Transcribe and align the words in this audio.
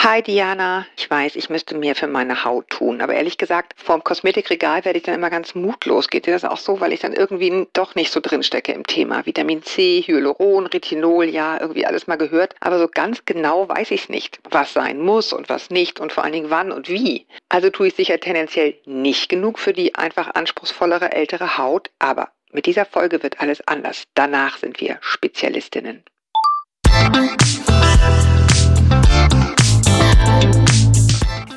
Hi 0.00 0.22
Diana, 0.22 0.86
ich 0.96 1.10
weiß, 1.10 1.34
ich 1.34 1.50
müsste 1.50 1.76
mehr 1.76 1.96
für 1.96 2.06
meine 2.06 2.44
Haut 2.44 2.70
tun, 2.70 3.00
aber 3.00 3.14
ehrlich 3.14 3.36
gesagt, 3.36 3.74
vorm 3.76 4.04
Kosmetikregal 4.04 4.84
werde 4.84 4.96
ich 4.96 5.04
dann 5.04 5.16
immer 5.16 5.28
ganz 5.28 5.56
mutlos. 5.56 6.06
Geht 6.06 6.26
dir 6.26 6.34
das 6.34 6.44
auch 6.44 6.56
so, 6.56 6.78
weil 6.78 6.92
ich 6.92 7.00
dann 7.00 7.12
irgendwie 7.12 7.66
doch 7.72 7.96
nicht 7.96 8.12
so 8.12 8.20
drin 8.20 8.44
stecke 8.44 8.70
im 8.70 8.86
Thema? 8.86 9.26
Vitamin 9.26 9.64
C, 9.64 10.00
Hyaluron, 10.06 10.68
Retinol, 10.68 11.24
ja, 11.24 11.60
irgendwie 11.60 11.84
alles 11.84 12.06
mal 12.06 12.16
gehört, 12.16 12.54
aber 12.60 12.78
so 12.78 12.86
ganz 12.86 13.24
genau 13.24 13.68
weiß 13.68 13.90
ich 13.90 14.02
es 14.02 14.08
nicht, 14.08 14.38
was 14.48 14.72
sein 14.72 15.00
muss 15.00 15.32
und 15.32 15.48
was 15.48 15.68
nicht 15.68 15.98
und 15.98 16.12
vor 16.12 16.22
allen 16.22 16.32
Dingen 16.32 16.50
wann 16.50 16.70
und 16.70 16.88
wie. 16.88 17.26
Also 17.48 17.68
tue 17.68 17.88
ich 17.88 17.96
sicher 17.96 18.20
tendenziell 18.20 18.76
nicht 18.84 19.28
genug 19.28 19.58
für 19.58 19.72
die 19.72 19.96
einfach 19.96 20.32
anspruchsvollere 20.32 21.10
ältere 21.10 21.58
Haut, 21.58 21.90
aber 21.98 22.28
mit 22.52 22.66
dieser 22.66 22.84
Folge 22.84 23.24
wird 23.24 23.40
alles 23.40 23.66
anders. 23.66 24.04
Danach 24.14 24.58
sind 24.58 24.80
wir 24.80 24.98
Spezialistinnen. 25.00 26.04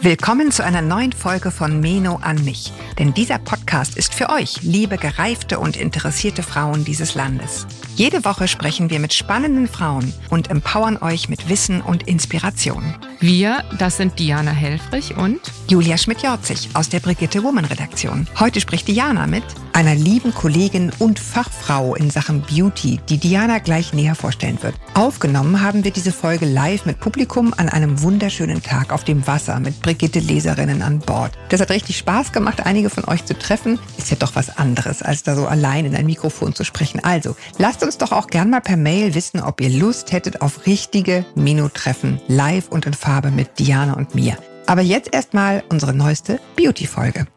Willkommen 0.04 0.52
zu 0.52 0.64
einer 0.64 0.82
neuen 0.82 1.12
Folge 1.12 1.52
von 1.52 1.80
Meno 1.80 2.16
an 2.24 2.44
mich. 2.44 2.74
Denn 2.98 3.14
dieser 3.14 3.38
Podcast 3.38 3.96
ist 3.96 4.16
für 4.16 4.32
euch, 4.32 4.64
liebe 4.64 4.98
gereifte 4.98 5.60
und 5.60 5.78
interessierte 5.78 6.42
Frauen 6.42 6.84
dieses 6.84 7.14
Landes. 7.14 7.68
Jede 7.96 8.26
Woche 8.26 8.48
sprechen 8.48 8.90
wir 8.90 9.00
mit 9.00 9.14
spannenden 9.14 9.68
Frauen 9.68 10.12
und 10.32 10.50
empowern 10.50 10.98
euch 10.98 11.30
mit 11.30 11.50
Wissen 11.50 11.82
und 11.82 12.08
Inspiration. 12.08 12.96
Wir, 13.20 13.64
das 13.78 13.98
sind 13.98 14.18
Diana 14.18 14.50
Helfrich 14.50 15.16
und 15.18 15.40
Julia 15.68 16.00
Schmidt-Jorzig 16.00 16.70
aus 16.74 16.90
der 16.90 17.00
Brigitte 17.00 17.44
Woman 17.44 17.66
Redaktion. 17.66 18.26
Heute 18.40 18.60
spricht 18.60 18.88
Diana 18.88 19.28
mit 19.28 19.44
einer 19.74 19.94
lieben 19.94 20.34
Kollegin 20.34 20.92
und 20.98 21.20
Fachfrau 21.20 21.94
in 21.94 22.10
Sachen 22.10 22.42
Beauty, 22.42 23.00
die 23.08 23.20
Diana 23.20 23.60
gleich 23.60 23.94
näher 23.94 24.16
vorstellen 24.16 24.58
wird. 24.64 24.74
Aufgenommen 24.96 25.62
haben 25.62 25.84
wir 25.84 25.92
diese 25.92 26.12
Folge 26.12 26.46
live 26.46 26.88
mit 26.88 27.00
Publikum 27.00 27.54
an 27.56 27.70
einem 27.70 28.02
wunderschönen 28.02 28.64
Tag 28.64 28.92
auf 28.92 29.04
dem 29.04 29.28
Wasser 29.28 29.60
mit 29.60 29.80
Brigitte 29.82 29.91
Leserinnen 30.20 30.82
an 30.82 31.00
Bord. 31.00 31.38
Das 31.50 31.62
hat 31.62 31.70
richtig 31.70 31.98
Spaß 31.98 32.32
gemacht, 32.32 32.66
einige 32.66 32.90
von 32.90 33.06
euch 33.06 33.24
zu 33.26 33.38
treffen. 33.38 33.80
Ist 33.98 34.12
ja 34.12 34.18
doch 34.18 34.36
was 34.36 34.58
anderes, 34.58 35.02
als 35.02 35.24
da 35.24 35.36
so 35.36 35.46
allein 35.46 35.86
in 35.86 35.96
ein 35.96 36.06
Mikrofon 36.06 36.54
zu 36.54 36.64
sprechen. 36.64 37.04
Also, 37.04 37.36
lasst 37.58 37.84
uns 37.84 37.98
doch 37.98 38.12
auch 38.12 38.28
gern 38.28 38.50
mal 38.50 38.62
per 38.62 38.78
Mail 38.78 39.16
wissen, 39.16 39.40
ob 39.40 39.62
ihr 39.62 39.70
Lust 39.70 40.12
hättet 40.12 40.42
auf 40.42 40.66
richtige 40.66 41.26
Mino-Treffen 41.36 42.20
live 42.28 42.68
und 42.70 42.86
in 42.86 42.94
Farbe 42.94 43.22
Farbe 43.22 43.30
mit 43.30 43.60
Diana 43.60 43.94
und 43.96 44.16
mir. 44.16 44.38
Aber 44.68 44.82
jetzt 44.82 45.14
erstmal 45.14 45.64
unsere 45.70 45.94
neueste 45.94 46.40
Beauty-Folge. 46.56 47.28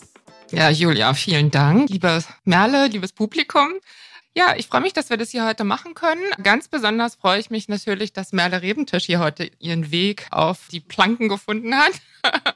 Ja, 0.50 0.70
Julia, 0.70 1.14
vielen 1.14 1.50
Dank. 1.50 1.90
Liebe 1.90 2.22
Merle, 2.44 2.86
liebes 2.86 3.12
Publikum. 3.12 3.68
Ja, 4.36 4.54
ich 4.56 4.66
freue 4.66 4.80
mich, 4.80 4.92
dass 4.92 5.10
wir 5.10 5.16
das 5.16 5.30
hier 5.30 5.46
heute 5.46 5.62
machen 5.62 5.94
können. 5.94 6.22
Ganz 6.42 6.66
besonders 6.66 7.14
freue 7.14 7.38
ich 7.38 7.50
mich 7.50 7.68
natürlich, 7.68 8.12
dass 8.12 8.32
Merle 8.32 8.62
Rebentisch 8.62 9.04
hier 9.04 9.20
heute 9.20 9.50
ihren 9.60 9.92
Weg 9.92 10.26
auf 10.30 10.68
die 10.72 10.80
Planken 10.80 11.28
gefunden 11.28 11.74
hat. 11.76 11.92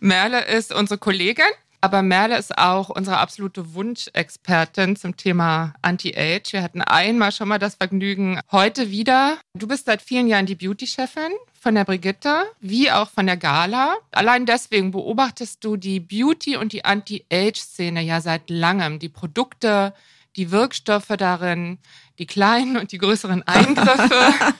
Merle 0.00 0.44
ist 0.44 0.72
unsere 0.72 0.98
Kollegin 0.98 1.46
aber 1.84 2.00
Merle 2.00 2.38
ist 2.38 2.56
auch 2.56 2.88
unsere 2.88 3.18
absolute 3.18 3.74
Wunschexpertin 3.74 4.96
zum 4.96 5.18
Thema 5.18 5.74
Anti-Age. 5.82 6.54
Wir 6.54 6.62
hatten 6.62 6.80
einmal 6.80 7.30
schon 7.30 7.46
mal 7.46 7.58
das 7.58 7.74
Vergnügen, 7.74 8.40
heute 8.50 8.90
wieder. 8.90 9.36
Du 9.52 9.68
bist 9.68 9.84
seit 9.84 10.00
vielen 10.00 10.26
Jahren 10.26 10.46
die 10.46 10.54
Beauty-Chefin 10.54 11.32
von 11.52 11.74
der 11.74 11.84
Brigitte, 11.84 12.44
wie 12.62 12.90
auch 12.90 13.10
von 13.10 13.26
der 13.26 13.36
Gala. 13.36 13.96
Allein 14.12 14.46
deswegen 14.46 14.92
beobachtest 14.92 15.62
du 15.62 15.76
die 15.76 16.00
Beauty- 16.00 16.56
und 16.56 16.72
die 16.72 16.86
Anti-Age-Szene 16.86 18.00
ja 18.00 18.22
seit 18.22 18.48
langem. 18.48 18.98
Die 18.98 19.10
Produkte, 19.10 19.92
die 20.36 20.50
Wirkstoffe 20.50 21.14
darin, 21.16 21.78
die 22.18 22.26
kleinen 22.26 22.76
und 22.76 22.92
die 22.92 22.98
größeren 22.98 23.42
Eingriffe. 23.42 24.32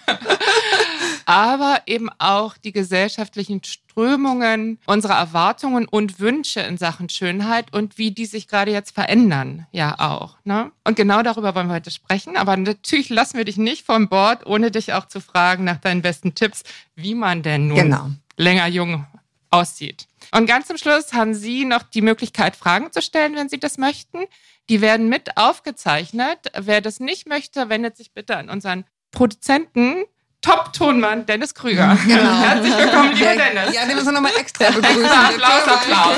aber 1.27 1.83
eben 1.87 2.11
auch 2.19 2.57
die 2.57 2.73
gesellschaftlichen 2.73 3.63
Strömungen, 3.65 4.79
unsere 4.87 5.15
Erwartungen 5.15 5.87
und 5.87 6.21
Wünsche 6.21 6.61
in 6.61 6.77
Sachen 6.77 7.09
Schönheit 7.09 7.73
und 7.73 7.99
wie 7.99 8.11
die 8.11 8.27
sich 8.27 8.49
gerade 8.49 8.73
jetzt 8.73 8.95
verändern, 8.95 9.67
ja 9.73 9.99
auch. 9.99 10.37
Ne? 10.45 10.71
Und 10.85 10.97
genau 10.97 11.23
darüber 11.23 11.55
wollen 11.55 11.69
wir 11.69 11.75
heute 11.75 11.91
sprechen. 11.91 12.37
Aber 12.37 12.57
natürlich 12.57 13.09
lassen 13.09 13.39
wir 13.39 13.45
dich 13.45 13.57
nicht 13.57 13.87
vom 13.87 14.09
Bord, 14.09 14.47
ohne 14.47 14.71
dich 14.71 14.93
auch 14.93 15.07
zu 15.07 15.21
fragen 15.21 15.65
nach 15.65 15.79
deinen 15.79 16.03
besten 16.03 16.35
Tipps, 16.35 16.63
wie 16.95 17.15
man 17.15 17.43
denn 17.43 17.69
nun 17.69 17.77
genau. 17.77 18.11
länger 18.37 18.67
jung 18.67 19.07
aussieht. 19.55 20.07
Und 20.33 20.47
ganz 20.47 20.67
zum 20.67 20.77
Schluss 20.77 21.13
haben 21.13 21.35
Sie 21.35 21.65
noch 21.65 21.83
die 21.83 22.03
Möglichkeit, 22.03 22.57
Fragen 22.57 22.91
zu 22.93 23.01
stellen, 23.01 23.37
wenn 23.37 23.49
Sie 23.49 23.61
das 23.61 23.79
möchten. 23.79 24.25
Die 24.69 24.81
werden 24.81 25.09
mit 25.09 25.37
aufgezeichnet. 25.37 26.39
Wer 26.59 26.81
das 26.81 26.99
nicht 27.01 27.29
möchte, 27.29 27.69
wendet 27.69 27.97
sich 27.97 28.13
bitte 28.13 28.37
an 28.37 28.51
unseren 28.51 28.85
Produzenten, 29.13 30.05
Top-Tonmann 30.41 31.25
Dennis 31.25 31.55
Krüger. 31.55 31.97
Genau. 32.07 32.43
Herzlich 32.43 32.77
willkommen, 32.77 33.13
lieber 33.13 33.37
Dennis. 33.37 33.75
Ja, 33.75 33.87
den 33.87 33.95
müssen 33.95 34.09
wir 34.09 34.13
nochmal 34.13 34.37
extra 34.39 34.71
begrüßen. 34.71 35.05
Applaus, 35.05 35.69
Applaus. 35.69 36.17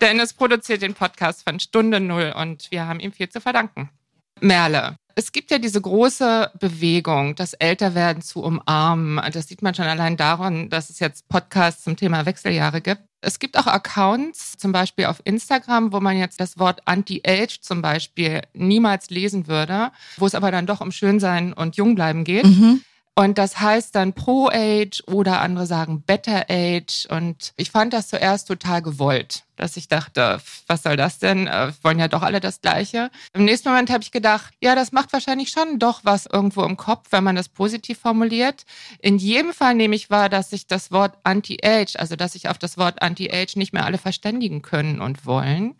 Dennis 0.00 0.32
produziert 0.32 0.82
den 0.82 0.94
Podcast 0.94 1.42
von 1.42 1.58
Stunde 1.60 2.00
Null 2.00 2.32
und 2.36 2.70
wir 2.70 2.86
haben 2.86 3.00
ihm 3.00 3.12
viel 3.12 3.28
zu 3.28 3.40
verdanken. 3.40 3.90
Merle, 4.40 4.96
es 5.16 5.32
gibt 5.32 5.50
ja 5.50 5.58
diese 5.58 5.80
große 5.80 6.50
Bewegung, 6.58 7.34
das 7.34 7.54
Älterwerden 7.54 8.22
zu 8.22 8.42
umarmen. 8.42 9.20
Das 9.32 9.48
sieht 9.48 9.62
man 9.62 9.74
schon 9.74 9.86
allein 9.86 10.16
daran, 10.16 10.70
dass 10.70 10.90
es 10.90 10.98
jetzt 10.98 11.28
Podcasts 11.28 11.84
zum 11.84 11.96
Thema 11.96 12.26
Wechseljahre 12.26 12.80
gibt. 12.80 13.02
Es 13.20 13.38
gibt 13.38 13.56
auch 13.58 13.66
Accounts, 13.66 14.56
zum 14.58 14.72
Beispiel 14.72 15.06
auf 15.06 15.22
Instagram, 15.24 15.92
wo 15.92 16.00
man 16.00 16.18
jetzt 16.18 16.40
das 16.40 16.58
Wort 16.58 16.82
Anti-Age 16.84 17.60
zum 17.60 17.80
Beispiel 17.80 18.42
niemals 18.52 19.08
lesen 19.08 19.46
würde, 19.46 19.92
wo 20.18 20.26
es 20.26 20.34
aber 20.34 20.50
dann 20.50 20.66
doch 20.66 20.80
um 20.80 20.92
Schönsein 20.92 21.52
und 21.52 21.76
Jungbleiben 21.76 22.24
geht. 22.24 22.44
Mhm. 22.44 22.82
Und 23.16 23.38
das 23.38 23.60
heißt 23.60 23.94
dann 23.94 24.12
Pro-Age 24.12 25.04
oder 25.06 25.40
andere 25.40 25.66
sagen 25.66 26.02
Better-Age. 26.02 27.06
Und 27.10 27.52
ich 27.56 27.70
fand 27.70 27.92
das 27.92 28.08
zuerst 28.08 28.48
total 28.48 28.82
gewollt, 28.82 29.44
dass 29.54 29.76
ich 29.76 29.86
dachte, 29.86 30.40
was 30.66 30.82
soll 30.82 30.96
das 30.96 31.20
denn? 31.20 31.44
Wir 31.44 31.68
äh, 31.68 31.72
wollen 31.82 32.00
ja 32.00 32.08
doch 32.08 32.22
alle 32.22 32.40
das 32.40 32.60
Gleiche. 32.60 33.12
Im 33.32 33.44
nächsten 33.44 33.68
Moment 33.68 33.90
habe 33.90 34.02
ich 34.02 34.10
gedacht, 34.10 34.52
ja, 34.60 34.74
das 34.74 34.90
macht 34.90 35.12
wahrscheinlich 35.12 35.50
schon 35.50 35.78
doch 35.78 36.00
was 36.02 36.26
irgendwo 36.26 36.64
im 36.64 36.76
Kopf, 36.76 37.06
wenn 37.10 37.22
man 37.22 37.36
das 37.36 37.48
positiv 37.48 38.00
formuliert. 38.00 38.64
In 38.98 39.18
jedem 39.18 39.52
Fall 39.52 39.76
nehme 39.76 39.94
ich 39.94 40.10
wahr, 40.10 40.28
dass 40.28 40.50
sich 40.50 40.66
das 40.66 40.90
Wort 40.90 41.16
Anti-Age, 41.22 41.94
also 41.96 42.16
dass 42.16 42.32
sich 42.32 42.48
auf 42.48 42.58
das 42.58 42.78
Wort 42.78 43.00
Anti-Age 43.00 43.54
nicht 43.54 43.72
mehr 43.72 43.84
alle 43.84 43.98
verständigen 43.98 44.60
können 44.60 45.00
und 45.00 45.24
wollen. 45.24 45.76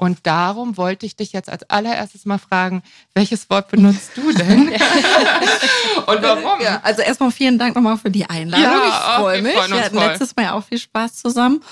Und 0.00 0.20
darum 0.22 0.78
wollte 0.78 1.04
ich 1.04 1.14
dich 1.14 1.34
jetzt 1.34 1.50
als 1.50 1.68
allererstes 1.68 2.24
mal 2.24 2.38
fragen, 2.38 2.82
welches 3.12 3.50
Wort 3.50 3.68
benutzt 3.68 4.12
du 4.14 4.32
denn? 4.32 4.68
Und 6.06 6.22
warum? 6.22 6.58
Ja, 6.62 6.80
also 6.82 7.02
erstmal 7.02 7.30
vielen 7.30 7.58
Dank 7.58 7.74
nochmal 7.74 7.98
für 7.98 8.10
die 8.10 8.24
Einladung. 8.24 8.64
Ja, 8.64 8.88
ich 8.88 9.20
freue 9.20 9.42
mich. 9.42 9.52
Wir 9.52 9.84
hatten 9.84 9.98
voll. 9.98 10.06
letztes 10.06 10.34
Mal 10.34 10.52
auch 10.52 10.64
viel 10.64 10.78
Spaß 10.78 11.16
zusammen. 11.16 11.62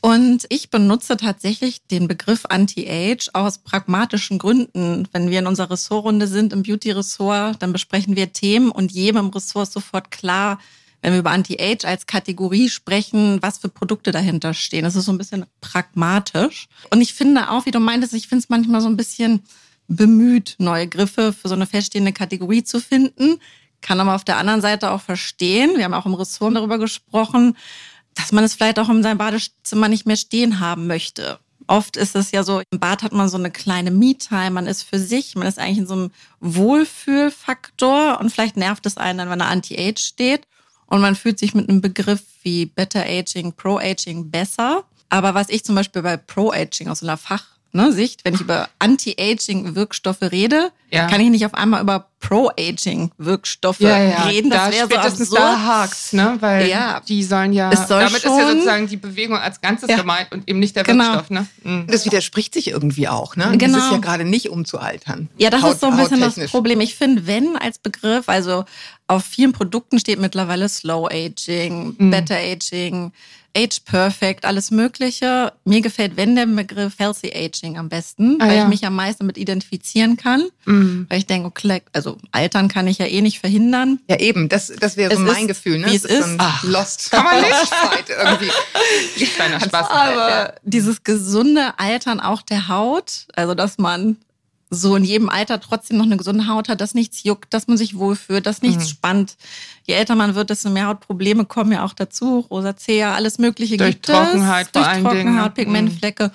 Und 0.00 0.46
ich 0.48 0.70
benutze 0.70 1.18
tatsächlich 1.18 1.86
den 1.86 2.08
Begriff 2.08 2.46
Anti-Age 2.48 3.28
aus 3.34 3.58
pragmatischen 3.58 4.38
Gründen. 4.38 5.06
Wenn 5.12 5.28
wir 5.28 5.40
in 5.40 5.46
unserer 5.46 5.72
Ressortrunde 5.72 6.28
sind, 6.28 6.54
im 6.54 6.62
Beauty-Ressort, 6.62 7.62
dann 7.62 7.74
besprechen 7.74 8.16
wir 8.16 8.32
Themen 8.32 8.70
und 8.70 8.90
jedem 8.90 9.28
Ressort 9.28 9.68
ist 9.68 9.74
sofort 9.74 10.10
klar, 10.10 10.58
wenn 11.06 11.12
wir 11.12 11.20
über 11.20 11.30
Anti-Age 11.30 11.84
als 11.84 12.06
Kategorie 12.06 12.68
sprechen, 12.68 13.40
was 13.40 13.58
für 13.58 13.68
Produkte 13.68 14.10
dahinter 14.10 14.54
stehen. 14.54 14.82
Das 14.82 14.96
ist 14.96 15.04
so 15.04 15.12
ein 15.12 15.18
bisschen 15.18 15.46
pragmatisch. 15.60 16.66
Und 16.90 17.00
ich 17.00 17.14
finde 17.14 17.48
auch, 17.48 17.64
wie 17.64 17.70
du 17.70 17.78
meintest, 17.78 18.12
ich 18.12 18.26
finde 18.26 18.42
es 18.42 18.48
manchmal 18.48 18.80
so 18.80 18.88
ein 18.88 18.96
bisschen 18.96 19.44
bemüht, 19.86 20.56
neue 20.58 20.88
Griffe 20.88 21.32
für 21.32 21.46
so 21.46 21.54
eine 21.54 21.66
feststehende 21.66 22.12
Kategorie 22.12 22.64
zu 22.64 22.80
finden. 22.80 23.38
Kann 23.82 24.00
aber 24.00 24.16
auf 24.16 24.24
der 24.24 24.36
anderen 24.38 24.60
Seite 24.60 24.90
auch 24.90 25.00
verstehen. 25.00 25.76
Wir 25.76 25.84
haben 25.84 25.94
auch 25.94 26.06
im 26.06 26.14
Ressort 26.14 26.56
darüber 26.56 26.76
gesprochen, 26.76 27.56
dass 28.14 28.32
man 28.32 28.42
es 28.42 28.54
vielleicht 28.54 28.80
auch 28.80 28.88
in 28.88 29.04
seinem 29.04 29.18
Badezimmer 29.18 29.88
nicht 29.88 30.06
mehr 30.06 30.16
stehen 30.16 30.58
haben 30.58 30.88
möchte. 30.88 31.38
Oft 31.68 31.96
ist 31.96 32.16
es 32.16 32.32
ja 32.32 32.42
so, 32.42 32.62
im 32.72 32.80
Bad 32.80 33.04
hat 33.04 33.12
man 33.12 33.28
so 33.28 33.36
eine 33.36 33.52
kleine 33.52 33.92
Me-Time, 33.92 34.50
man 34.50 34.66
ist 34.66 34.82
für 34.82 34.98
sich, 34.98 35.36
man 35.36 35.46
ist 35.46 35.60
eigentlich 35.60 35.78
in 35.78 35.86
so 35.86 35.94
einem 35.94 36.10
Wohlfühlfaktor 36.40 38.18
und 38.20 38.30
vielleicht 38.30 38.56
nervt 38.56 38.86
es 38.86 38.96
einen 38.96 39.18
dann, 39.18 39.30
wenn 39.30 39.40
er 39.40 39.50
Anti-Age 39.50 40.00
steht. 40.00 40.48
Und 40.86 41.00
man 41.00 41.16
fühlt 41.16 41.38
sich 41.38 41.54
mit 41.54 41.68
einem 41.68 41.80
Begriff 41.80 42.22
wie 42.42 42.66
Better 42.66 43.04
Aging, 43.04 43.52
Pro 43.52 43.78
Aging 43.78 44.30
besser. 44.30 44.84
Aber 45.08 45.34
was 45.34 45.48
ich 45.48 45.64
zum 45.64 45.74
Beispiel 45.74 46.02
bei 46.02 46.16
Pro 46.16 46.52
Aging 46.52 46.88
aus 46.88 47.02
einer 47.02 47.16
Fach 47.16 47.56
ne, 47.76 47.94
wenn 48.24 48.34
ich 48.34 48.40
über 48.40 48.68
Anti-Aging-Wirkstoffe 48.78 50.22
rede, 50.22 50.72
ja. 50.90 51.06
kann 51.08 51.20
ich 51.20 51.30
nicht 51.30 51.44
auf 51.44 51.54
einmal 51.54 51.82
über 51.82 52.08
Pro-Aging-Wirkstoffe 52.20 53.80
ja, 53.80 54.02
ja. 54.02 54.22
reden. 54.24 54.50
Das 54.50 54.72
wäre 54.72 54.88
so 54.88 54.96
absurd. 54.96 55.38
Da 55.38 55.64
hakt, 55.64 56.12
ne? 56.12 56.36
Weil 56.40 56.68
ja. 56.68 57.00
die 57.06 57.22
sollen 57.22 57.52
ja, 57.52 57.74
soll 57.76 58.00
damit 58.00 58.22
schon, 58.22 58.32
ist 58.32 58.38
ja 58.38 58.50
sozusagen 58.50 58.86
die 58.88 58.96
Bewegung 58.96 59.36
als 59.36 59.60
Ganzes 59.60 59.88
gemeint 59.88 60.32
und 60.32 60.48
eben 60.48 60.58
nicht 60.58 60.74
der 60.74 60.84
genau. 60.84 61.04
Wirkstoff. 61.04 61.30
Ne? 61.30 61.46
Mhm. 61.62 61.86
Das 61.88 62.04
widerspricht 62.04 62.54
sich 62.54 62.68
irgendwie 62.68 63.08
auch. 63.08 63.36
Ne? 63.36 63.56
Genau. 63.58 63.78
Das 63.78 63.86
ist 63.86 63.92
ja 63.92 63.98
gerade 63.98 64.24
nicht 64.24 64.50
um 64.50 64.64
zu 64.64 64.78
altern. 64.78 65.28
Ja, 65.36 65.50
das 65.50 65.62
Haut, 65.62 65.74
ist 65.74 65.80
so 65.80 65.86
ein 65.86 65.96
bisschen 65.96 66.20
das 66.20 66.50
Problem. 66.50 66.80
Ich 66.80 66.96
finde, 66.96 67.26
wenn 67.26 67.56
als 67.56 67.78
Begriff, 67.78 68.28
also 68.28 68.64
auf 69.06 69.24
vielen 69.24 69.52
Produkten 69.52 70.00
steht 70.00 70.18
mittlerweile 70.18 70.68
Slow 70.68 71.08
Aging, 71.08 71.94
mhm. 71.96 72.10
Better 72.10 72.36
Aging, 72.36 73.12
Age 73.56 73.80
Perfect, 73.84 74.44
alles 74.44 74.70
Mögliche. 74.70 75.52
Mir 75.64 75.80
gefällt, 75.80 76.16
wenn 76.16 76.36
der 76.36 76.46
Begriff 76.46 76.98
Healthy 76.98 77.32
Aging 77.34 77.78
am 77.78 77.88
besten, 77.88 78.38
ah, 78.40 78.48
weil 78.48 78.56
ja. 78.56 78.62
ich 78.64 78.68
mich 78.68 78.84
am 78.84 78.94
meisten 78.94 79.20
damit 79.20 79.38
identifizieren 79.38 80.16
kann. 80.16 80.44
Mhm. 80.66 80.75
Mhm. 80.78 81.06
Weil 81.08 81.18
ich 81.18 81.26
denke, 81.26 81.48
okay, 81.48 81.82
also 81.92 82.18
altern 82.32 82.68
kann 82.68 82.86
ich 82.86 82.98
ja 82.98 83.06
eh 83.06 83.20
nicht 83.20 83.40
verhindern. 83.40 84.00
Ja, 84.08 84.18
eben, 84.18 84.48
das, 84.48 84.72
das 84.80 84.96
wäre 84.96 85.14
so 85.14 85.22
mein 85.22 85.42
ist, 85.42 85.48
Gefühl, 85.48 85.78
ne? 85.78 85.86
Wie 85.90 85.96
es 85.96 86.04
ist. 86.04 86.26
ist. 86.26 86.34
Ach, 86.38 86.62
Lost. 86.64 87.10
Kann 87.10 87.24
man 87.24 87.40
nicht. 87.40 87.52
irgendwie. 88.08 89.24
Kleiner 89.26 89.60
Spaß. 89.60 89.90
Aber 89.90 90.28
ja. 90.28 90.52
dieses 90.62 91.04
gesunde 91.04 91.78
Altern 91.78 92.20
auch 92.20 92.42
der 92.42 92.68
Haut, 92.68 93.26
also 93.34 93.54
dass 93.54 93.78
man 93.78 94.16
so 94.70 94.96
in 94.96 95.04
jedem 95.04 95.28
Alter 95.28 95.60
trotzdem 95.60 95.96
noch 95.96 96.06
eine 96.06 96.16
gesunde 96.16 96.48
Haut 96.48 96.68
hat, 96.68 96.80
dass 96.80 96.94
nichts 96.94 97.22
juckt, 97.22 97.54
dass 97.54 97.68
man 97.68 97.76
sich 97.76 97.96
wohlfühlt, 97.96 98.46
dass 98.46 98.62
nichts 98.62 98.84
mhm. 98.84 98.88
spannt. 98.88 99.36
Je 99.84 99.94
älter 99.94 100.16
man 100.16 100.34
wird, 100.34 100.50
desto 100.50 100.70
mehr 100.70 100.86
Hautprobleme 100.86 101.44
kommen 101.44 101.72
ja 101.72 101.84
auch 101.84 101.94
dazu. 101.94 102.46
Rosacea, 102.50 103.14
alles 103.14 103.38
Mögliche 103.38 103.76
Durch 103.76 103.92
gibt 103.92 104.06
Trockenheit, 104.06 104.66
es. 104.66 104.72
Durch 104.72 105.02
Trockenheit, 105.02 105.54
Pigmentflecke. 105.54 106.32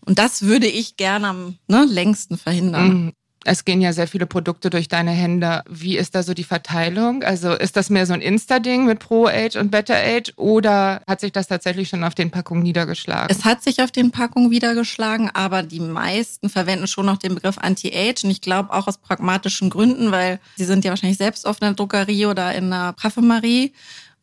Und 0.00 0.18
das 0.18 0.42
würde 0.42 0.66
ich 0.66 0.96
gerne 0.96 1.28
am 1.28 1.58
ne, 1.68 1.84
längsten 1.84 2.38
verhindern. 2.38 2.88
Mhm. 2.88 3.12
Es 3.46 3.64
gehen 3.64 3.80
ja 3.80 3.92
sehr 3.92 4.08
viele 4.08 4.26
Produkte 4.26 4.70
durch 4.70 4.88
deine 4.88 5.12
Hände. 5.12 5.62
Wie 5.68 5.96
ist 5.96 6.16
da 6.16 6.24
so 6.24 6.34
die 6.34 6.42
Verteilung? 6.42 7.22
Also 7.22 7.52
ist 7.52 7.76
das 7.76 7.90
mehr 7.90 8.04
so 8.04 8.12
ein 8.12 8.20
Insta-Ding 8.20 8.86
mit 8.86 8.98
Pro-Age 8.98 9.54
und 9.56 9.70
Better-Age 9.70 10.32
oder 10.34 11.00
hat 11.06 11.20
sich 11.20 11.30
das 11.30 11.46
tatsächlich 11.46 11.88
schon 11.88 12.02
auf 12.02 12.16
den 12.16 12.32
Packungen 12.32 12.64
niedergeschlagen? 12.64 13.28
Es 13.30 13.44
hat 13.44 13.62
sich 13.62 13.80
auf 13.82 13.92
den 13.92 14.10
Packungen 14.10 14.50
niedergeschlagen, 14.50 15.30
aber 15.32 15.62
die 15.62 15.78
meisten 15.78 16.48
verwenden 16.48 16.88
schon 16.88 17.06
noch 17.06 17.18
den 17.18 17.36
Begriff 17.36 17.58
Anti-Age 17.58 18.24
und 18.24 18.30
ich 18.30 18.40
glaube 18.40 18.72
auch 18.72 18.88
aus 18.88 18.98
pragmatischen 18.98 19.70
Gründen, 19.70 20.10
weil 20.10 20.40
sie 20.56 20.64
sind 20.64 20.84
ja 20.84 20.90
wahrscheinlich 20.90 21.18
selbst 21.18 21.46
auf 21.46 21.62
einer 21.62 21.74
Drogerie 21.74 22.26
oder 22.26 22.52
in 22.52 22.72
einer 22.72 22.94
Parfümerie 22.94 23.72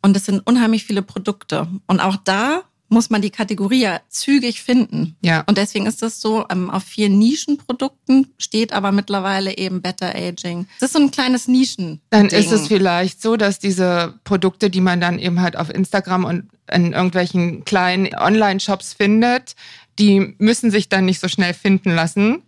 und 0.02 0.18
es 0.18 0.26
sind 0.26 0.46
unheimlich 0.46 0.84
viele 0.84 1.02
Produkte. 1.02 1.68
Und 1.88 2.02
auch 2.02 2.18
da 2.18 2.64
muss 2.94 3.10
man 3.10 3.22
die 3.22 3.30
Kategorie 3.32 3.82
ja 3.82 4.00
zügig 4.10 4.62
finden. 4.62 5.16
Ja. 5.22 5.44
Und 5.48 5.58
deswegen 5.58 5.86
ist 5.86 6.02
das 6.02 6.22
so, 6.22 6.46
ähm, 6.50 6.70
auf 6.70 6.84
vielen 6.84 7.20
Nischenprodukten 7.20 8.28
steht 8.38 8.72
aber 8.72 8.92
mittlerweile 8.92 9.58
eben 9.58 9.82
Better 9.82 10.16
Aging. 10.16 10.68
Das 10.80 10.90
ist 10.90 10.94
so 10.94 11.00
ein 11.00 11.12
kleines 11.12 11.48
Nischen. 11.48 12.00
Dann 12.12 12.28
ist 12.28 12.52
es 12.52 12.68
vielleicht 12.68 13.22
so, 13.22 13.36
dass 13.36 13.60
diese 13.60 14.14
Produkte, 14.24 14.70
die 14.70 14.82
man 14.82 15.02
dann 15.02 15.20
eben 15.20 15.42
halt 15.42 15.58
auf 15.58 15.70
Instagram 15.70 16.24
und 16.24 16.46
in 16.72 16.94
irgendwelchen 16.94 17.66
kleinen 17.66 18.14
Online-Shops 18.16 18.94
findet, 18.94 19.56
die 20.00 20.36
müssen 20.38 20.72
sich 20.72 20.90
dann 20.90 21.06
nicht 21.06 21.20
so 21.20 21.28
schnell 21.28 21.54
finden 21.54 21.92
lassen, 21.94 22.44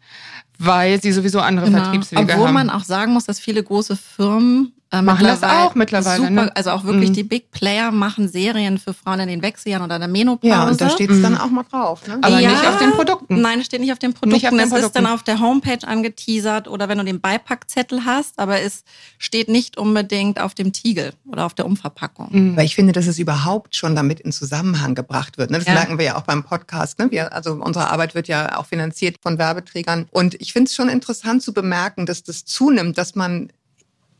weil 0.58 1.02
sie 1.02 1.12
sowieso 1.12 1.40
andere 1.40 1.68
genau. 1.68 1.84
Vertriebswege 1.84 2.22
Obwohl 2.22 2.34
haben. 2.34 2.42
Obwohl 2.42 2.54
man 2.54 2.70
auch 2.70 2.84
sagen 2.84 3.14
muss, 3.14 3.26
dass 3.26 3.40
viele 3.40 3.64
große 3.64 3.96
Firmen 3.96 4.74
äh, 5.00 5.02
machen 5.02 5.26
das 5.26 5.44
auch 5.44 5.76
mittlerweile. 5.76 6.18
Super, 6.18 6.30
ne? 6.30 6.56
Also 6.56 6.72
auch 6.72 6.84
wirklich 6.84 7.10
mhm. 7.10 7.14
die 7.14 7.24
Big 7.24 7.52
Player 7.52 7.92
machen 7.92 8.28
Serien 8.28 8.78
für 8.78 8.94
Frauen 8.94 9.20
in 9.22 9.28
den 9.28 9.42
Wechseljahren 9.42 9.84
oder 9.84 10.00
der 10.00 10.08
Menopause. 10.08 10.48
Ja, 10.48 10.68
und 10.68 10.80
da 10.80 10.90
steht 10.90 11.10
es 11.10 11.18
mhm. 11.18 11.24
dann 11.24 11.38
auch 11.38 11.50
mal 11.50 11.64
drauf. 11.64 12.08
Ne? 12.08 12.18
Aber 12.22 12.40
ja, 12.40 12.50
nicht 12.50 12.68
auf 12.68 12.78
den 12.78 12.92
Produkten. 12.92 13.42
Nein, 13.42 13.60
es 13.60 13.66
steht 13.66 13.82
nicht 13.82 13.92
auf 13.92 14.00
den 14.00 14.14
Produkten. 14.14 14.34
Nicht 14.34 14.46
auf 14.46 14.52
den 14.52 14.60
es 14.60 14.70
Produkten. 14.70 14.86
ist 14.86 14.96
dann 14.96 15.06
auf 15.06 15.24
der 15.24 15.40
Homepage 15.40 15.86
angeteasert 15.86 16.68
oder 16.68 16.90
wenn 16.90 16.98
du 16.98 17.04
den 17.04 17.20
Beipackzettel 17.20 18.06
hast, 18.06 18.40
aber 18.40 18.62
es 18.62 18.84
steht 19.18 19.50
nicht 19.50 19.78
unbedingt 19.78 20.40
auf 20.40 20.54
dem 20.54 20.74
Tiegel 20.74 21.14
oder 21.26 21.46
auf 21.46 21.54
der 21.54 21.66
Umverpackung. 21.66 22.30
Mhm. 22.32 22.58
Weil 22.58 22.66
ich 22.66 22.76
finde, 22.76 22.94
dass 22.94 23.08
es 23.08 23.20
überhaupt 23.20 23.76
schon 23.76 23.96
damit 23.96 24.20
in 24.20 24.32
Zusammenhang 24.32 24.96
gebracht 24.96 25.38
wird. 25.38 25.52
Ne? 25.52 25.58
Das 25.58 25.68
ja. 25.68 25.74
merken 25.74 25.98
wir 25.98 26.06
ja 26.06 26.16
auch 26.16 26.24
beim 26.24 26.44
Podcast. 26.44 27.00
Ne? 27.00 27.12
Wir, 27.12 27.34
also 27.34 27.54
unsere 27.54 27.90
Arbeit 27.90 28.16
wird 28.16 28.28
ja 28.28 28.58
auch 28.58 28.66
finanziert 28.66 29.18
von 29.22 29.38
Werbeträgern. 29.38 30.08
Und 30.12 30.36
ich 30.36 30.54
finde 30.54 30.70
es 30.70 30.76
schon 30.76 30.90
interessant 30.90 31.44
zu 31.44 31.54
bemerken, 31.54 32.06
dass 32.06 32.24
das 32.24 32.46
zunimmt, 32.46 32.98
dass 32.98 33.16
man 33.16 33.50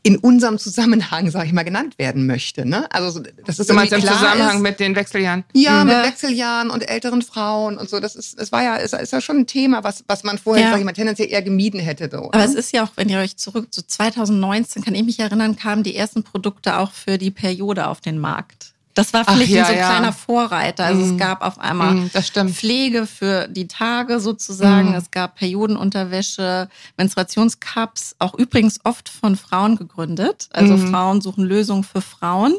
in 0.06 0.16
unserem 0.18 0.56
Zusammenhang, 0.56 1.32
sage 1.32 1.46
ich 1.46 1.52
mal, 1.52 1.64
genannt 1.64 1.98
werden 1.98 2.26
möchte. 2.26 2.64
Ne? 2.64 2.86
Also 2.92 3.20
das 3.44 3.58
ist 3.58 3.68
du 3.68 3.74
meinst 3.74 3.92
im 3.92 4.00
Zusammenhang 4.00 4.58
ist. 4.58 4.62
mit 4.62 4.78
den 4.78 4.94
Wechseljahren? 4.94 5.42
Ja, 5.52 5.82
mhm. 5.82 5.90
mit 5.90 6.04
Wechseljahren 6.04 6.70
und 6.70 6.88
älteren 6.88 7.22
Frauen 7.22 7.76
und 7.76 7.90
so. 7.90 7.98
Das 7.98 8.14
ist, 8.14 8.38
es 8.38 8.52
war 8.52 8.62
ja, 8.62 8.76
ist, 8.76 8.94
ist 8.94 9.12
ja 9.12 9.20
schon 9.20 9.38
ein 9.38 9.46
Thema, 9.48 9.82
was, 9.82 10.04
was 10.06 10.22
man 10.22 10.38
vorher, 10.38 10.66
ja. 10.66 10.70
sag 10.70 10.78
ich 10.78 10.84
mal, 10.84 10.92
tendenziell 10.92 11.28
eher 11.28 11.42
gemieden 11.42 11.80
hätte. 11.80 12.08
So, 12.08 12.18
Aber 12.18 12.38
ne? 12.38 12.44
es 12.44 12.54
ist 12.54 12.72
ja 12.72 12.84
auch, 12.84 12.90
wenn 12.94 13.08
ihr 13.08 13.18
euch 13.18 13.36
zurück, 13.36 13.66
so 13.70 13.82
2019 13.82 14.84
kann 14.84 14.94
ich 14.94 15.02
mich 15.02 15.18
erinnern, 15.18 15.56
kamen 15.56 15.82
die 15.82 15.96
ersten 15.96 16.22
Produkte 16.22 16.78
auch 16.78 16.92
für 16.92 17.18
die 17.18 17.32
Periode 17.32 17.88
auf 17.88 18.00
den 18.00 18.20
Markt. 18.20 18.75
Das 18.96 19.12
war 19.12 19.26
vielleicht 19.26 19.50
ja, 19.50 19.66
so 19.66 19.72
ein 19.72 19.78
ja. 19.78 19.90
kleiner 19.90 20.12
Vorreiter. 20.14 20.86
Also 20.86 21.02
mm. 21.02 21.04
es 21.04 21.12
mhm. 21.12 21.18
gab 21.18 21.42
auf 21.42 21.58
einmal 21.60 21.94
mm, 21.96 22.10
Pflege 22.48 23.06
für 23.06 23.46
die 23.46 23.68
Tage 23.68 24.20
sozusagen. 24.20 24.92
Mm. 24.92 24.94
Es 24.94 25.10
gab 25.10 25.34
Periodenunterwäsche, 25.34 26.70
Menstruationscups, 26.96 28.16
auch 28.18 28.34
übrigens 28.34 28.80
oft 28.84 29.10
von 29.10 29.36
Frauen 29.36 29.76
gegründet. 29.76 30.48
Also 30.50 30.78
mhm. 30.78 30.90
Frauen 30.90 31.20
suchen 31.20 31.44
Lösungen 31.44 31.84
für 31.84 32.00
Frauen. 32.00 32.54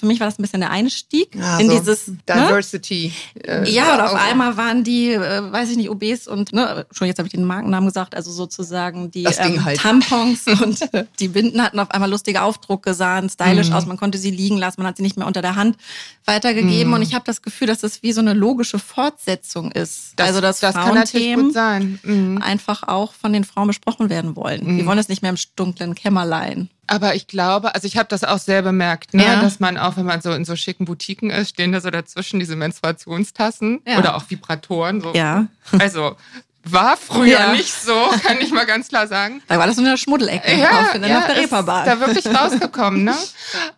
Für 0.00 0.06
mich 0.06 0.18
war 0.18 0.26
das 0.26 0.38
ein 0.38 0.42
bisschen 0.42 0.60
der 0.60 0.70
Einstieg 0.70 1.34
ja, 1.34 1.58
in 1.58 1.68
so 1.68 1.78
dieses 1.78 2.08
ne? 2.08 2.16
Diversity. 2.26 3.12
Ne? 3.46 3.68
ja, 3.68 3.94
und 3.94 4.00
auf 4.00 4.14
einmal 4.14 4.56
waren 4.56 4.84
die, 4.84 5.12
äh, 5.12 5.52
weiß 5.52 5.72
ich 5.72 5.76
nicht, 5.76 5.90
obes 5.90 6.26
und 6.26 6.54
ne, 6.54 6.86
schon 6.92 7.06
jetzt 7.06 7.18
habe 7.18 7.26
ich 7.26 7.34
den 7.34 7.44
Markennamen 7.44 7.86
gesagt, 7.86 8.14
also 8.14 8.32
sozusagen 8.32 9.10
die 9.10 9.24
ähm, 9.24 9.62
halt. 9.62 9.78
Tampons 9.78 10.46
und 10.62 10.88
die 11.20 11.28
Binden 11.28 11.62
hatten 11.62 11.78
auf 11.78 11.90
einmal 11.90 12.08
lustige 12.08 12.40
Aufdrucke, 12.40 12.94
sahen 12.94 13.28
stylisch 13.28 13.70
aus. 13.72 13.84
Man 13.84 13.98
konnte 13.98 14.16
sie 14.16 14.30
liegen 14.30 14.56
lassen, 14.56 14.80
man 14.80 14.86
hat 14.86 14.96
sie 14.96 15.02
nicht 15.02 15.18
mehr 15.18 15.26
unter 15.26 15.42
der 15.42 15.54
Hand 15.54 15.76
weitergegeben. 16.24 16.88
Mhm. 16.88 16.94
Und 16.94 17.02
ich 17.02 17.14
habe 17.14 17.24
das 17.24 17.42
Gefühl, 17.42 17.66
dass 17.66 17.80
das 17.80 18.02
wie 18.02 18.12
so 18.12 18.20
eine 18.20 18.34
logische 18.34 18.78
Fortsetzung 18.78 19.72
ist. 19.72 20.12
Das, 20.16 20.28
also 20.28 20.40
dass 20.40 20.60
das 20.60 20.74
Frauenthemen 20.74 21.98
mhm. 22.02 22.42
einfach 22.42 22.84
auch 22.84 23.12
von 23.12 23.32
den 23.32 23.44
Frauen 23.44 23.66
besprochen 23.66 24.10
werden 24.10 24.36
wollen. 24.36 24.64
Mhm. 24.64 24.78
Die 24.78 24.86
wollen 24.86 24.98
es 24.98 25.08
nicht 25.08 25.22
mehr 25.22 25.30
im 25.30 25.38
dunklen 25.56 25.94
Kämmerlein. 25.94 26.70
Aber 26.86 27.14
ich 27.14 27.26
glaube, 27.26 27.74
also 27.74 27.86
ich 27.86 27.96
habe 27.96 28.08
das 28.08 28.22
auch 28.22 28.38
sehr 28.38 28.62
bemerkt, 28.62 29.14
ne? 29.14 29.24
Ja. 29.24 29.40
dass 29.40 29.60
man 29.60 29.78
auch, 29.78 29.96
wenn 29.96 30.04
man 30.04 30.20
so 30.20 30.32
in 30.32 30.44
so 30.44 30.56
schicken 30.56 30.84
Boutiquen 30.84 31.30
ist, 31.30 31.50
stehen 31.50 31.72
da 31.72 31.80
so 31.80 31.90
dazwischen 31.90 32.38
diese 32.38 32.56
Menstruationstassen 32.56 33.80
ja. 33.86 33.98
oder 33.98 34.16
auch 34.16 34.28
Vibratoren. 34.28 35.00
So. 35.00 35.14
Ja. 35.14 35.46
Also 35.78 36.16
war 36.64 36.96
früher 36.96 37.26
ja. 37.26 37.52
nicht 37.52 37.72
so, 37.72 37.94
kann 38.22 38.40
ich 38.40 38.52
mal 38.52 38.66
ganz 38.66 38.88
klar 38.88 39.06
sagen. 39.06 39.42
Da 39.48 39.58
war 39.58 39.66
das 39.66 39.76
so 39.76 39.82
eine 39.82 39.98
Schmuddelecke 39.98 40.52
ja, 40.52 40.58
ja, 40.58 40.80
auf 40.80 40.92
der 40.92 41.36
Reeperbahn. 41.36 41.84
da 41.84 42.00
wirklich 42.00 42.26
rausgekommen, 42.26 43.04
ne? 43.04 43.14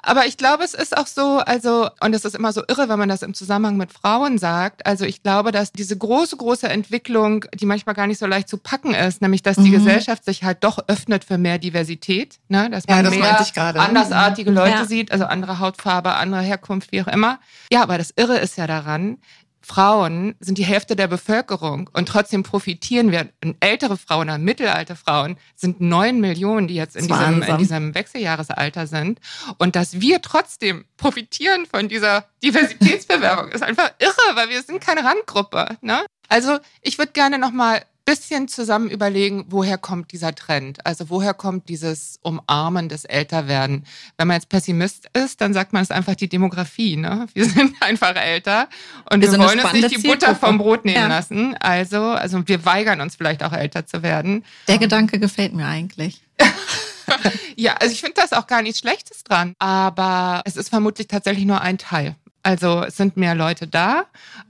Aber 0.03 0.27
ich 0.27 0.37
glaube, 0.37 0.65
es 0.65 0.75
ist 0.75 0.97
auch 0.97 1.07
so, 1.07 1.39
also, 1.39 1.89
und 2.01 2.15
es 2.15 2.25
ist 2.25 2.35
immer 2.35 2.53
so 2.53 2.63
irre, 2.69 2.89
wenn 2.89 2.99
man 2.99 3.09
das 3.09 3.23
im 3.23 3.33
Zusammenhang 3.33 3.77
mit 3.77 3.93
Frauen 3.93 4.39
sagt. 4.39 4.87
Also 4.87 5.05
ich 5.05 5.23
glaube, 5.23 5.51
dass 5.51 5.73
diese 5.73 5.97
große, 5.97 6.37
große 6.37 6.69
Entwicklung, 6.69 7.47
die 7.55 7.67
manchmal 7.67 7.95
gar 7.95 8.07
nicht 8.07 8.19
so 8.19 8.27
leicht 8.27 8.49
zu 8.49 8.59
packen 8.59 8.95
ist, 8.95 9.23
nämlich, 9.23 9.43
dass 9.43 9.57
die 9.57 9.71
mhm. 9.71 9.85
Gesellschaft 9.85 10.25
sich 10.25 10.45
halt 10.45 10.63
doch 10.63 10.79
öffnet 10.87 11.25
für 11.25 11.39
mehr 11.39 11.59
Diversität, 11.59 12.39
ne? 12.49 12.69
Dass 12.71 12.87
man 12.87 13.05
das 13.05 13.15
mehr 13.15 13.81
andersartige 13.81 14.51
Leute 14.51 14.85
sieht, 14.87 15.11
also 15.11 15.25
andere 15.25 15.59
Hautfarbe, 15.59 16.15
andere 16.15 16.43
Herkunft, 16.43 16.93
wie 16.93 17.03
auch 17.03 17.09
immer. 17.09 17.39
Ja, 17.73 17.83
aber 17.83 17.99
das 17.99 18.13
Irre 18.17 18.39
ist 18.39 18.59
ja 18.59 18.67
daran, 18.67 19.19
Frauen 19.65 20.35
sind 20.41 20.59
die 20.59 20.65
Hälfte 20.65 20.95
der 20.95 21.09
Bevölkerung 21.09 21.89
und 21.93 22.09
trotzdem 22.09 22.43
profitieren 22.43 23.11
wir. 23.11 23.29
Und 23.43 23.57
ältere 23.61 23.97
Frauen 23.97 24.29
oder 24.29 24.39
mittelalte 24.39 24.95
Frauen 24.95 25.37
sind 25.57 25.81
neun 25.81 26.21
Millionen, 26.21 26.69
die 26.69 26.75
jetzt 26.75 26.97
in 26.97 27.09
diesem, 27.09 27.43
in 27.43 27.59
diesem 27.59 27.95
Wechseljahresalter 27.95 28.87
sind. 28.87 29.21
Und 29.59 29.75
dass 29.77 30.01
wir 30.01 30.21
trotzdem 30.21 30.85
profitieren 30.97 31.67
von 31.67 31.89
dieser 31.89 32.27
Diversitätsbewerbung 32.43 33.53
ist 33.53 33.63
einfach 33.63 33.93
irre, 33.99 34.37
weil 34.37 34.51
wir 34.51 34.63
sind 34.63 34.81
keine 34.81 35.05
Randgruppe. 35.05 35.79
Ne? 35.81 36.05
Also 36.29 36.59
ich 36.83 36.99
würde 36.99 37.13
gerne 37.13 37.39
nochmal 37.39 37.85
bisschen 38.05 38.49
zusammen 38.49 38.91
überlegen, 38.91 39.47
woher 39.49 39.79
kommt 39.79 40.13
dieser 40.13 40.35
Trend? 40.35 40.85
Also 40.85 41.09
woher 41.09 41.33
kommt 41.35 41.69
dieses 41.69 42.19
Umarmen 42.23 42.89
des 42.89 43.05
Älterwerden? 43.05 43.87
Wenn 44.17 44.29
man 44.29 44.37
jetzt 44.37 44.49
Pessimist 44.49 45.09
ist, 45.15 45.41
dann 45.41 45.55
sagt 45.55 45.73
man 45.73 45.83
es 45.83 45.91
einfach 45.91 46.15
die 46.15 46.29
Demografie. 46.29 46.97
Ne? 46.97 47.27
Wir 47.33 47.45
sind 47.49 47.75
einfach 47.81 48.15
älter 48.17 48.69
und 49.11 49.23
wir, 49.23 49.33
wir 49.33 49.39
wollen 49.39 49.61
uns 49.61 49.73
nicht 49.73 49.91
die 49.91 50.07
Butter 50.07 50.35
vom 50.35 50.59
Brot 50.59 50.85
nehmen 50.85 50.97
ja. 50.97 51.09
lassen. 51.09 51.57
Also, 51.61 52.03
also 52.03 52.47
wir 52.47 52.65
weigern 52.65 53.01
uns 53.01 53.17
vielleicht 53.17 53.43
auch 53.43 53.53
älter 53.53 53.87
zu 53.87 54.03
werden. 54.03 54.45
Der 54.69 54.79
Gedanke 54.79 55.19
gefällt 55.19 55.55
mir 55.55 55.67
eigentlich. 55.67 56.23
ja, 57.57 57.75
also 57.75 57.93
ich 57.93 58.01
finde 58.01 58.15
das 58.17 58.33
auch 58.33 58.47
gar 58.47 58.63
nichts 58.63 58.81
Schlechtes 58.81 59.25
dran, 59.25 59.55
aber 59.59 60.43
es 60.45 60.57
ist 60.57 60.69
vermutlich 60.69 61.09
tatsächlich 61.09 61.47
nur 61.47 61.61
ein 61.61 61.79
Teil. 61.79 62.17
Also 62.43 62.83
es 62.83 62.97
sind 62.97 63.17
mehr 63.17 63.35
Leute 63.35 63.67
da, 63.67 64.05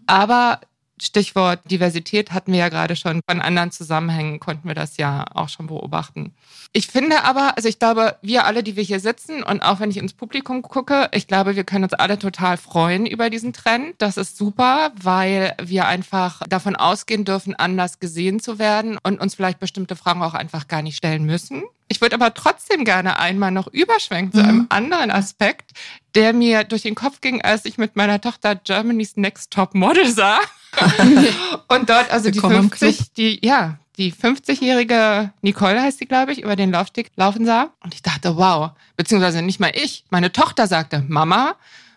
aber 0.06 0.60
Stichwort 1.00 1.60
Diversität 1.70 2.32
hatten 2.32 2.52
wir 2.52 2.60
ja 2.60 2.68
gerade 2.68 2.94
schon. 2.96 3.20
Von 3.28 3.40
anderen 3.40 3.72
Zusammenhängen 3.72 4.38
konnten 4.38 4.68
wir 4.68 4.74
das 4.74 4.96
ja 4.96 5.24
auch 5.34 5.48
schon 5.48 5.66
beobachten. 5.66 6.32
Ich 6.72 6.86
finde 6.86 7.24
aber, 7.24 7.56
also 7.56 7.68
ich 7.68 7.78
glaube, 7.78 8.16
wir 8.22 8.44
alle, 8.44 8.62
die 8.62 8.76
wir 8.76 8.82
hier 8.82 9.00
sitzen 9.00 9.42
und 9.42 9.62
auch 9.62 9.80
wenn 9.80 9.90
ich 9.90 9.96
ins 9.96 10.12
Publikum 10.12 10.62
gucke, 10.62 11.08
ich 11.12 11.26
glaube, 11.26 11.56
wir 11.56 11.64
können 11.64 11.84
uns 11.84 11.94
alle 11.94 12.18
total 12.18 12.56
freuen 12.56 13.06
über 13.06 13.30
diesen 13.30 13.52
Trend. 13.52 13.94
Das 13.98 14.16
ist 14.16 14.36
super, 14.36 14.92
weil 15.00 15.54
wir 15.62 15.86
einfach 15.86 16.42
davon 16.48 16.76
ausgehen 16.76 17.24
dürfen, 17.24 17.54
anders 17.54 17.98
gesehen 17.98 18.40
zu 18.40 18.58
werden 18.58 18.98
und 19.02 19.20
uns 19.20 19.34
vielleicht 19.34 19.60
bestimmte 19.60 19.96
Fragen 19.96 20.22
auch 20.22 20.34
einfach 20.34 20.68
gar 20.68 20.82
nicht 20.82 20.96
stellen 20.96 21.24
müssen. 21.24 21.64
Ich 21.88 22.00
würde 22.00 22.14
aber 22.14 22.34
trotzdem 22.34 22.84
gerne 22.84 23.18
einmal 23.18 23.50
noch 23.50 23.66
überschwenken 23.68 24.32
zu 24.32 24.44
einem 24.44 24.58
mhm. 24.58 24.66
anderen 24.70 25.10
Aspekt, 25.10 25.72
der 26.14 26.32
mir 26.32 26.64
durch 26.64 26.82
den 26.82 26.94
Kopf 26.94 27.20
ging, 27.20 27.42
als 27.42 27.64
ich 27.66 27.78
mit 27.78 27.94
meiner 27.94 28.20
Tochter 28.20 28.56
Germany's 28.56 29.16
Next 29.16 29.52
Top 29.52 29.74
Model 29.74 30.08
sah. 30.08 30.40
und 31.68 31.88
dort 31.88 32.10
also 32.10 32.30
die 32.30 32.40
50, 32.40 33.12
die, 33.16 33.38
ja, 33.44 33.78
die 33.96 34.12
50-jährige 34.12 35.32
Nicole 35.42 35.80
heißt 35.80 35.98
sie, 35.98 36.06
glaube 36.06 36.32
ich, 36.32 36.42
über 36.42 36.56
den 36.56 36.72
Laufsteg 36.72 37.10
laufen 37.16 37.46
sah. 37.46 37.70
Und 37.82 37.94
ich 37.94 38.02
dachte, 38.02 38.36
wow, 38.36 38.70
beziehungsweise 38.96 39.40
nicht 39.42 39.60
mal 39.60 39.72
ich. 39.74 40.04
Meine 40.10 40.32
Tochter 40.32 40.66
sagte, 40.66 41.04
Mama, 41.06 41.54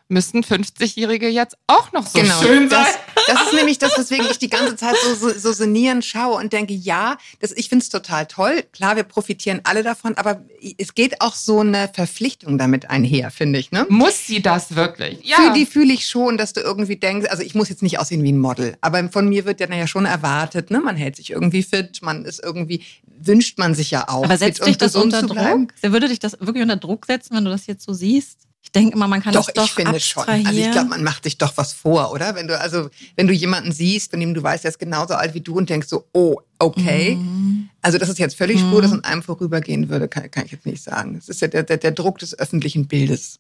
müssten 0.10 0.42
50-Jährige 0.42 1.28
jetzt 1.28 1.58
auch 1.68 1.92
noch 1.92 2.08
so 2.08 2.20
genau, 2.20 2.42
schön 2.42 2.70
sein. 2.70 2.86
Das 3.28 3.42
ist 3.44 3.54
nämlich 3.54 3.78
das, 3.78 3.98
weswegen 3.98 4.26
ich 4.32 4.40
die 4.40 4.50
ganze 4.50 4.78
Zeit 4.78 4.96
so, 5.04 5.16
so, 5.16 5.38
so 5.38 5.52
sinnierend 5.52 6.06
schaue 6.06 6.36
und 6.36 6.54
denke, 6.54 6.74
ja, 6.74 7.18
das, 7.40 7.52
ich 7.52 7.68
finde 7.68 7.84
es 7.84 7.90
total 7.90 8.26
toll. 8.26 8.64
Klar, 8.72 8.96
wir 8.96 9.04
profitieren 9.04 9.62
alle 9.64 9.84
davon, 9.84 10.16
aber 10.16 10.46
es 10.78 10.96
geht 10.96 11.22
auch 11.22 11.36
so 11.36 11.60
eine 11.60 11.90
Verpflichtung 11.94 12.58
damit 12.58 12.90
einher, 12.90 13.32
finde 13.32 13.60
ich. 13.60 13.72
Ne? 13.72 13.86
Muss 13.90 14.26
sie 14.26 14.42
das 14.42 14.76
wirklich? 14.76 15.20
Ja. 15.24 15.38
Für 15.38 15.54
die 15.54 15.66
fühle 15.66 15.94
ich 15.94 16.08
schon, 16.08 16.38
dass 16.38 16.54
du 16.54 16.62
irgendwie 16.62 16.96
denkst, 16.96 17.28
also 17.30 17.44
ich 17.44 17.54
muss 17.54 17.68
jetzt 17.68 17.84
nicht 17.84 18.00
aussehen 18.00 18.24
wie 18.24 18.32
ein 18.32 18.40
Model, 18.40 18.78
aber 18.82 19.10
von 19.10 19.28
mir 19.28 19.46
wird 19.46 19.60
ja 19.60 19.88
schon 19.88 20.06
erwartet, 20.06 20.72
ne? 20.72 20.80
man 20.80 20.96
hält 20.96 21.18
sich 21.18 21.32
irgendwie 21.32 21.64
fit, 21.64 22.00
man 22.02 22.24
ist 22.24 22.42
irgendwie, 22.42 22.84
wünscht 23.20 23.58
man 23.58 23.76
sich 23.76 23.92
ja 23.92 24.08
auch. 24.08 24.24
Aber 24.24 24.38
setzt 24.38 24.66
dich 24.66 24.78
das 24.78 24.96
unter 24.96 25.24
Druck? 25.24 25.74
Würde 25.82 26.08
dich 26.08 26.20
das 26.20 26.40
wirklich 26.40 26.64
unter 26.64 26.78
Druck 26.78 27.06
setzen, 27.06 27.36
wenn 27.36 27.44
du 27.44 27.52
das 27.52 27.68
jetzt 27.68 27.84
so 27.84 27.92
siehst? 27.92 28.47
Ich 28.67 28.74
denke 28.74 28.97
immer, 28.97 29.07
man 29.07 29.24
kann 29.24 29.33
doch, 29.33 29.45
das 29.45 29.53
doch 29.53 29.63
ich 29.63 29.71
finde 29.71 29.97
schon. 30.01 30.25
Also 30.27 30.51
ich 30.51 30.71
glaube, 30.71 30.89
man 30.89 31.01
macht 31.01 31.24
sich 31.24 31.38
doch 31.38 31.55
was 31.55 31.71
vor, 31.71 32.12
oder? 32.12 32.36
Wenn 32.36 32.50
du 32.50 32.59
also, 32.59 32.89
wenn 33.15 33.25
du 33.25 33.33
jemanden 33.33 33.71
siehst, 33.71 34.12
von 34.12 34.19
dem 34.19 34.33
du 34.33 34.43
weißt, 34.43 34.65
der 34.65 34.71
ist 34.71 34.77
genauso 34.77 35.13
alt 35.13 35.33
wie 35.33 35.39
du 35.39 35.55
und 35.55 35.69
denkst 35.69 35.88
so, 35.88 36.03
oh, 36.12 36.36
okay. 36.59 37.15
Mhm. 37.15 37.69
Also 37.81 37.97
dass 37.97 38.09
es 38.09 38.17
jetzt 38.17 38.36
völlig 38.36 38.62
mhm. 38.62 38.67
spurlos 38.67 38.91
an 38.91 39.05
einem 39.05 39.24
vorübergehen 39.24 39.88
würde, 39.88 40.09
kann, 40.09 40.29
kann, 40.29 40.45
ich 40.45 40.51
jetzt 40.51 40.65
nicht 40.65 40.83
sagen. 40.83 41.15
Das 41.15 41.29
ist 41.29 41.39
ja 41.39 41.47
der, 41.47 41.63
der, 41.63 41.77
der 41.77 41.91
Druck 41.91 42.19
des 42.19 42.38
öffentlichen 42.38 42.88
Bildes. 42.88 43.39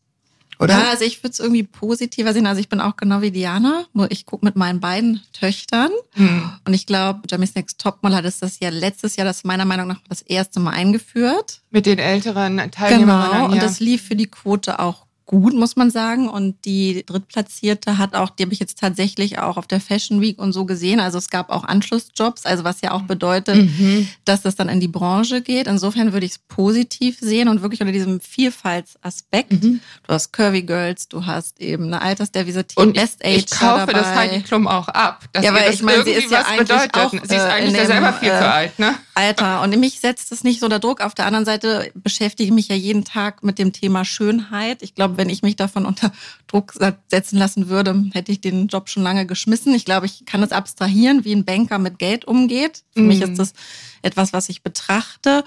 Oder? 0.59 0.73
Ja, 0.73 0.89
also 0.89 1.03
ich 1.03 1.21
würde 1.21 1.31
es 1.33 1.39
irgendwie 1.39 1.63
positiver 1.63 2.33
sehen. 2.33 2.47
Also 2.47 2.59
ich 2.61 2.69
bin 2.69 2.79
auch 2.79 2.95
genau 2.95 3.21
wie 3.21 3.31
Diana. 3.31 3.85
Ich 4.09 4.25
gucke 4.25 4.45
mit 4.45 4.55
meinen 4.55 4.79
beiden 4.79 5.21
Töchtern. 5.33 5.91
Mhm. 6.15 6.51
Und 6.65 6.73
ich 6.73 6.85
glaube, 6.85 7.21
Jamie's 7.29 7.53
Next 7.55 7.79
Topmodel 7.79 8.17
hat 8.17 8.25
es 8.25 8.39
das 8.39 8.59
ja 8.59 8.69
letztes 8.69 9.17
Jahr, 9.17 9.25
das 9.25 9.43
meiner 9.43 9.65
Meinung 9.65 9.87
nach 9.87 9.99
das 10.09 10.21
erste 10.21 10.59
Mal 10.59 10.71
eingeführt. 10.71 11.61
Mit 11.69 11.85
den 11.85 11.99
älteren 11.99 12.57
Teilnehmern. 12.71 13.31
Genau. 13.31 13.51
Und 13.51 13.61
das 13.61 13.79
lief 13.79 14.03
für 14.03 14.15
die 14.15 14.27
Quote 14.27 14.79
auch 14.79 15.06
gut, 15.27 15.53
muss 15.53 15.75
man 15.75 15.91
sagen. 15.91 16.27
Und 16.27 16.65
die 16.65 17.05
Drittplatzierte 17.05 17.97
hat 17.97 18.15
auch, 18.15 18.31
die 18.31 18.43
habe 18.43 18.53
ich 18.53 18.59
jetzt 18.59 18.79
tatsächlich 18.79 19.37
auch 19.37 19.57
auf 19.57 19.67
der 19.67 19.79
Fashion 19.79 20.21
Week 20.21 20.39
und 20.39 20.53
so 20.53 20.65
gesehen. 20.65 20.99
Also 20.99 21.17
es 21.19 21.29
gab 21.29 21.51
auch 21.51 21.63
Anschlussjobs, 21.63 22.45
also 22.45 22.63
was 22.63 22.81
ja 22.81 22.91
auch 22.91 23.03
bedeutet, 23.03 23.57
mhm. 23.57 24.07
dass 24.25 24.41
das 24.41 24.55
dann 24.55 24.69
in 24.69 24.79
die 24.79 24.87
Branche 24.87 25.41
geht. 25.41 25.67
Insofern 25.67 26.13
würde 26.13 26.25
ich 26.25 26.31
es 26.31 26.37
positiv 26.39 27.19
sehen 27.19 27.49
und 27.49 27.61
wirklich 27.61 27.81
unter 27.81 27.93
diesem 27.93 28.19
Vielfaltsaspekt. 28.21 29.51
Mhm. 29.51 29.81
Du 30.07 30.13
hast 30.13 30.31
Curvy 30.31 30.63
Girls, 30.63 31.09
du 31.09 31.25
hast 31.25 31.59
eben 31.59 31.85
eine 31.85 32.01
Altersdiversität, 32.01 32.77
und 32.77 32.93
Best 32.93 33.23
Age. 33.23 33.35
Ich 33.35 33.49
kaufe 33.51 33.87
dabei. 33.87 33.93
das 33.93 34.15
Heidi 34.15 34.41
Klum 34.41 34.67
auch 34.67 34.87
ab. 34.87 35.25
Dass 35.33 35.43
ja, 35.43 35.53
weil 35.53 35.73
ich 35.73 35.83
meine, 35.83 36.03
sie 36.03 36.11
ist 36.11 36.31
ja 36.31 36.45
eigentlich 36.45 36.69
bedeutet. 36.69 36.95
auch, 36.95 37.11
sie 37.11 37.35
ist 37.35 37.41
eigentlich 37.41 37.77
ja 37.77 37.85
selber 37.85 38.13
viel 38.13 38.29
äh, 38.29 38.39
zu 38.39 38.49
alt, 38.49 38.79
ne? 38.79 38.95
Alter. 39.13 39.61
Und 39.63 39.77
mich 39.77 39.99
setzt 39.99 40.31
es 40.31 40.43
nicht 40.43 40.59
so 40.59 40.69
der 40.69 40.79
Druck. 40.79 41.01
Auf 41.01 41.15
der 41.15 41.25
anderen 41.25 41.45
Seite 41.45 41.91
beschäftige 41.95 42.47
ich 42.47 42.53
mich 42.53 42.67
ja 42.67 42.75
jeden 42.75 43.03
Tag 43.03 43.43
mit 43.43 43.59
dem 43.59 43.73
Thema 43.73 44.05
Schönheit. 44.05 44.81
Ich 44.81 44.95
glaube, 44.95 45.16
wenn 45.17 45.29
ich 45.29 45.41
mich 45.41 45.55
davon 45.55 45.85
unter 45.85 46.11
Druck 46.47 46.73
setzen 47.09 47.37
lassen 47.37 47.69
würde, 47.69 48.05
hätte 48.13 48.31
ich 48.31 48.41
den 48.41 48.67
Job 48.67 48.89
schon 48.89 49.03
lange 49.03 49.25
geschmissen. 49.25 49.73
Ich 49.73 49.85
glaube, 49.85 50.05
ich 50.05 50.25
kann 50.25 50.43
es 50.43 50.51
abstrahieren, 50.51 51.25
wie 51.25 51.33
ein 51.33 51.45
Banker 51.45 51.79
mit 51.79 51.99
Geld 51.99 52.25
umgeht. 52.25 52.83
Für 52.93 53.01
mhm. 53.01 53.07
mich 53.07 53.21
ist 53.21 53.37
das 53.37 53.53
etwas, 54.01 54.33
was 54.33 54.49
ich 54.49 54.63
betrachte. 54.63 55.43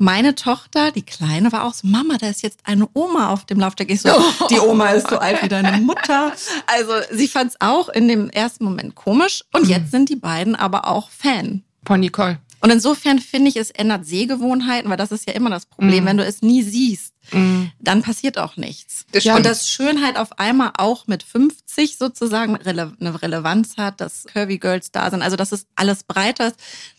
Meine 0.00 0.36
Tochter, 0.36 0.92
die 0.92 1.02
Kleine, 1.02 1.50
war 1.50 1.64
auch 1.64 1.74
so, 1.74 1.88
Mama, 1.88 2.18
da 2.18 2.28
ist 2.28 2.42
jetzt 2.42 2.60
eine 2.62 2.88
Oma 2.94 3.30
auf 3.30 3.44
dem 3.44 3.58
Laufsteg. 3.58 3.90
Ich 3.90 4.00
so, 4.02 4.10
oh. 4.10 4.46
die 4.50 4.60
Oma 4.60 4.90
ist 4.90 5.10
so 5.10 5.18
alt 5.18 5.42
wie 5.42 5.48
deine 5.48 5.78
Mutter. 5.78 6.32
Also 6.66 6.92
sie 7.10 7.26
fand 7.26 7.50
es 7.50 7.60
auch 7.60 7.88
in 7.88 8.06
dem 8.06 8.30
ersten 8.30 8.62
Moment 8.62 8.94
komisch. 8.94 9.42
Und 9.52 9.64
mhm. 9.64 9.70
jetzt 9.70 9.90
sind 9.90 10.08
die 10.08 10.16
beiden 10.16 10.54
aber 10.54 10.86
auch 10.86 11.10
Fan. 11.10 11.64
Von 11.84 12.00
Nicole. 12.00 12.38
Und 12.60 12.70
insofern 12.70 13.18
finde 13.18 13.50
ich, 13.50 13.56
es 13.56 13.70
ändert 13.70 14.06
Sehgewohnheiten, 14.06 14.90
weil 14.90 14.96
das 14.96 15.12
ist 15.12 15.26
ja 15.26 15.34
immer 15.34 15.50
das 15.50 15.66
Problem. 15.66 16.04
Mhm. 16.04 16.08
Wenn 16.08 16.16
du 16.18 16.24
es 16.24 16.42
nie 16.42 16.62
siehst, 16.62 17.14
mhm. 17.32 17.70
dann 17.80 18.02
passiert 18.02 18.38
auch 18.38 18.56
nichts. 18.56 19.06
Das 19.12 19.24
und 19.26 19.44
dass 19.44 19.68
Schönheit 19.68 20.16
auf 20.16 20.38
einmal 20.38 20.72
auch 20.76 21.06
mit 21.06 21.22
50 21.22 21.96
sozusagen 21.98 22.56
eine 22.56 23.22
Relevanz 23.22 23.76
hat, 23.76 24.00
dass 24.00 24.24
Curvy 24.24 24.58
Girls 24.58 24.90
da 24.92 25.10
sind, 25.10 25.22
also 25.22 25.36
dass 25.36 25.52
es 25.52 25.66
alles 25.76 26.04
breiter 26.04 26.48
ist, 26.48 26.56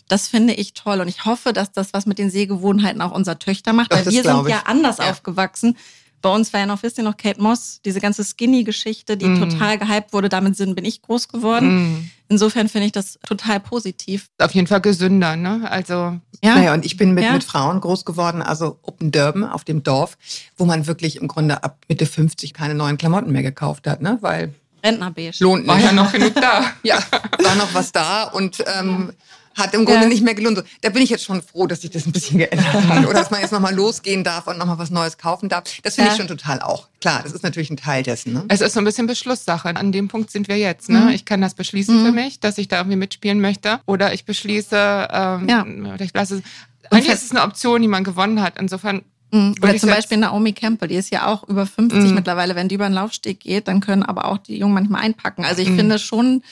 das 0.07 0.27
finde 0.27 0.53
ich 0.53 0.73
toll. 0.73 1.01
Und 1.01 1.07
ich 1.07 1.25
hoffe, 1.25 1.53
dass 1.53 1.71
das 1.71 1.93
was 1.93 2.05
mit 2.05 2.17
den 2.17 2.29
Sehgewohnheiten 2.29 3.01
auch 3.01 3.11
unserer 3.11 3.39
Töchter 3.39 3.73
macht, 3.73 3.91
weil 3.91 4.05
wir 4.05 4.23
sind 4.23 4.47
ja 4.47 4.63
anders 4.65 4.97
ja. 4.97 5.11
aufgewachsen. 5.11 5.77
Bei 6.21 6.29
uns 6.33 6.51
war 6.51 6.59
ja 6.59 6.65
noch, 6.65 6.83
wisst 6.83 6.97
ihr 6.97 7.03
noch, 7.03 7.15
Kate 7.15 7.41
Moss, 7.41 7.79
diese 7.85 8.01
ganze 8.01 8.25
Skinny-Geschichte, 8.25 9.15
die 9.15 9.27
mm. 9.27 9.39
total 9.39 9.77
gehypt 9.77 10.11
wurde. 10.11 10.27
Damit 10.27 10.57
sind, 10.57 10.75
bin 10.75 10.83
ich 10.83 11.01
groß 11.01 11.29
geworden. 11.29 11.93
Mm. 11.93 12.11
Insofern 12.29 12.69
finde 12.69 12.85
ich 12.85 12.91
das 12.91 13.17
total 13.25 13.59
positiv. 13.59 14.27
Auf 14.37 14.51
jeden 14.51 14.67
Fall 14.67 14.81
gesünder, 14.81 15.35
ne? 15.35 15.69
Also. 15.69 16.19
Ja. 16.41 16.55
Naja, 16.55 16.73
und 16.73 16.85
ich 16.85 16.95
bin 16.95 17.13
mit, 17.13 17.23
ja. 17.25 17.33
mit 17.33 17.43
Frauen 17.43 17.81
groß 17.81 18.05
geworden, 18.05 18.41
also 18.41 18.79
Open 18.83 19.11
Durban 19.11 19.43
auf 19.43 19.65
dem 19.65 19.83
Dorf, 19.83 20.17
wo 20.55 20.63
man 20.63 20.87
wirklich 20.87 21.17
im 21.17 21.27
Grunde 21.27 21.63
ab 21.63 21.79
Mitte 21.89 22.05
50 22.05 22.53
keine 22.53 22.75
neuen 22.75 22.97
Klamotten 22.97 23.31
mehr 23.31 23.43
gekauft 23.43 23.87
hat, 23.87 24.01
ne? 24.01 24.19
Weil. 24.21 24.53
Rentnerbeige. 24.81 25.31
Lohnt 25.39 25.65
nicht. 25.65 25.75
War 25.75 25.79
ja 25.81 25.91
noch 25.91 26.11
genug 26.13 26.35
da. 26.35 26.63
ja, 26.83 26.99
war 27.43 27.55
noch 27.55 27.73
was 27.73 27.91
da 27.91 28.23
und 28.23 28.63
ähm, 28.79 29.11
hat 29.59 29.73
im 29.73 29.85
Grunde 29.85 30.03
ja. 30.03 30.07
nicht 30.07 30.23
mehr 30.23 30.33
gelohnt. 30.33 30.63
Da 30.81 30.89
bin 30.89 31.03
ich 31.03 31.09
jetzt 31.09 31.23
schon 31.23 31.41
froh, 31.41 31.67
dass 31.67 31.81
sich 31.81 31.91
das 31.91 32.05
ein 32.05 32.11
bisschen 32.11 32.39
geändert 32.39 32.73
hat. 32.73 33.05
Oder 33.05 33.13
dass 33.13 33.31
man 33.31 33.41
jetzt 33.41 33.51
nochmal 33.51 33.75
losgehen 33.75 34.23
darf 34.23 34.47
und 34.47 34.57
nochmal 34.57 34.79
was 34.79 34.89
Neues 34.89 35.17
kaufen 35.17 35.49
darf. 35.49 35.63
Das 35.83 35.95
finde 35.95 36.09
ja. 36.09 36.13
ich 36.13 36.17
schon 36.17 36.27
total 36.27 36.61
auch. 36.61 36.87
Klar, 37.01 37.21
das 37.23 37.33
ist 37.33 37.43
natürlich 37.43 37.69
ein 37.69 37.77
Teil 37.77 38.03
dessen. 38.03 38.33
Ne? 38.33 38.45
Es 38.49 38.61
ist 38.61 38.73
so 38.73 38.79
ein 38.79 38.85
bisschen 38.85 39.07
Beschlusssache. 39.07 39.75
An 39.75 39.91
dem 39.91 40.07
Punkt 40.07 40.31
sind 40.31 40.47
wir 40.47 40.57
jetzt. 40.57 40.89
Ne? 40.89 41.01
Mhm. 41.01 41.09
Ich 41.09 41.25
kann 41.25 41.41
das 41.41 41.53
beschließen 41.53 42.01
mhm. 42.01 42.05
für 42.05 42.11
mich, 42.11 42.39
dass 42.39 42.57
ich 42.57 42.67
da 42.67 42.77
irgendwie 42.77 42.97
mitspielen 42.97 43.39
möchte. 43.39 43.79
Oder 43.85 44.13
ich 44.13 44.25
beschließe, 44.25 45.07
ähm, 45.11 45.47
ja. 45.47 45.65
oder 45.65 46.01
ich 46.03 46.13
lasse 46.13 46.41
Eigentlich 46.89 47.13
ist 47.13 47.23
es 47.23 47.31
eine 47.31 47.43
Option, 47.43 47.81
die 47.81 47.87
man 47.87 48.03
gewonnen 48.03 48.41
hat. 48.41 48.57
Insofern 48.59 49.03
mhm. 49.31 49.55
oder 49.61 49.77
zum 49.77 49.89
Beispiel 49.89 50.17
Naomi 50.17 50.53
Campbell, 50.53 50.89
die 50.89 50.95
ist 50.95 51.11
ja 51.11 51.27
auch 51.27 51.47
über 51.47 51.65
50 51.65 52.09
mhm. 52.09 52.15
mittlerweile. 52.15 52.55
Wenn 52.55 52.67
die 52.67 52.75
über 52.75 52.87
den 52.87 52.93
Laufsteg 52.93 53.39
geht, 53.39 53.67
dann 53.67 53.79
können 53.79 54.03
aber 54.03 54.25
auch 54.25 54.37
die 54.37 54.57
Jungen 54.57 54.73
manchmal 54.73 55.01
einpacken. 55.01 55.45
Also 55.45 55.61
ich 55.61 55.69
mhm. 55.69 55.77
finde 55.77 55.99
schon, 55.99 56.43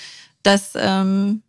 dass 0.44 0.74
ähm, 0.76 1.42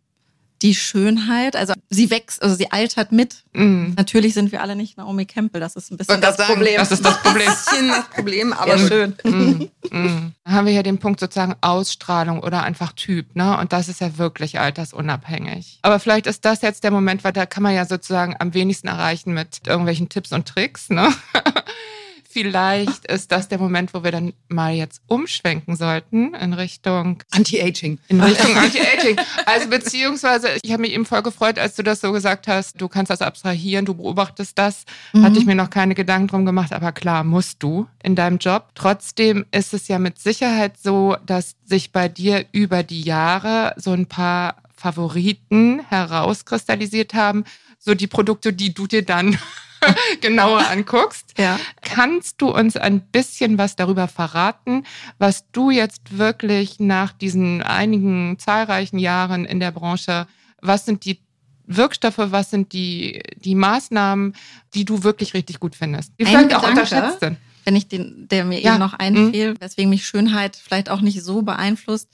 die 0.61 0.75
Schönheit, 0.75 1.55
also 1.55 1.73
sie 1.89 2.09
wächst, 2.09 2.41
also 2.41 2.55
sie 2.55 2.71
altert 2.71 3.11
mit. 3.11 3.43
Mm. 3.53 3.93
Natürlich 3.95 4.33
sind 4.33 4.51
wir 4.51 4.61
alle 4.61 4.75
nicht 4.75 4.97
Naomi 4.97 5.25
Campbell, 5.25 5.61
das 5.61 5.75
ist 5.75 5.91
ein 5.91 5.97
bisschen 5.97 6.19
das, 6.19 6.37
das 6.37 6.47
Problem. 6.47 6.75
Das 6.77 6.91
ist 6.91 7.03
das 7.03 7.21
Problem. 7.21 7.47
Ein 7.79 7.87
das 7.87 8.09
Problem, 8.09 8.53
aber 8.53 8.75
ja, 8.75 8.87
schön. 8.87 9.15
Mm, 9.23 9.69
mm. 9.89 10.33
Da 10.43 10.51
haben 10.51 10.65
wir 10.65 10.73
hier 10.73 10.83
den 10.83 10.97
Punkt 10.97 11.19
sozusagen 11.19 11.55
Ausstrahlung 11.61 12.41
oder 12.41 12.63
einfach 12.63 12.91
Typ, 12.93 13.35
ne? 13.35 13.57
Und 13.57 13.71
das 13.71 13.87
ist 13.87 14.01
ja 14.01 14.17
wirklich 14.17 14.59
altersunabhängig. 14.59 15.79
Aber 15.81 15.99
vielleicht 15.99 16.27
ist 16.27 16.43
das 16.43 16.61
jetzt 16.61 16.83
der 16.83 16.91
Moment, 16.91 17.23
weil 17.23 17.33
da 17.33 17.45
kann 17.45 17.63
man 17.63 17.73
ja 17.73 17.85
sozusagen 17.85 18.35
am 18.39 18.53
wenigsten 18.53 18.87
erreichen 18.87 19.33
mit 19.33 19.61
irgendwelchen 19.65 20.09
Tipps 20.09 20.33
und 20.33 20.47
Tricks, 20.47 20.89
ne? 20.89 21.13
vielleicht 22.41 23.05
ist 23.05 23.31
das 23.31 23.49
der 23.49 23.57
Moment, 23.57 23.93
wo 23.93 24.03
wir 24.03 24.11
dann 24.11 24.33
mal 24.47 24.73
jetzt 24.73 25.01
umschwenken 25.07 25.75
sollten 25.75 26.33
in 26.35 26.53
Richtung 26.53 27.21
Anti-Aging. 27.31 27.99
In 28.07 28.21
Richtung 28.21 28.55
Anti-Aging. 28.55 29.17
Also 29.45 29.69
beziehungsweise, 29.69 30.47
ich 30.61 30.71
habe 30.71 30.83
mich 30.83 30.93
eben 30.93 31.05
voll 31.05 31.21
gefreut, 31.21 31.59
als 31.59 31.75
du 31.75 31.83
das 31.83 31.99
so 31.99 32.13
gesagt 32.13 32.47
hast, 32.47 32.79
du 32.79 32.87
kannst 32.87 33.09
das 33.09 33.21
abstrahieren, 33.21 33.85
du 33.85 33.93
beobachtest 33.93 34.57
das. 34.57 34.85
Mhm. 35.11 35.23
Hatte 35.25 35.39
ich 35.39 35.45
mir 35.45 35.55
noch 35.55 35.69
keine 35.69 35.95
Gedanken 35.95 36.27
drum 36.27 36.45
gemacht, 36.45 36.71
aber 36.71 36.93
klar, 36.93 37.25
musst 37.25 37.61
du 37.61 37.87
in 38.03 38.15
deinem 38.15 38.37
Job. 38.37 38.69
Trotzdem 38.73 39.45
ist 39.51 39.73
es 39.73 39.89
ja 39.89 39.99
mit 39.99 40.17
Sicherheit 40.19 40.77
so, 40.81 41.17
dass 41.25 41.57
sich 41.65 41.91
bei 41.91 42.07
dir 42.07 42.45
über 42.53 42.83
die 42.83 43.01
Jahre 43.01 43.73
so 43.75 43.91
ein 43.91 44.05
paar 44.05 44.55
Favoriten 44.75 45.81
herauskristallisiert 45.89 47.13
haben. 47.13 47.43
So 47.79 47.95
die 47.95 48.07
Produkte, 48.07 48.53
die 48.53 48.73
du 48.73 48.87
dir 48.87 49.03
dann 49.03 49.37
genauer 50.21 50.67
anguckst. 50.67 51.33
Ja. 51.37 51.59
Kannst 51.81 52.41
du 52.41 52.49
uns 52.49 52.77
ein 52.77 53.01
bisschen 53.01 53.57
was 53.57 53.75
darüber 53.75 54.07
verraten, 54.07 54.83
was 55.17 55.49
du 55.51 55.71
jetzt 55.71 56.17
wirklich 56.17 56.79
nach 56.79 57.11
diesen 57.13 57.61
einigen 57.61 58.37
zahlreichen 58.39 58.99
Jahren 58.99 59.45
in 59.45 59.59
der 59.59 59.71
Branche, 59.71 60.27
was 60.61 60.85
sind 60.85 61.05
die 61.05 61.19
Wirkstoffe, 61.65 62.17
was 62.17 62.49
sind 62.49 62.73
die, 62.73 63.21
die 63.35 63.55
Maßnahmen, 63.55 64.35
die 64.73 64.85
du 64.85 65.03
wirklich 65.03 65.33
richtig 65.33 65.59
gut 65.59 65.75
findest? 65.75 66.13
Die 66.19 66.25
vielleicht 66.25 66.53
auch 66.55 66.67
unterschätzt 66.67 67.19
sind. 67.19 67.37
Wenn 67.63 67.75
ich 67.75 67.87
den, 67.87 68.27
der 68.29 68.45
mir 68.45 68.59
ja. 68.59 68.71
eben 68.71 68.79
noch 68.79 68.93
einfiel, 68.93 69.51
mhm. 69.51 69.61
weswegen 69.61 69.89
mich 69.89 70.05
Schönheit 70.05 70.55
vielleicht 70.55 70.89
auch 70.89 71.01
nicht 71.01 71.23
so 71.23 71.43
beeinflusst, 71.43 72.09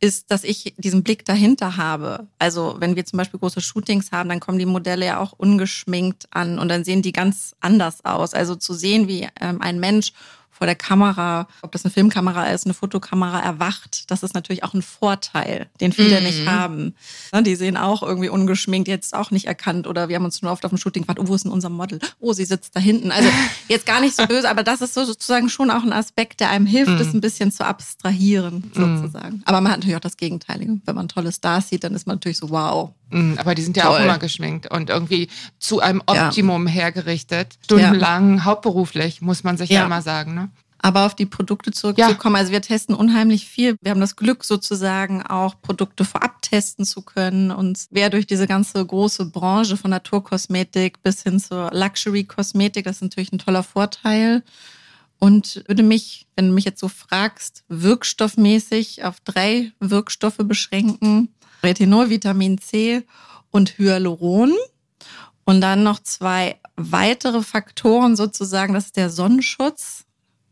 ist, 0.00 0.30
dass 0.30 0.44
ich 0.44 0.74
diesen 0.76 1.02
Blick 1.02 1.24
dahinter 1.24 1.76
habe. 1.76 2.26
Also 2.38 2.76
wenn 2.78 2.96
wir 2.96 3.04
zum 3.04 3.16
Beispiel 3.16 3.40
große 3.40 3.60
Shootings 3.60 4.12
haben, 4.12 4.28
dann 4.28 4.40
kommen 4.40 4.58
die 4.58 4.66
Modelle 4.66 5.06
ja 5.06 5.20
auch 5.20 5.32
ungeschminkt 5.32 6.28
an 6.30 6.58
und 6.58 6.68
dann 6.68 6.84
sehen 6.84 7.02
die 7.02 7.12
ganz 7.12 7.54
anders 7.60 8.04
aus. 8.04 8.34
Also 8.34 8.54
zu 8.54 8.74
sehen, 8.74 9.08
wie 9.08 9.28
ähm, 9.40 9.60
ein 9.60 9.80
Mensch 9.80 10.12
vor 10.58 10.66
der 10.66 10.74
Kamera, 10.74 11.46
ob 11.62 11.70
das 11.70 11.84
eine 11.84 11.92
Filmkamera 11.92 12.48
ist, 12.48 12.66
eine 12.66 12.74
Fotokamera 12.74 13.40
erwacht, 13.40 14.10
das 14.10 14.24
ist 14.24 14.34
natürlich 14.34 14.64
auch 14.64 14.74
ein 14.74 14.82
Vorteil, 14.82 15.68
den 15.80 15.92
viele 15.92 16.18
mhm. 16.18 16.26
nicht 16.26 16.46
haben. 16.46 16.94
Ne, 17.32 17.44
die 17.44 17.54
sehen 17.54 17.76
auch 17.76 18.02
irgendwie 18.02 18.28
ungeschminkt, 18.28 18.88
jetzt 18.88 19.14
auch 19.14 19.30
nicht 19.30 19.46
erkannt 19.46 19.86
oder 19.86 20.08
wir 20.08 20.16
haben 20.16 20.24
uns 20.24 20.42
nur 20.42 20.50
oft 20.50 20.64
auf 20.64 20.70
dem 20.70 20.78
Shooting 20.78 21.02
gefragt, 21.02 21.20
oh, 21.20 21.28
wo 21.28 21.34
ist 21.34 21.44
denn 21.44 21.52
unser 21.52 21.68
Model? 21.68 22.00
Oh, 22.18 22.32
sie 22.32 22.44
sitzt 22.44 22.74
da 22.74 22.80
hinten. 22.80 23.12
Also 23.12 23.28
jetzt 23.68 23.86
gar 23.86 24.00
nicht 24.00 24.16
so 24.16 24.26
böse, 24.26 24.50
aber 24.50 24.64
das 24.64 24.80
ist 24.80 24.94
so 24.94 25.04
sozusagen 25.04 25.48
schon 25.48 25.70
auch 25.70 25.84
ein 25.84 25.92
Aspekt, 25.92 26.40
der 26.40 26.50
einem 26.50 26.66
hilft, 26.66 26.90
mhm. 26.90 26.98
das 26.98 27.14
ein 27.14 27.20
bisschen 27.20 27.52
zu 27.52 27.64
abstrahieren 27.64 28.72
mhm. 28.74 28.96
sozusagen. 28.96 29.36
Mhm. 29.36 29.42
Aber 29.44 29.60
man 29.60 29.70
hat 29.70 29.78
natürlich 29.78 29.96
auch 29.96 30.00
das 30.00 30.16
Gegenteilige. 30.16 30.80
Wenn 30.84 30.94
man 30.96 31.08
tolle 31.08 31.30
Stars 31.30 31.68
sieht, 31.68 31.84
dann 31.84 31.94
ist 31.94 32.08
man 32.08 32.16
natürlich 32.16 32.38
so, 32.38 32.50
wow, 32.50 32.90
aber 33.38 33.54
die 33.54 33.62
sind 33.62 33.76
ja 33.76 33.84
Toll. 33.84 33.96
auch 33.96 34.04
immer 34.04 34.18
geschminkt 34.18 34.70
und 34.70 34.90
irgendwie 34.90 35.28
zu 35.58 35.80
einem 35.80 36.02
Optimum 36.06 36.66
ja. 36.66 36.72
hergerichtet. 36.72 37.58
Stundenlang, 37.64 38.38
ja. 38.38 38.44
hauptberuflich, 38.44 39.22
muss 39.22 39.44
man 39.44 39.56
sich 39.56 39.70
ja, 39.70 39.80
ja 39.80 39.86
immer 39.86 40.02
sagen. 40.02 40.34
Ne? 40.34 40.50
Aber 40.80 41.06
auf 41.06 41.14
die 41.14 41.26
Produkte 41.26 41.72
zurückzukommen, 41.72 42.36
ja. 42.36 42.40
also 42.40 42.52
wir 42.52 42.62
testen 42.62 42.94
unheimlich 42.94 43.46
viel. 43.46 43.76
Wir 43.80 43.90
haben 43.90 44.00
das 44.00 44.14
Glück 44.14 44.44
sozusagen 44.44 45.22
auch 45.22 45.60
Produkte 45.60 46.04
vorab 46.04 46.40
testen 46.42 46.84
zu 46.84 47.02
können 47.02 47.50
und 47.50 47.86
wer 47.90 48.10
durch 48.10 48.26
diese 48.26 48.46
ganze 48.46 48.84
große 48.84 49.26
Branche 49.26 49.76
von 49.76 49.90
Naturkosmetik 49.90 51.02
bis 51.02 51.22
hin 51.22 51.40
zur 51.40 51.70
Luxury-Kosmetik, 51.72 52.84
das 52.84 52.96
ist 52.96 53.02
natürlich 53.02 53.32
ein 53.32 53.38
toller 53.38 53.62
Vorteil. 53.62 54.42
Und 55.20 55.64
würde 55.66 55.82
mich, 55.82 56.28
wenn 56.36 56.46
du 56.46 56.54
mich 56.54 56.64
jetzt 56.64 56.78
so 56.78 56.86
fragst, 56.88 57.64
wirkstoffmäßig 57.68 59.02
auf 59.02 59.18
drei 59.20 59.72
Wirkstoffe 59.80 60.38
beschränken. 60.38 61.34
Retinol, 61.62 62.10
Vitamin 62.10 62.58
C 62.58 63.04
und 63.50 63.78
Hyaluron. 63.78 64.52
Und 65.44 65.60
dann 65.62 65.82
noch 65.82 65.98
zwei 66.00 66.60
weitere 66.76 67.42
Faktoren 67.42 68.16
sozusagen, 68.16 68.74
das 68.74 68.86
ist 68.86 68.96
der 68.96 69.10
Sonnenschutz. 69.10 70.04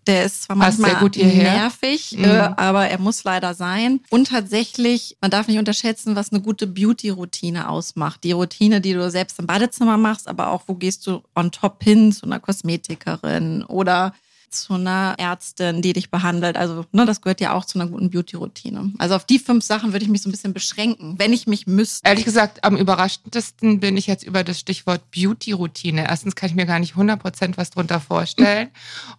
Der 0.06 0.24
ist 0.24 0.44
zwar 0.44 0.54
manchmal 0.54 1.02
nervig, 1.02 2.14
mhm. 2.16 2.24
äh, 2.24 2.52
aber 2.56 2.86
er 2.86 2.98
muss 2.98 3.24
leider 3.24 3.54
sein. 3.54 4.00
Und 4.08 4.28
tatsächlich, 4.28 5.16
man 5.20 5.32
darf 5.32 5.48
nicht 5.48 5.58
unterschätzen, 5.58 6.14
was 6.14 6.30
eine 6.30 6.40
gute 6.40 6.68
Beauty-Routine 6.68 7.68
ausmacht. 7.68 8.22
Die 8.22 8.30
Routine, 8.30 8.80
die 8.80 8.92
du 8.92 9.10
selbst 9.10 9.38
im 9.40 9.46
Badezimmer 9.46 9.96
machst, 9.96 10.28
aber 10.28 10.50
auch, 10.50 10.62
wo 10.66 10.74
gehst 10.74 11.06
du 11.08 11.22
on 11.34 11.50
top 11.50 11.82
hin 11.82 12.12
zu 12.12 12.24
einer 12.24 12.38
Kosmetikerin 12.38 13.64
oder 13.64 14.14
zu 14.50 14.74
einer 14.74 15.14
Ärztin, 15.18 15.82
die 15.82 15.92
dich 15.92 16.10
behandelt. 16.10 16.56
Also, 16.56 16.84
ne, 16.92 17.06
das 17.06 17.20
gehört 17.20 17.40
ja 17.40 17.52
auch 17.52 17.64
zu 17.64 17.78
einer 17.78 17.90
guten 17.90 18.10
Beauty-Routine. 18.10 18.92
Also 18.98 19.14
auf 19.14 19.24
die 19.24 19.38
fünf 19.38 19.64
Sachen 19.64 19.92
würde 19.92 20.04
ich 20.04 20.10
mich 20.10 20.22
so 20.22 20.28
ein 20.28 20.32
bisschen 20.32 20.52
beschränken, 20.52 21.18
wenn 21.18 21.32
ich 21.32 21.46
mich 21.46 21.66
müsste. 21.66 22.08
Ehrlich 22.08 22.24
gesagt, 22.24 22.64
am 22.64 22.76
überraschendsten 22.76 23.80
bin 23.80 23.96
ich 23.96 24.06
jetzt 24.06 24.24
über 24.24 24.44
das 24.44 24.58
Stichwort 24.58 25.10
Beauty-Routine. 25.10 26.06
Erstens 26.08 26.34
kann 26.36 26.48
ich 26.48 26.56
mir 26.56 26.66
gar 26.66 26.78
nicht 26.78 26.92
100 26.92 27.20
Prozent 27.20 27.56
was 27.56 27.70
drunter 27.70 28.00
vorstellen. 28.00 28.68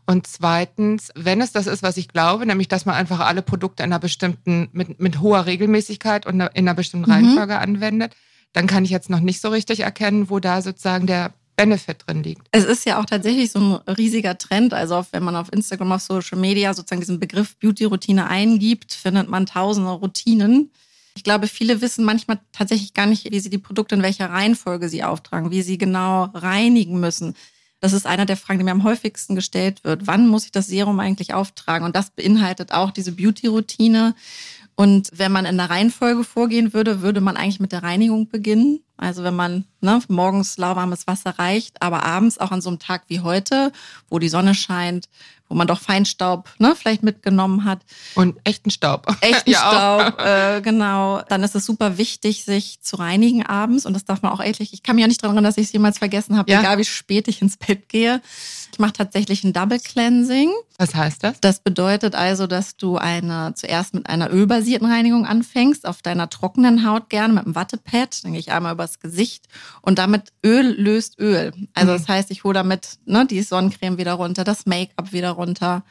Und 0.05 0.27
zweitens, 0.27 1.12
wenn 1.15 1.41
es 1.41 1.51
das 1.51 1.67
ist, 1.67 1.84
was 1.84 1.98
ich 1.98 2.07
glaube, 2.07 2.46
nämlich, 2.46 2.67
dass 2.67 2.86
man 2.86 2.96
einfach 2.96 3.19
alle 3.19 3.41
Produkte 3.41 3.84
in 3.84 3.91
einer 3.91 4.00
bestimmten, 4.00 4.69
mit, 4.72 5.00
mit 5.00 5.19
hoher 5.22 5.46
Regelmäßigkeit 5.46 6.25
und 6.25 6.36
in 6.36 6.50
einer 6.50 6.74
bestimmten 6.74 7.10
mhm. 7.10 7.13
Reihenfolge 7.13 7.53
mhm. 7.53 7.60
anwendet, 7.60 8.15
dann 8.53 8.67
kann 8.67 8.86
ich 8.86 8.89
jetzt 8.89 9.10
noch 9.10 9.19
nicht 9.19 9.41
so 9.41 9.50
richtig 9.50 9.81
erkennen, 9.81 10.29
wo 10.29 10.39
da 10.39 10.62
sozusagen 10.62 11.05
der 11.05 11.34
Benefit 11.57 12.03
drin 12.05 12.23
liegt. 12.23 12.47
Es 12.51 12.63
ist 12.63 12.85
ja 12.85 13.01
auch 13.01 13.05
tatsächlich 13.05 13.51
so 13.51 13.59
ein 13.59 13.73
riesiger 13.95 14.37
Trend. 14.37 14.73
Also 14.73 15.05
wenn 15.11 15.23
man 15.23 15.35
auf 15.35 15.51
Instagram, 15.51 15.91
auf 15.91 16.01
Social 16.01 16.37
Media 16.37 16.73
sozusagen 16.73 17.01
diesen 17.01 17.19
Begriff 17.19 17.57
Beauty-Routine 17.57 18.27
eingibt, 18.27 18.93
findet 18.93 19.27
man 19.27 19.45
tausende 19.45 19.91
Routinen. 19.91 20.71
Ich 21.15 21.23
glaube, 21.23 21.47
viele 21.47 21.81
wissen 21.81 22.05
manchmal 22.05 22.39
tatsächlich 22.51 22.93
gar 22.93 23.07
nicht, 23.07 23.29
wie 23.31 23.39
sie 23.39 23.49
die 23.49 23.57
Produkte 23.57 23.95
in 23.95 24.03
welcher 24.03 24.29
Reihenfolge 24.29 24.87
sie 24.87 25.03
auftragen, 25.03 25.49
wie 25.49 25.63
sie 25.63 25.79
genau 25.79 26.25
reinigen 26.33 26.99
müssen. 26.99 27.33
Das 27.79 27.93
ist 27.93 28.05
einer 28.05 28.25
der 28.25 28.37
Fragen, 28.37 28.59
die 28.59 28.65
mir 28.65 28.71
am 28.71 28.83
häufigsten 28.83 29.35
gestellt 29.35 29.83
wird. 29.83 30.05
Wann 30.05 30.27
muss 30.27 30.45
ich 30.45 30.51
das 30.51 30.67
Serum 30.67 30.99
eigentlich 30.99 31.33
auftragen? 31.33 31.85
Und 31.85 31.95
das 31.95 32.11
beinhaltet 32.11 32.71
auch 32.71 32.91
diese 32.91 33.11
Beauty-Routine. 33.13 34.15
Und 34.75 35.09
wenn 35.11 35.31
man 35.31 35.45
in 35.45 35.57
der 35.57 35.71
Reihenfolge 35.71 36.23
vorgehen 36.23 36.73
würde, 36.73 37.01
würde 37.01 37.19
man 37.19 37.35
eigentlich 37.35 37.59
mit 37.59 37.71
der 37.71 37.81
Reinigung 37.81 38.29
beginnen. 38.29 38.81
Also 38.95 39.23
wenn 39.23 39.35
man 39.35 39.65
ne, 39.81 40.00
morgens 40.07 40.57
lauwarmes 40.57 41.07
Wasser 41.07 41.38
reicht, 41.38 41.81
aber 41.81 42.03
abends 42.03 42.38
auch 42.38 42.51
an 42.51 42.62
so 42.62 42.69
einem 42.69 42.79
Tag 42.79 43.03
wie 43.07 43.22
heute, 43.22 43.72
wo 44.10 44.19
die 44.19 44.29
Sonne 44.29 44.55
scheint, 44.55 45.07
wo 45.50 45.55
man 45.55 45.67
doch 45.67 45.79
Feinstaub 45.79 46.50
ne, 46.60 46.75
vielleicht 46.75 47.03
mitgenommen 47.03 47.63
hat. 47.63 47.79
Und 48.15 48.38
echten 48.43 48.69
Staub. 48.69 49.07
Echten 49.22 49.50
ja, 49.50 49.60
Staub, 49.60 50.19
äh, 50.19 50.62
genau. 50.62 51.22
Dann 51.29 51.43
ist 51.43 51.55
es 51.55 51.65
super 51.65 51.98
wichtig, 51.98 52.43
sich 52.43 52.81
zu 52.81 52.98
reinigen 52.98 53.46
abends. 53.46 53.86
Und 53.86 53.93
das 53.93 54.05
darf 54.05 54.22
man 54.22 54.31
auch 54.31 54.41
ehrlich, 54.41 54.74
ich 54.74 54.84
kann 54.84 54.96
mich 54.96 55.03
ja 55.03 55.07
nicht 55.07 55.24
daran 55.24 55.38
erinnern, 55.38 55.50
dass 55.50 55.57
ich 55.57 55.67
es 55.67 55.72
jemals 55.72 55.98
vergessen 55.98 56.38
habe, 56.38 56.51
ja. 56.51 56.60
egal 56.60 56.77
wie 56.77 56.86
spät 56.86 57.27
ich 57.27 57.41
ins 57.41 57.57
Bett 57.57 57.88
gehe. 57.89 58.22
Ich 58.74 58.79
mache 58.79 58.93
tatsächlich 58.93 59.43
ein 59.43 59.53
Double 59.53 59.79
Cleansing. 59.79 60.51
Was 60.77 60.93
heißt 60.93 61.24
das? 61.24 61.39
Das 61.39 61.60
bedeutet 61.60 62.13
also, 62.13 62.46
dass 62.46 62.75
du 62.75 62.98
eine 62.98 63.53
zuerst 63.55 63.93
mit 63.93 64.07
einer 64.07 64.31
ölbasierten 64.31 64.88
Reinigung 64.88 65.25
anfängst, 65.25 65.88
auf 65.88 66.01
deiner 66.01 66.29
trockenen 66.29 66.86
Haut 66.86 67.10
gerne 67.10 67.34
mit 67.34 67.46
einem 67.46 67.55
Wattepad. 67.55 68.24
Dann 68.24 68.34
gehe 68.34 68.39
ich 68.39 68.51
einmal 68.51 68.74
übers 68.74 69.00
Gesicht 69.00 69.48
und 69.81 70.00
damit 70.00 70.33
Öl 70.45 70.75
löst 70.79 71.19
Öl. 71.19 71.53
Also 71.74 71.91
mhm. 71.91 71.97
das 71.97 72.07
heißt, 72.07 72.31
ich 72.31 72.43
hole 72.43 72.53
damit 72.53 73.00
ne, 73.05 73.25
die 73.25 73.41
Sonnencreme 73.41 73.97
wieder 73.97 74.13
runter, 74.13 74.43
das 74.43 74.65
Make-up 74.65 75.12
wieder 75.12 75.31
runter. 75.31 75.83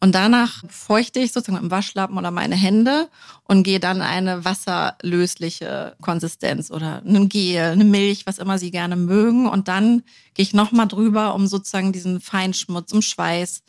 Und 0.00 0.14
danach 0.14 0.62
feuchte 0.68 1.20
ich 1.20 1.32
sozusagen 1.32 1.62
mit 1.62 1.70
dem 1.70 1.70
Waschlappen 1.70 2.18
oder 2.18 2.30
meine 2.30 2.56
Hände 2.56 3.08
und 3.44 3.62
gehe 3.62 3.80
dann 3.80 4.02
eine 4.02 4.44
wasserlösliche 4.44 5.96
Konsistenz 6.02 6.70
oder 6.70 7.02
ein 7.06 7.28
Gel, 7.28 7.62
eine 7.62 7.84
Milch, 7.84 8.26
was 8.26 8.38
immer 8.38 8.58
Sie 8.58 8.70
gerne 8.70 8.96
mögen. 8.96 9.48
Und 9.48 9.68
dann 9.68 10.02
gehe 10.34 10.42
ich 10.42 10.52
nochmal 10.52 10.88
drüber, 10.88 11.34
um 11.34 11.46
sozusagen 11.46 11.92
diesen 11.92 12.20
Feinschmutz, 12.20 12.92
um 12.92 13.00
Schweiß, 13.00 13.62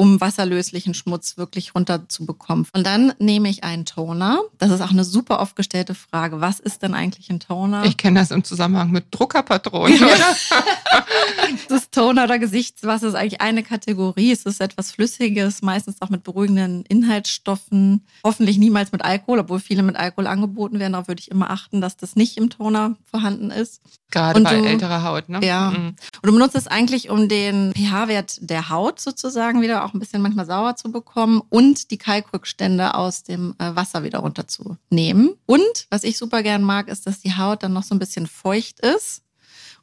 um 0.00 0.18
wasserlöslichen 0.18 0.94
Schmutz 0.94 1.36
wirklich 1.36 1.74
runterzubekommen. 1.74 2.66
Und 2.72 2.86
dann 2.86 3.12
nehme 3.18 3.50
ich 3.50 3.64
einen 3.64 3.84
Toner. 3.84 4.40
Das 4.56 4.70
ist 4.70 4.80
auch 4.80 4.92
eine 4.92 5.04
super 5.04 5.40
oft 5.40 5.56
gestellte 5.56 5.94
Frage. 5.94 6.40
Was 6.40 6.58
ist 6.58 6.82
denn 6.82 6.94
eigentlich 6.94 7.28
ein 7.28 7.38
Toner? 7.38 7.84
Ich 7.84 7.98
kenne 7.98 8.18
das 8.18 8.30
im 8.30 8.42
Zusammenhang 8.42 8.92
mit 8.92 9.08
Druckerpatronen, 9.10 10.02
oder? 10.02 10.36
das 11.68 11.90
Toner 11.90 12.24
oder 12.24 12.38
Gesichtswasser 12.38 13.08
ist 13.08 13.14
eigentlich 13.14 13.42
eine 13.42 13.62
Kategorie. 13.62 14.32
Es 14.32 14.46
ist 14.46 14.62
etwas 14.62 14.90
Flüssiges, 14.90 15.60
meistens 15.60 16.00
auch 16.00 16.08
mit 16.08 16.22
beruhigenden 16.22 16.86
Inhaltsstoffen. 16.86 18.06
Hoffentlich 18.24 18.56
niemals 18.56 18.92
mit 18.92 19.04
Alkohol, 19.04 19.40
obwohl 19.40 19.60
viele 19.60 19.82
mit 19.82 19.96
Alkohol 19.96 20.28
angeboten 20.28 20.78
werden. 20.78 20.94
Darauf 20.94 21.08
würde 21.08 21.20
ich 21.20 21.30
immer 21.30 21.50
achten, 21.50 21.82
dass 21.82 21.98
das 21.98 22.16
nicht 22.16 22.38
im 22.38 22.48
Toner 22.48 22.96
vorhanden 23.10 23.50
ist. 23.50 23.82
Gerade 24.10 24.38
und 24.38 24.44
bei 24.44 24.56
du, 24.56 24.64
älterer 24.64 25.04
Haut, 25.04 25.28
ne? 25.28 25.40
Ja. 25.44 25.70
Mhm. 25.70 25.88
Und 25.88 25.96
du 26.24 26.32
benutzt 26.32 26.56
es 26.56 26.66
eigentlich, 26.66 27.10
um 27.10 27.28
den 27.28 27.72
pH-Wert 27.74 28.38
der 28.40 28.70
Haut 28.70 28.98
sozusagen 28.98 29.62
wieder 29.62 29.84
auch 29.84 29.89
ein 29.94 30.00
bisschen 30.00 30.22
manchmal 30.22 30.46
sauer 30.46 30.76
zu 30.76 30.90
bekommen 30.90 31.42
und 31.48 31.90
die 31.90 31.98
Kalkrückstände 31.98 32.94
aus 32.94 33.22
dem 33.22 33.54
äh, 33.58 33.74
Wasser 33.74 34.02
wieder 34.02 34.20
runterzunehmen. 34.20 35.34
Und 35.46 35.86
was 35.90 36.04
ich 36.04 36.18
super 36.18 36.42
gern 36.42 36.62
mag, 36.62 36.88
ist, 36.88 37.06
dass 37.06 37.20
die 37.20 37.36
Haut 37.36 37.62
dann 37.62 37.72
noch 37.72 37.82
so 37.82 37.94
ein 37.94 37.98
bisschen 37.98 38.26
feucht 38.26 38.80
ist. 38.80 39.22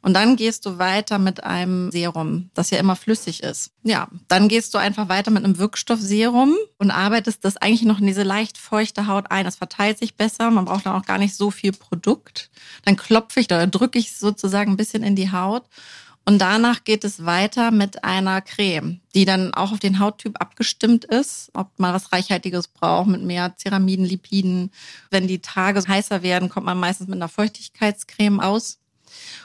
Und 0.00 0.14
dann 0.14 0.36
gehst 0.36 0.64
du 0.64 0.78
weiter 0.78 1.18
mit 1.18 1.42
einem 1.42 1.90
Serum, 1.90 2.50
das 2.54 2.70
ja 2.70 2.78
immer 2.78 2.94
flüssig 2.94 3.42
ist. 3.42 3.72
Ja, 3.82 4.08
dann 4.28 4.48
gehst 4.48 4.72
du 4.74 4.78
einfach 4.78 5.08
weiter 5.08 5.30
mit 5.30 5.44
einem 5.44 5.58
Wirkstoffserum 5.58 6.54
und 6.78 6.90
arbeitest 6.90 7.44
das 7.44 7.56
eigentlich 7.56 7.82
noch 7.82 7.98
in 7.98 8.06
diese 8.06 8.22
leicht 8.22 8.58
feuchte 8.58 9.08
Haut 9.08 9.30
ein. 9.30 9.44
Das 9.44 9.56
verteilt 9.56 9.98
sich 9.98 10.16
besser, 10.16 10.50
man 10.50 10.66
braucht 10.66 10.86
dann 10.86 10.94
auch 10.94 11.06
gar 11.06 11.18
nicht 11.18 11.34
so 11.34 11.50
viel 11.50 11.72
Produkt. 11.72 12.50
Dann 12.84 12.96
klopfe 12.96 13.40
ich 13.40 13.46
oder 13.46 13.66
drücke 13.66 13.98
ich 13.98 14.16
sozusagen 14.16 14.72
ein 14.72 14.76
bisschen 14.76 15.02
in 15.02 15.16
die 15.16 15.32
Haut 15.32 15.64
und 16.28 16.40
danach 16.40 16.84
geht 16.84 17.04
es 17.04 17.24
weiter 17.24 17.70
mit 17.70 18.04
einer 18.04 18.42
Creme, 18.42 19.00
die 19.14 19.24
dann 19.24 19.54
auch 19.54 19.72
auf 19.72 19.78
den 19.78 19.98
Hauttyp 19.98 20.38
abgestimmt 20.42 21.06
ist, 21.06 21.50
ob 21.54 21.70
man 21.78 21.94
was 21.94 22.12
Reichhaltiges 22.12 22.68
braucht, 22.68 23.08
mit 23.08 23.22
mehr 23.22 23.54
Ceramiden, 23.56 24.04
Lipiden. 24.04 24.70
Wenn 25.10 25.26
die 25.26 25.38
Tage 25.38 25.82
heißer 25.88 26.22
werden, 26.22 26.50
kommt 26.50 26.66
man 26.66 26.78
meistens 26.78 27.08
mit 27.08 27.16
einer 27.16 27.30
Feuchtigkeitscreme 27.30 28.40
aus. 28.40 28.78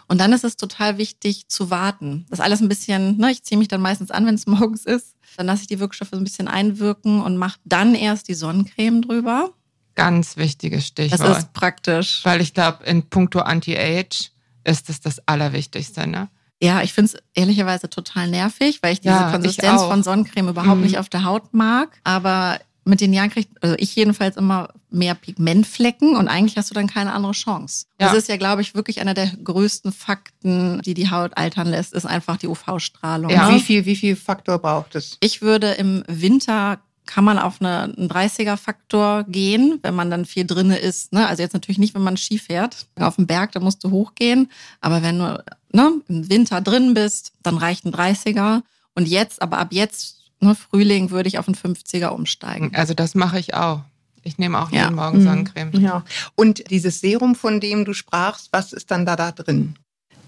Und 0.10 0.20
dann 0.20 0.34
ist 0.34 0.44
es 0.44 0.58
total 0.58 0.98
wichtig 0.98 1.48
zu 1.48 1.70
warten. 1.70 2.26
Das 2.30 2.40
ist 2.40 2.44
alles 2.44 2.60
ein 2.60 2.68
bisschen, 2.68 3.16
ne, 3.18 3.32
ich 3.32 3.44
ziehe 3.44 3.58
mich 3.58 3.70
dann 3.70 3.80
meistens 3.80 4.12
an, 4.12 4.26
wenn 4.26 4.36
es 4.36 4.46
morgens 4.46 4.84
ist. 4.84 5.16
Dann 5.38 5.46
lasse 5.46 5.62
ich 5.62 5.68
die 5.68 5.80
Wirkstoffe 5.80 6.10
so 6.12 6.18
ein 6.18 6.26
bisschen 6.26 6.50
einwirken 6.50 7.22
und 7.22 7.38
mache 7.38 7.60
dann 7.64 7.96
erst 7.96 8.28
die 8.28 8.34
Sonnencreme 8.34 9.04
drüber. 9.04 9.54
Ganz 9.96 10.36
wichtiges 10.36 10.88
Stichwort. 10.88 11.22
Das 11.22 11.38
ist 11.38 11.54
praktisch. 11.54 12.26
Weil 12.26 12.42
ich 12.42 12.54
glaube, 12.54 12.84
in 12.84 13.04
puncto 13.04 13.40
Anti-Age 13.40 14.34
ist 14.66 14.90
es 14.90 15.00
das 15.00 15.26
Allerwichtigste, 15.30 16.08
ne? 16.08 16.28
Ja, 16.64 16.82
ich 16.82 16.94
finde 16.94 17.12
es 17.14 17.22
ehrlicherweise 17.34 17.90
total 17.90 18.30
nervig, 18.30 18.80
weil 18.82 18.94
ich 18.94 19.02
diese 19.02 19.14
ja, 19.14 19.32
Konsistenz 19.32 19.82
ich 19.82 19.88
von 19.88 20.02
Sonnencreme 20.02 20.50
überhaupt 20.50 20.78
mhm. 20.78 20.84
nicht 20.84 20.98
auf 20.98 21.10
der 21.10 21.26
Haut 21.26 21.54
mag. 21.54 22.00
Aber 22.06 22.58
mit 22.86 23.02
den 23.02 23.14
Jahren 23.14 23.30
kriegt, 23.30 23.62
also 23.62 23.76
ich 23.78 23.96
jedenfalls 23.96 24.38
immer 24.38 24.70
mehr 24.90 25.16
Pigmentflecken 25.16 26.16
und 26.16 26.28
eigentlich 26.28 26.58
hast 26.58 26.70
du 26.70 26.74
dann 26.74 26.88
keine 26.88 27.14
andere 27.14 27.34
Chance. 27.34 27.88
Ja. 28.00 28.08
Das 28.08 28.18
ist 28.18 28.30
ja, 28.30 28.38
glaube 28.38 28.62
ich, 28.62 28.76
wirklich 28.76 29.02
einer 29.02 29.14
der 29.14 29.28
größten 29.28 29.92
Fakten, 29.92 30.82
die 30.82 30.94
die 30.94 31.10
Haut 31.10 31.38
altern 31.38 31.68
lässt, 31.68 31.94
ist 31.94 32.06
einfach 32.06 32.38
die 32.38 32.48
UV-Strahlung. 32.48 33.30
Ja. 33.30 33.50
Ne? 33.50 33.56
Wie 33.56 33.60
viel, 33.60 33.86
wie 33.86 33.96
viel 33.96 34.16
Faktor 34.16 34.60
braucht 34.60 34.96
es? 34.96 35.18
Ich 35.20 35.42
würde 35.42 35.72
im 35.72 36.04
Winter 36.08 36.80
kann 37.06 37.24
man 37.24 37.38
auf 37.38 37.62
eine, 37.62 37.84
einen 37.84 38.10
30er-Faktor 38.10 39.26
gehen, 39.26 39.80
wenn 39.82 39.96
man 39.96 40.10
dann 40.10 40.26
viel 40.26 40.46
drinne 40.46 40.78
ist. 40.78 41.14
Ne? 41.14 41.28
Also 41.28 41.44
jetzt 41.44 41.54
natürlich 41.54 41.78
nicht, 41.78 41.96
wenn 41.96 42.04
man 42.04 42.18
Ski 42.18 42.40
fährt. 42.40 42.86
Auf 43.00 43.18
dem 43.18 43.28
Berg, 43.28 43.52
da 43.52 43.60
musst 43.60 43.84
du 43.84 43.92
hochgehen. 43.92 44.50
Aber 44.82 45.02
wenn 45.02 45.20
du 45.20 45.44
ne, 45.72 45.92
im 46.08 46.30
Winter 46.30 46.62
drin 46.62 46.94
bist, 46.94 47.34
dann 47.44 47.58
reicht 47.58 47.86
ein 47.86 47.94
30er. 47.94 48.62
Und 48.96 49.08
jetzt, 49.08 49.42
aber 49.42 49.58
ab 49.58 49.70
jetzt, 49.72 50.32
ne, 50.40 50.56
Frühling, 50.56 51.10
würde 51.12 51.28
ich 51.28 51.40
auf 51.40 51.48
einen 51.48 51.56
50er 51.56 52.10
umsteigen. 52.10 52.72
Also 52.74 52.94
das 52.94 53.16
mache 53.16 53.40
ich 53.40 53.54
auch. 53.54 53.82
Ich 54.24 54.38
nehme 54.38 54.62
auch 54.62 54.72
jeden 54.72 54.96
Morgen 54.96 55.20
mhm. 55.20 55.24
Sonnencreme. 55.24 55.72
Ja. 55.82 56.06
Und 56.36 56.70
dieses 56.72 57.02
Serum, 57.02 57.36
von 57.36 57.60
dem 57.60 57.84
du 57.84 57.94
sprachst, 57.94 58.50
was 58.52 58.72
ist 58.72 58.90
dann 58.90 59.06
da, 59.06 59.18
da 59.18 59.32
drin? 59.32 59.76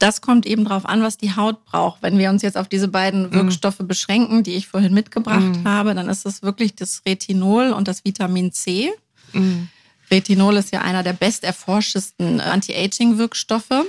Das 0.05 0.21
kommt 0.21 0.45
eben 0.45 0.65
darauf 0.65 0.85
an, 0.85 1.01
was 1.01 1.17
die 1.17 1.35
Haut 1.35 1.65
braucht. 1.65 2.03
Wenn 2.03 2.19
wir 2.19 2.29
uns 2.29 2.43
jetzt 2.43 2.57
auf 2.57 2.67
diese 2.67 2.87
beiden 2.87 3.23
mhm. 3.23 3.33
Wirkstoffe 3.33 3.79
mm. 3.79 3.87
beschränken, 3.87 4.43
die 4.43 4.53
ich 4.53 4.67
vorhin 4.67 4.93
mitgebracht 4.93 5.63
mm. 5.63 5.67
habe, 5.67 5.95
dann 5.95 6.07
ist 6.09 6.27
es 6.27 6.43
wirklich 6.43 6.75
das 6.75 7.01
Retinol 7.07 7.71
und 7.71 7.87
das 7.87 8.05
Vitamin 8.05 8.51
C. 8.51 8.91
Mm. 9.33 9.63
Retinol 10.11 10.57
ist 10.57 10.71
ja 10.71 10.81
einer 10.81 11.01
der 11.01 11.13
best 11.13 11.43
erforschesten 11.43 12.39
Anti-Aging-Wirkstoffe. 12.39 13.83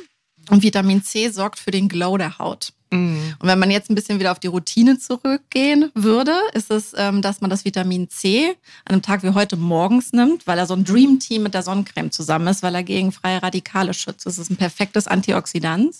Und 0.48 0.62
Vitamin 0.62 1.02
C 1.02 1.28
sorgt 1.28 1.58
für 1.58 1.70
den 1.70 1.86
Glow 1.86 2.16
der 2.16 2.38
Haut. 2.38 2.72
Mhm. 2.90 3.34
Und 3.38 3.48
wenn 3.48 3.58
man 3.58 3.70
jetzt 3.70 3.90
ein 3.90 3.94
bisschen 3.94 4.18
wieder 4.18 4.32
auf 4.32 4.38
die 4.38 4.46
Routine 4.46 4.98
zurückgehen 4.98 5.90
würde, 5.94 6.34
ist 6.54 6.70
es, 6.70 6.92
ähm, 6.96 7.22
dass 7.22 7.40
man 7.40 7.50
das 7.50 7.64
Vitamin 7.64 8.08
C 8.08 8.50
an 8.84 8.94
einem 8.94 9.02
Tag 9.02 9.22
wie 9.22 9.30
heute 9.30 9.56
morgens 9.56 10.12
nimmt, 10.12 10.46
weil 10.46 10.58
er 10.58 10.66
so 10.66 10.74
ein 10.74 10.84
Dream 10.84 11.18
Team 11.18 11.42
mit 11.42 11.54
der 11.54 11.62
Sonnencreme 11.62 12.10
zusammen 12.10 12.46
ist, 12.48 12.62
weil 12.62 12.74
er 12.74 12.82
gegen 12.82 13.12
freie 13.12 13.42
Radikale 13.42 13.94
schützt. 13.94 14.26
Es 14.26 14.38
ist 14.38 14.50
ein 14.50 14.56
perfektes 14.56 15.06
Antioxidant. 15.06 15.94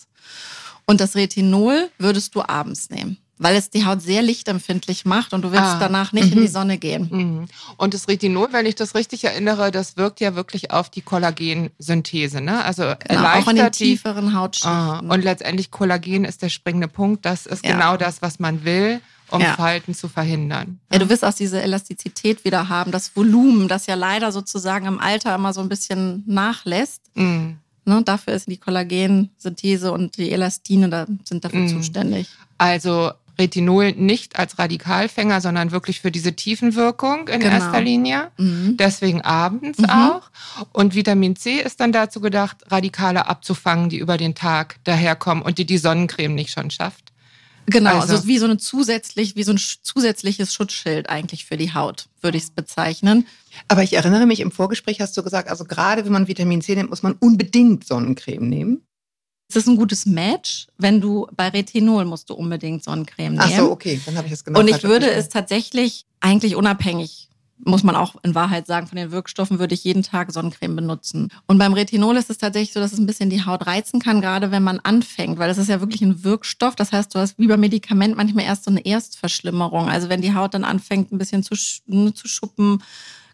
Und 0.87 1.01
das 1.01 1.17
Retinol 1.17 1.91
würdest 1.99 2.35
du 2.35 2.43
abends 2.43 2.91
nehmen 2.91 3.19
weil 3.39 3.57
es 3.57 3.71
die 3.71 3.85
Haut 3.85 4.01
sehr 4.01 4.23
lichtempfindlich 4.23 5.05
macht 5.05 5.33
und 5.33 5.43
du 5.43 5.53
willst 5.53 5.65
ah, 5.65 5.79
danach 5.79 6.13
nicht 6.13 6.33
in 6.33 6.39
die 6.39 6.49
mhm. 6.49 6.53
Sonne 6.53 6.79
gehen. 6.79 7.09
Mhm. 7.11 7.49
Und 7.77 7.95
das 7.95 8.09
Retinol, 8.09 8.49
wenn 8.53 8.67
ich 8.67 8.75
das 8.75 8.95
richtig 8.95 9.25
erinnere, 9.25 9.71
das 9.71 9.97
wirkt 9.97 10.21
ja 10.21 10.35
wirklich 10.35 10.71
auf 10.71 10.89
die 10.89 11.03
Kollagensynthese, 11.03 12.41
ne? 12.41 12.65
Also 12.65 12.83
genau, 12.83 12.97
erleichtert 13.01 13.43
auch 13.43 13.49
an 13.49 13.57
den 13.57 13.73
tieferen 13.73 14.35
Hautschichten. 14.35 14.71
Ah, 14.71 15.01
und 15.01 15.23
letztendlich 15.23 15.71
Kollagen 15.71 16.25
ist 16.25 16.43
der 16.43 16.49
springende 16.49 16.89
Punkt. 16.89 17.25
Das 17.25 17.47
ist 17.47 17.65
ja. 17.65 17.73
genau 17.73 17.97
das, 17.97 18.23
was 18.23 18.39
man 18.39 18.65
will 18.65 19.01
um 19.31 19.41
ja. 19.41 19.55
Falten 19.55 19.95
zu 19.95 20.09
verhindern. 20.09 20.79
Ja, 20.93 20.99
du 20.99 21.09
wirst 21.09 21.25
auch 21.25 21.35
diese 21.35 21.61
Elastizität 21.61 22.45
wieder 22.45 22.69
haben, 22.69 22.93
das 22.93 23.17
Volumen, 23.17 23.69
das 23.69 23.87
ja 23.87 23.95
leider 23.95 24.31
sozusagen 24.33 24.87
im 24.87 25.01
Alter 25.01 25.35
immer 25.35 25.53
so 25.53 25.61
ein 25.61 25.69
bisschen 25.69 26.23
nachlässt. 26.27 27.03
Mhm. 27.15 27.59
Ne, 27.85 28.03
dafür 28.05 28.35
ist 28.35 28.49
die 28.49 28.57
Kollagensynthese 28.57 29.93
und 29.93 30.17
die 30.17 30.33
Elastine 30.33 30.89
da, 30.89 31.07
sind 31.25 31.45
dafür 31.45 31.61
mhm. 31.61 31.69
zuständig. 31.69 32.29
Also 32.59 33.13
Retinol 33.39 33.93
nicht 33.93 34.39
als 34.39 34.59
Radikalfänger, 34.59 35.41
sondern 35.41 35.71
wirklich 35.71 36.01
für 36.01 36.11
diese 36.11 36.35
Tiefenwirkung 36.35 37.29
in 37.29 37.41
genau. 37.41 37.55
erster 37.55 37.81
Linie. 37.81 38.31
Mhm. 38.39 38.77
Deswegen 38.77 39.21
abends 39.21 39.79
mhm. 39.79 39.91
auch. 39.91 40.31
Und 40.73 40.95
Vitamin 40.95 41.37
C 41.37 41.61
ist 41.61 41.81
dann 41.81 41.93
dazu 41.93 42.21
gedacht, 42.21 42.57
Radikale 42.69 43.27
abzufangen, 43.27 43.89
die 43.89 43.99
über 43.99 44.17
den 44.17 44.35
Tag 44.35 44.77
daherkommen 44.85 45.43
und 45.43 45.59
die 45.59 45.67
die 45.67 45.79
Sonnencreme 45.79 46.35
nicht 46.35 46.51
schon 46.51 46.71
schafft. 46.71 47.13
Genau, 47.67 47.99
also, 48.01 48.15
also 48.15 48.27
wie 48.29 48.39
so 48.39 48.45
eine 48.45 48.59
zusätzlich, 48.59 49.35
wie 49.35 49.43
so 49.43 49.53
ein 49.53 49.59
zusätzliches 49.59 50.55
Schutzschild 50.55 51.11
eigentlich 51.11 51.47
für 51.47 51.57
die 51.57 51.75
Haut, 51.75 52.07
würde 52.21 52.39
ich 52.39 52.45
es 52.45 52.51
bezeichnen. 52.51 53.27
Aber 53.67 53.83
ich 53.83 53.95
erinnere 53.95 54.27
mich, 54.27 54.41
im 54.41 54.53
Vorgespräch 54.53 55.01
hast 55.01 55.17
du 55.17 55.23
gesagt, 55.23 55.49
also 55.49 55.65
gerade 55.65 56.05
wenn 56.05 56.13
man 56.13 56.29
Vitamin 56.29 56.63
C 56.63 56.77
nimmt, 56.77 56.91
muss 56.91 57.03
man 57.03 57.15
unbedingt 57.15 57.85
Sonnencreme 57.85 58.49
nehmen. 58.49 58.83
Es 59.49 59.57
ist 59.57 59.69
ein 59.69 59.77
gutes 59.77 60.07
Match, 60.07 60.67
wenn 60.77 61.01
du 61.01 61.27
bei 61.37 61.49
Retinol 61.49 62.05
musst 62.05 62.31
du 62.31 62.35
unbedingt 62.35 62.83
Sonnencreme 62.83 63.35
nehmen. 63.35 63.41
Ach 63.41 63.57
so, 63.57 63.71
okay, 63.71 64.01
dann 64.05 64.17
habe 64.17 64.27
ich 64.27 64.33
es 64.33 64.45
genau. 64.45 64.59
Und 64.59 64.69
ich 64.69 64.83
würde 64.83 65.11
es 65.11 65.29
tatsächlich 65.29 66.05
eigentlich 66.21 66.57
unabhängig 66.57 67.27
muss 67.65 67.83
man 67.83 67.97
auch 67.97 68.17
in 68.23 68.35
Wahrheit 68.35 68.67
sagen, 68.67 68.87
von 68.87 68.97
den 68.97 69.11
Wirkstoffen 69.11 69.59
würde 69.59 69.75
ich 69.75 69.85
jeden 69.85 70.03
Tag 70.03 70.33
Sonnencreme 70.33 70.77
benutzen. 70.77 71.33
Und 71.47 71.59
beim 71.59 71.73
Retinol 71.73 72.17
ist 72.17 72.31
es 72.31 72.39
tatsächlich 72.39 72.73
so, 72.73 72.81
dass 72.81 72.93
es 72.93 72.99
ein 72.99 73.07
bisschen 73.07 73.31
die 73.31 73.45
Haut 73.45 73.67
reizen 73.67 74.01
kann, 74.01 74.21
gerade 74.21 74.51
wenn 74.51 74.63
man 74.63 74.79
anfängt, 74.81 75.39
weil 75.39 75.49
das 75.49 75.59
ist 75.59 75.69
ja 75.69 75.81
wirklich 75.81 76.03
ein 76.03 76.23
Wirkstoff. 76.23 76.77
Das 76.77 76.93
heißt, 76.93 77.15
du 77.15 77.19
hast 77.19 77.39
wie 77.39 77.47
beim 77.47 77.61
Medikament 77.61 78.17
manchmal 78.17 78.45
erst 78.45 78.65
so 78.65 78.71
eine 78.71 78.85
Erstverschlimmerung. 78.85 79.89
Also 79.89 80.09
wenn 80.09 80.21
die 80.21 80.35
Haut 80.35 80.55
dann 80.55 80.65
anfängt, 80.65 81.13
ein 81.13 81.19
bisschen 81.19 81.43
zu, 81.43 81.55
zu 81.55 82.29
schuppen, 82.29 82.83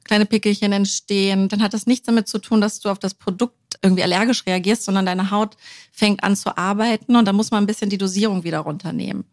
kleine 0.04 0.26
Pickelchen 0.26 0.72
entstehen, 0.72 1.48
dann 1.48 1.62
hat 1.62 1.74
das 1.74 1.86
nichts 1.86 2.06
damit 2.06 2.28
zu 2.28 2.38
tun, 2.38 2.60
dass 2.60 2.80
du 2.80 2.88
auf 2.88 2.98
das 2.98 3.14
Produkt 3.14 3.54
irgendwie 3.82 4.02
allergisch 4.02 4.44
reagierst, 4.46 4.84
sondern 4.84 5.06
deine 5.06 5.30
Haut 5.30 5.56
fängt 5.90 6.22
an 6.22 6.36
zu 6.36 6.56
arbeiten 6.56 7.16
und 7.16 7.26
da 7.26 7.32
muss 7.32 7.50
man 7.50 7.64
ein 7.64 7.66
bisschen 7.66 7.90
die 7.90 7.98
Dosierung 7.98 8.44
wieder 8.44 8.60
runternehmen. 8.60 9.24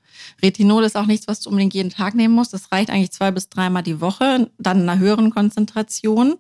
Retinol 0.42 0.84
ist 0.84 0.98
auch 0.98 1.06
nichts, 1.06 1.28
was 1.28 1.42
du 1.42 1.50
unbedingt 1.50 1.74
jeden 1.74 1.90
Tag 1.90 2.16
nehmen 2.16 2.34
musst. 2.34 2.54
Das 2.54 2.72
reicht 2.72 2.90
eigentlich 2.90 3.12
zwei 3.12 3.32
bis 3.32 3.50
dreimal 3.50 3.84
die 3.84 4.02
Woche, 4.02 4.50
dann 4.58 4.82
in 4.82 4.90
einer 4.90 5.00
höheren 5.00 5.32
Konzentration. 5.32 6.38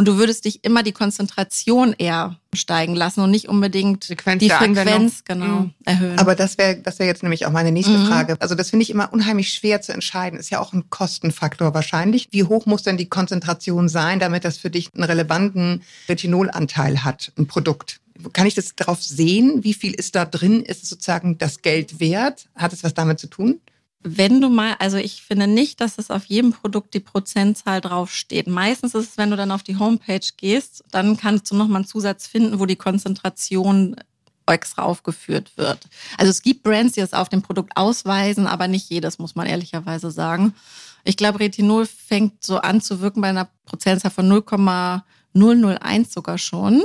Und 0.00 0.06
du 0.06 0.16
würdest 0.16 0.46
dich 0.46 0.64
immer 0.64 0.82
die 0.82 0.92
Konzentration 0.92 1.94
eher 1.98 2.38
steigen 2.54 2.94
lassen 2.94 3.20
und 3.20 3.30
nicht 3.30 3.50
unbedingt 3.50 4.06
Frequenz 4.06 4.42
die 4.42 4.48
Frequenz 4.48 5.24
genau, 5.26 5.44
mhm. 5.44 5.74
erhöhen. 5.84 6.18
Aber 6.18 6.34
das 6.34 6.56
wäre 6.56 6.76
das 6.76 6.98
wäre 6.98 7.06
jetzt 7.06 7.22
nämlich 7.22 7.44
auch 7.44 7.50
meine 7.50 7.70
nächste 7.70 7.98
mhm. 7.98 8.06
Frage. 8.06 8.36
Also 8.40 8.54
das 8.54 8.70
finde 8.70 8.84
ich 8.84 8.88
immer 8.88 9.12
unheimlich 9.12 9.52
schwer 9.52 9.82
zu 9.82 9.92
entscheiden. 9.92 10.38
Ist 10.38 10.48
ja 10.48 10.58
auch 10.58 10.72
ein 10.72 10.88
Kostenfaktor 10.88 11.74
wahrscheinlich. 11.74 12.28
Wie 12.30 12.44
hoch 12.44 12.64
muss 12.64 12.82
denn 12.82 12.96
die 12.96 13.10
Konzentration 13.10 13.90
sein, 13.90 14.20
damit 14.20 14.46
das 14.46 14.56
für 14.56 14.70
dich 14.70 14.88
einen 14.94 15.04
relevanten 15.04 15.82
Retinolanteil 16.08 17.04
hat, 17.04 17.32
ein 17.36 17.46
Produkt? 17.46 18.00
Kann 18.32 18.46
ich 18.46 18.54
das 18.54 18.74
darauf 18.74 19.02
sehen? 19.02 19.64
Wie 19.64 19.74
viel 19.74 19.92
ist 19.92 20.14
da 20.14 20.24
drin? 20.24 20.62
Ist 20.62 20.82
es 20.82 20.88
sozusagen 20.88 21.36
das 21.36 21.60
Geld 21.60 22.00
wert? 22.00 22.46
Hat 22.56 22.72
es 22.72 22.82
was 22.84 22.94
damit 22.94 23.20
zu 23.20 23.26
tun? 23.26 23.60
Wenn 24.02 24.40
du 24.40 24.48
mal, 24.48 24.76
also 24.78 24.96
ich 24.96 25.22
finde 25.22 25.46
nicht, 25.46 25.80
dass 25.80 25.98
es 25.98 26.10
auf 26.10 26.24
jedem 26.24 26.52
Produkt 26.52 26.94
die 26.94 27.00
Prozentzahl 27.00 27.80
draufsteht. 27.80 28.46
Meistens 28.46 28.94
ist 28.94 29.10
es, 29.10 29.18
wenn 29.18 29.30
du 29.30 29.36
dann 29.36 29.50
auf 29.50 29.62
die 29.62 29.78
Homepage 29.78 30.26
gehst, 30.36 30.84
dann 30.90 31.16
kannst 31.18 31.50
du 31.50 31.54
nochmal 31.54 31.76
einen 31.76 31.86
Zusatz 31.86 32.26
finden, 32.26 32.58
wo 32.58 32.66
die 32.66 32.76
Konzentration 32.76 33.96
extra 34.46 34.82
aufgeführt 34.82 35.52
wird. 35.56 35.86
Also 36.16 36.30
es 36.30 36.42
gibt 36.42 36.62
Brands, 36.62 36.94
die 36.94 37.00
das 37.00 37.12
auf 37.12 37.28
dem 37.28 37.42
Produkt 37.42 37.76
ausweisen, 37.76 38.46
aber 38.46 38.68
nicht 38.68 38.90
jedes, 38.90 39.18
muss 39.18 39.34
man 39.34 39.46
ehrlicherweise 39.46 40.10
sagen. 40.10 40.54
Ich 41.04 41.16
glaube, 41.16 41.40
Retinol 41.40 41.86
fängt 41.86 42.42
so 42.42 42.58
an 42.58 42.80
zu 42.80 43.00
wirken 43.00 43.20
bei 43.20 43.28
einer 43.28 43.48
Prozentzahl 43.64 44.10
von 44.10 44.28
0,001 44.28 46.12
sogar 46.12 46.38
schon. 46.38 46.82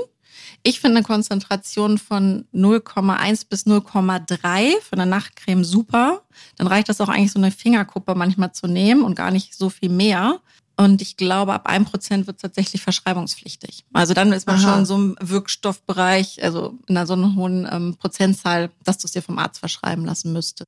Ich 0.64 0.80
finde 0.80 0.98
eine 0.98 1.06
Konzentration 1.06 1.98
von 1.98 2.46
0,1 2.54 3.48
bis 3.50 3.66
0,3 3.66 4.82
für 4.82 4.94
eine 4.94 5.06
Nachtcreme 5.06 5.64
super. 5.64 6.22
Dann 6.58 6.68
reicht 6.68 6.90
das 6.90 7.02
auch 7.02 7.10
eigentlich 7.10 7.32
so 7.32 7.40
eine 7.40 7.52
Fingerkuppe 7.52 8.16
manchmal 8.16 8.52
zu 8.52 8.68
nehmen 8.68 9.04
und 9.04 9.16
gar 9.16 9.32
nicht 9.32 9.56
so 9.56 9.70
viel 9.70 9.90
mehr. 9.90 10.40
Und 10.78 11.02
ich 11.02 11.16
glaube, 11.16 11.54
ab 11.54 11.70
1% 11.70 12.28
wird 12.28 12.36
es 12.36 12.42
tatsächlich 12.42 12.82
verschreibungspflichtig. 12.82 13.86
Also 13.94 14.14
dann 14.14 14.34
ist 14.34 14.46
man 14.46 14.58
Aha. 14.58 14.64
schon 14.64 14.80
in 14.80 14.86
so 14.86 14.96
einem 14.96 15.16
Wirkstoffbereich, 15.22 16.44
also 16.44 16.78
in 16.88 16.98
einer 16.98 17.08
so 17.08 17.14
einer 17.14 17.34
hohen 17.36 17.68
ähm, 17.72 17.96
Prozentzahl, 17.98 18.70
dass 18.84 18.98
du 18.98 19.08
es 19.08 19.14
dir 19.14 19.22
vom 19.22 19.40
Arzt 19.40 19.60
verschreiben 19.60 20.06
lassen 20.06 20.34
müsstest. 20.34 20.68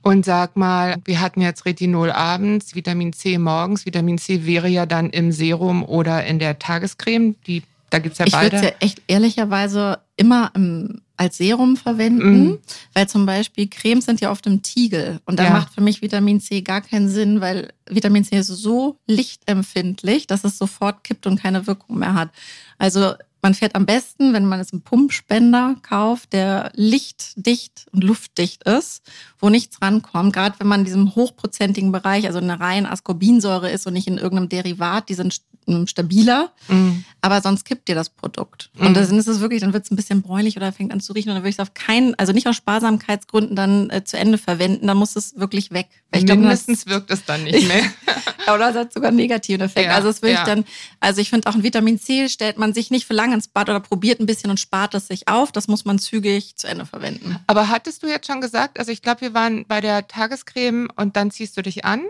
Und 0.00 0.24
sag 0.24 0.56
mal, 0.56 0.96
wir 1.04 1.20
hatten 1.20 1.42
jetzt 1.42 1.66
Retinol 1.66 2.10
abends, 2.10 2.74
Vitamin 2.74 3.12
C 3.12 3.36
morgens. 3.36 3.84
Vitamin 3.84 4.16
C 4.16 4.46
wäre 4.46 4.68
ja 4.68 4.86
dann 4.86 5.10
im 5.10 5.32
Serum 5.32 5.84
oder 5.84 6.24
in 6.24 6.38
der 6.38 6.58
Tagescreme, 6.58 7.36
die 7.46 7.62
da 7.92 7.98
gibt's 7.98 8.18
ja 8.18 8.24
beide. 8.30 8.46
Ich 8.46 8.52
würde 8.52 8.56
es 8.56 8.62
ja 8.62 8.76
echt 8.80 9.02
ehrlicherweise 9.06 9.98
immer 10.16 10.50
im, 10.54 11.02
als 11.18 11.36
Serum 11.36 11.76
verwenden, 11.76 12.44
mm. 12.44 12.58
weil 12.94 13.06
zum 13.06 13.26
Beispiel 13.26 13.68
Cremes 13.68 14.06
sind 14.06 14.22
ja 14.22 14.30
oft 14.30 14.46
im 14.46 14.62
Tiegel. 14.62 15.20
Und 15.26 15.38
da 15.38 15.44
ja. 15.44 15.50
macht 15.50 15.74
für 15.74 15.82
mich 15.82 16.00
Vitamin 16.00 16.40
C 16.40 16.62
gar 16.62 16.80
keinen 16.80 17.10
Sinn, 17.10 17.42
weil 17.42 17.68
Vitamin 17.86 18.24
C 18.24 18.38
ist 18.38 18.46
so 18.46 18.96
lichtempfindlich, 19.06 20.26
dass 20.26 20.44
es 20.44 20.56
sofort 20.56 21.04
kippt 21.04 21.26
und 21.26 21.40
keine 21.42 21.66
Wirkung 21.66 21.98
mehr 21.98 22.14
hat. 22.14 22.30
Also 22.78 23.12
man 23.42 23.52
fährt 23.52 23.74
am 23.74 23.84
besten, 23.84 24.32
wenn 24.32 24.46
man 24.46 24.60
es 24.60 24.72
einen 24.72 24.82
Pumpspender 24.82 25.76
kauft, 25.82 26.32
der 26.32 26.72
lichtdicht 26.74 27.86
und 27.92 28.04
luftdicht 28.04 28.62
ist, 28.62 29.02
wo 29.38 29.50
nichts 29.50 29.82
rankommt. 29.82 30.32
Gerade 30.32 30.58
wenn 30.60 30.68
man 30.68 30.80
in 30.80 30.86
diesem 30.86 31.14
hochprozentigen 31.14 31.92
Bereich, 31.92 32.26
also 32.26 32.38
in 32.38 32.48
einer 32.48 32.60
reinen 32.60 32.86
Ascorbinsäure 32.86 33.70
ist 33.70 33.86
und 33.86 33.92
nicht 33.92 34.06
in 34.06 34.16
irgendeinem 34.16 34.48
Derivat, 34.48 35.08
die 35.08 35.14
sind 35.14 35.42
stabiler, 35.86 36.52
mhm. 36.68 37.04
aber 37.20 37.40
sonst 37.40 37.64
kippt 37.64 37.88
dir 37.88 37.94
das 37.94 38.10
Produkt. 38.10 38.70
Mhm. 38.74 38.86
Und 38.86 38.96
dann 38.96 39.18
ist 39.18 39.26
es 39.26 39.40
wirklich, 39.40 39.60
dann 39.60 39.72
wird 39.72 39.84
es 39.84 39.90
ein 39.90 39.96
bisschen 39.96 40.22
bräunlich 40.22 40.56
oder 40.56 40.72
fängt 40.72 40.92
an 40.92 41.00
zu 41.00 41.12
riechen 41.12 41.30
und 41.30 41.36
dann 41.36 41.42
würde 41.42 41.50
ich 41.50 41.56
es 41.56 41.60
auf 41.60 41.74
keinen, 41.74 42.14
also 42.18 42.32
nicht 42.32 42.46
aus 42.46 42.56
Sparsamkeitsgründen 42.56 43.56
dann 43.56 43.90
äh, 43.90 44.04
zu 44.04 44.18
Ende 44.18 44.38
verwenden, 44.38 44.86
dann 44.86 44.96
muss 44.96 45.16
es 45.16 45.38
wirklich 45.38 45.70
weg. 45.70 45.88
Weil 46.10 46.24
Mindestens 46.24 46.84
glaub, 46.84 47.00
wirkt 47.00 47.10
es 47.10 47.24
dann 47.24 47.44
nicht 47.44 47.66
mehr. 47.66 47.84
oder 48.54 48.70
es 48.70 48.76
hat 48.76 48.92
sogar 48.92 49.08
einen 49.08 49.16
negativen 49.16 49.64
Effekt. 49.64 49.86
Ja, 49.86 49.94
also 49.94 50.08
es 50.08 50.22
will 50.22 50.32
ja. 50.32 50.40
ich 50.40 50.44
dann, 50.44 50.64
also 51.00 51.20
ich 51.20 51.30
finde 51.30 51.48
auch 51.48 51.54
ein 51.54 51.62
Vitamin 51.62 51.98
C 51.98 52.28
stellt 52.28 52.58
man 52.58 52.74
sich 52.74 52.90
nicht 52.90 53.06
für 53.06 53.14
lange 53.14 53.34
ins 53.34 53.48
Bad 53.48 53.68
oder 53.68 53.80
probiert 53.80 54.20
ein 54.20 54.26
bisschen 54.26 54.50
und 54.50 54.60
spart 54.60 54.94
es 54.94 55.06
sich 55.08 55.28
auf. 55.28 55.52
Das 55.52 55.68
muss 55.68 55.84
man 55.84 55.98
zügig 55.98 56.56
zu 56.56 56.66
Ende 56.66 56.86
verwenden. 56.86 57.36
Aber 57.46 57.68
hattest 57.68 58.02
du 58.02 58.08
jetzt 58.08 58.26
schon 58.26 58.40
gesagt, 58.40 58.78
also 58.78 58.90
ich 58.90 59.02
glaube, 59.02 59.22
wir 59.22 59.34
waren 59.34 59.64
bei 59.66 59.80
der 59.80 60.06
Tagescreme 60.06 60.88
und 60.96 61.16
dann 61.16 61.30
ziehst 61.30 61.56
du 61.56 61.62
dich 61.62 61.84
an. 61.84 62.02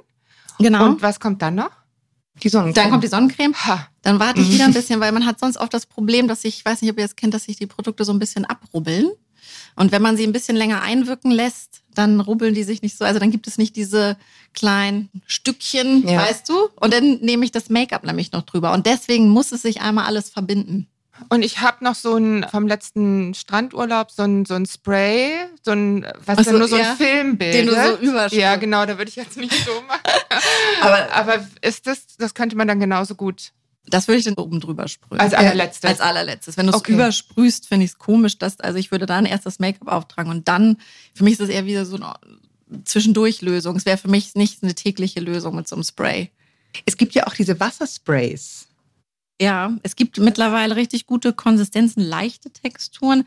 Genau. 0.59 0.87
Und 0.87 1.03
was 1.03 1.21
kommt 1.21 1.43
dann 1.43 1.55
noch? 1.57 1.71
Die 2.43 2.49
Sonnencreme. 2.49 2.75
Dann 2.75 2.91
kommt 2.91 3.05
die 3.05 3.09
Sonnencreme. 3.09 3.55
Ha. 3.55 3.89
Dann 4.03 4.19
warte 4.19 4.41
ich 4.41 4.51
wieder 4.51 4.65
ein 4.65 4.73
bisschen, 4.73 5.01
weil 5.01 5.13
man 5.13 5.27
hat 5.27 5.39
sonst 5.39 5.57
oft 5.57 5.73
das 5.73 5.87
Problem, 5.87 6.29
dass 6.29 6.45
ich, 6.45 6.59
ich 6.59 6.65
weiß 6.65 6.83
nicht, 6.83 6.91
ob 6.91 6.99
ihr 6.99 7.05
es 7.05 7.17
kennt, 7.17 7.35
dass 7.35 7.45
sich 7.45 7.57
die 7.57 7.67
Produkte 7.67 8.05
so 8.05 8.13
ein 8.13 8.19
bisschen 8.19 8.45
abrubbeln. 8.45 9.11
Und 9.77 9.93
wenn 9.93 10.03
man 10.03 10.17
sie 10.17 10.25
ein 10.25 10.33
bisschen 10.33 10.57
länger 10.57 10.83
einwirken 10.83 11.31
lässt, 11.31 11.83
dann 11.95 12.21
rubbeln 12.21 12.55
die 12.55 12.63
sich 12.63 12.83
nicht 12.83 12.97
so. 12.97 13.05
Also 13.05 13.21
dann 13.21 13.31
gibt 13.31 13.47
es 13.47 13.59
nicht 13.59 13.77
diese 13.77 14.17
kleinen 14.55 15.09
Stückchen, 15.27 16.07
ja. 16.07 16.19
weißt 16.19 16.49
du? 16.49 16.55
Und 16.77 16.93
dann 16.93 17.19
nehme 17.21 17.45
ich 17.45 17.53
das 17.53 17.71
Make-up 17.71 18.05
nämlich 18.05 18.33
noch 18.33 18.43
drüber. 18.43 18.73
Und 18.73 18.87
deswegen 18.87 19.29
muss 19.29 19.53
es 19.53 19.63
sich 19.63 19.81
einmal 19.81 20.07
alles 20.07 20.31
verbinden. 20.31 20.89
Und 21.29 21.43
ich 21.43 21.61
habe 21.61 21.85
noch 21.85 21.95
so 21.95 22.17
ein 22.17 22.47
vom 22.51 22.67
letzten 22.67 23.35
Strandurlaub 23.35 24.11
so 24.11 24.23
ein, 24.23 24.45
so 24.45 24.55
ein 24.55 24.67
Spray, 24.67 25.33
so 25.63 25.73
ein 25.73 26.07
was 26.25 26.39
so, 26.39 26.51
dann 26.51 26.59
nur 26.59 26.69
so 26.69 26.77
ein 26.77 26.97
Filmbild. 26.97 27.55
Den 27.55 27.67
du 27.67 27.73
so 27.73 27.97
überschreibst. 27.99 28.37
Ja, 28.37 28.57
genau, 28.57 28.87
da 28.87 28.99
würde 28.99 29.09
ich 29.09 29.17
jetzt 29.17 29.37
nicht 29.37 29.55
so 29.65 29.73
machen. 29.83 30.01
aber, 30.83 31.13
aber 31.13 31.49
ist 31.61 31.87
das, 31.87 32.07
das 32.19 32.35
könnte 32.35 32.57
man 32.57 32.69
dann 32.69 32.81
genauso 32.81 33.15
gut. 33.15 33.53
Das 33.87 34.07
würde 34.07 34.21
ich 34.21 34.25
dann 34.25 34.35
oben 34.35 34.61
drüber 34.61 34.87
sprühen. 34.87 35.21
Als 35.21 35.35
allerletztes. 35.35 35.91
Als 35.91 36.01
allerletztes. 36.01 36.57
Wenn 36.57 36.67
du 36.67 36.73
es 36.73 36.79
okay. 36.79 36.93
übersprühst, 36.93 37.67
finde 37.67 37.85
ich 37.85 37.93
es 37.93 37.99
komisch, 37.99 38.39
dass, 38.39 38.61
also 38.61 38.79
ich 38.79 38.93
würde 38.93 39.07
dann 39.07 39.27
erst 39.27 39.45
das 39.45 39.59
Make-up 39.59 39.89
auftragen 39.89 40.31
und 40.31 40.47
dann, 40.47 40.77
für 41.15 41.25
mich 41.25 41.35
ist 41.35 41.41
es 41.41 41.49
eher 41.49 41.67
wieder 41.67 41.85
so 41.85 41.97
eine 41.97 42.15
Zwischendurchlösung. 42.85 43.77
Es 43.77 43.85
wäre 43.85 43.99
für 43.99 44.09
mich 44.09 44.35
nicht 44.35 44.63
eine 44.63 44.75
tägliche 44.75 45.21
Lösung 45.21 45.57
mit 45.57 45.69
so 45.69 45.75
einem 45.75 45.83
Spray. 45.83 46.31
Es 46.87 46.97
gibt 46.97 47.15
ja 47.15 47.27
auch 47.27 47.35
diese 47.35 47.59
Wassersprays. 47.59 48.69
Ja, 49.41 49.77
es 49.83 49.97
gibt 49.97 50.19
mittlerweile 50.19 50.77
richtig 50.77 51.07
gute 51.07 51.33
Konsistenzen, 51.33 52.03
leichte 52.03 52.51
Texturen. 52.51 53.25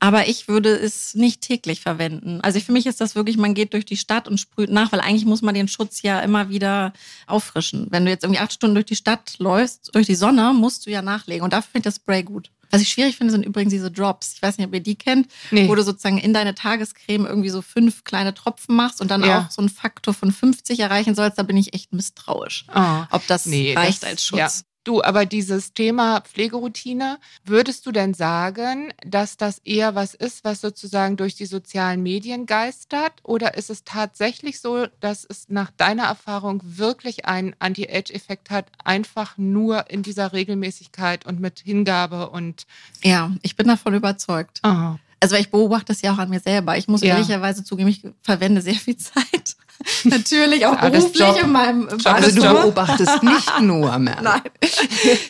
Aber 0.00 0.28
ich 0.28 0.46
würde 0.46 0.70
es 0.70 1.14
nicht 1.14 1.40
täglich 1.40 1.80
verwenden. 1.80 2.40
Also 2.40 2.60
für 2.60 2.70
mich 2.70 2.86
ist 2.86 3.00
das 3.00 3.16
wirklich, 3.16 3.36
man 3.36 3.54
geht 3.54 3.72
durch 3.72 3.84
die 3.84 3.96
Stadt 3.96 4.28
und 4.28 4.38
sprüht 4.38 4.70
nach, 4.70 4.92
weil 4.92 5.00
eigentlich 5.00 5.24
muss 5.24 5.42
man 5.42 5.56
den 5.56 5.66
Schutz 5.66 6.02
ja 6.02 6.20
immer 6.20 6.48
wieder 6.50 6.92
auffrischen. 7.26 7.88
Wenn 7.90 8.04
du 8.04 8.10
jetzt 8.12 8.22
irgendwie 8.22 8.40
acht 8.40 8.52
Stunden 8.52 8.74
durch 8.74 8.86
die 8.86 8.96
Stadt 8.96 9.34
läufst, 9.38 9.90
durch 9.94 10.06
die 10.06 10.14
Sonne, 10.14 10.52
musst 10.54 10.86
du 10.86 10.90
ja 10.90 11.02
nachlegen. 11.02 11.42
Und 11.42 11.52
dafür 11.52 11.70
finde 11.72 11.88
ich 11.88 11.94
das 11.94 11.96
Spray 11.96 12.22
gut. 12.22 12.50
Was 12.70 12.82
ich 12.82 12.88
schwierig 12.90 13.16
finde, 13.16 13.32
sind 13.32 13.46
übrigens 13.46 13.72
diese 13.72 13.90
Drops. 13.90 14.34
Ich 14.34 14.42
weiß 14.42 14.58
nicht, 14.58 14.66
ob 14.66 14.74
ihr 14.74 14.80
die 14.80 14.96
kennt, 14.96 15.28
nee. 15.50 15.68
wo 15.68 15.74
du 15.74 15.82
sozusagen 15.82 16.18
in 16.18 16.34
deine 16.34 16.54
Tagescreme 16.54 17.26
irgendwie 17.26 17.48
so 17.48 17.62
fünf 17.62 18.04
kleine 18.04 18.34
Tropfen 18.34 18.76
machst 18.76 19.00
und 19.00 19.10
dann 19.10 19.24
ja. 19.24 19.40
auch 19.40 19.50
so 19.50 19.62
einen 19.62 19.70
Faktor 19.70 20.12
von 20.12 20.30
50 20.30 20.78
erreichen 20.78 21.14
sollst. 21.14 21.38
Da 21.38 21.42
bin 21.42 21.56
ich 21.56 21.72
echt 21.72 21.92
misstrauisch, 21.92 22.66
oh. 22.74 23.02
ob 23.10 23.26
das 23.26 23.46
nee, 23.46 23.74
reicht 23.74 24.02
das, 24.02 24.10
als 24.10 24.24
Schutz. 24.24 24.38
Ja. 24.38 24.50
Du, 24.88 25.02
aber 25.02 25.26
dieses 25.26 25.74
Thema 25.74 26.22
Pflegeroutine, 26.22 27.18
würdest 27.44 27.84
du 27.84 27.92
denn 27.92 28.14
sagen, 28.14 28.90
dass 29.04 29.36
das 29.36 29.58
eher 29.58 29.94
was 29.94 30.14
ist, 30.14 30.44
was 30.44 30.62
sozusagen 30.62 31.18
durch 31.18 31.34
die 31.34 31.44
sozialen 31.44 32.02
Medien 32.02 32.46
geistert? 32.46 33.12
Oder 33.22 33.58
ist 33.58 33.68
es 33.68 33.84
tatsächlich 33.84 34.62
so, 34.62 34.86
dass 35.00 35.26
es 35.28 35.50
nach 35.50 35.70
deiner 35.72 36.04
Erfahrung 36.04 36.62
wirklich 36.64 37.26
einen 37.26 37.54
Anti-Age-Effekt 37.58 38.48
hat, 38.48 38.64
einfach 38.82 39.36
nur 39.36 39.90
in 39.90 40.02
dieser 40.02 40.32
Regelmäßigkeit 40.32 41.26
und 41.26 41.38
mit 41.38 41.58
Hingabe 41.58 42.30
und. 42.30 42.66
Ja, 43.04 43.32
ich 43.42 43.56
bin 43.56 43.68
davon 43.68 43.92
überzeugt. 43.92 44.62
Oh. 44.64 44.94
Also 45.20 45.36
ich 45.36 45.50
beobachte 45.50 45.92
es 45.92 46.02
ja 46.02 46.12
auch 46.12 46.18
an 46.18 46.30
mir 46.30 46.40
selber. 46.40 46.76
Ich 46.76 46.88
muss 46.88 47.02
ja. 47.02 47.14
ehrlicherweise 47.14 47.64
zugeben, 47.64 47.88
ich 47.88 48.02
verwende 48.22 48.62
sehr 48.62 48.74
viel 48.74 48.96
Zeit 48.96 49.56
Natürlich 50.04 50.66
auch 50.66 50.76
beruflich 50.80 51.42
in 51.42 51.52
meinem 51.52 51.88
Job 51.88 52.06
Also 52.06 52.40
du 52.40 52.42
beobachtest 52.42 53.22
nicht 53.22 53.60
nur 53.60 53.98
mehr. 53.98 54.20
Nein, 54.22 54.42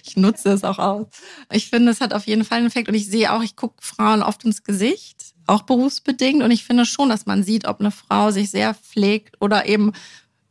ich 0.05 0.17
nutze 0.17 0.51
es 0.51 0.65
auch 0.65 0.79
aus. 0.79 1.07
Ich 1.53 1.69
finde, 1.69 1.93
es 1.93 2.01
hat 2.01 2.15
auf 2.15 2.27
jeden 2.27 2.45
Fall 2.45 2.59
einen 2.59 2.67
Effekt 2.69 2.89
und 2.89 2.95
ich 2.95 3.07
sehe 3.07 3.33
auch, 3.33 3.43
ich 3.43 3.57
gucke 3.57 3.77
Frauen 3.81 4.23
oft 4.23 4.45
ins 4.45 4.65
Gesicht, 4.65 5.35
auch 5.47 5.63
berufsbedingt 5.63 6.43
und 6.43 6.51
ich 6.51 6.65
finde 6.65 6.87
schon, 6.87 7.09
dass 7.09 7.27
man 7.27 7.43
sieht, 7.43 7.67
ob 7.67 7.81
eine 7.81 7.91
Frau 7.91 8.31
sich 8.31 8.51
sehr 8.51 8.75
pflegt 8.75 9.37
oder 9.41 9.67
eben 9.67 9.93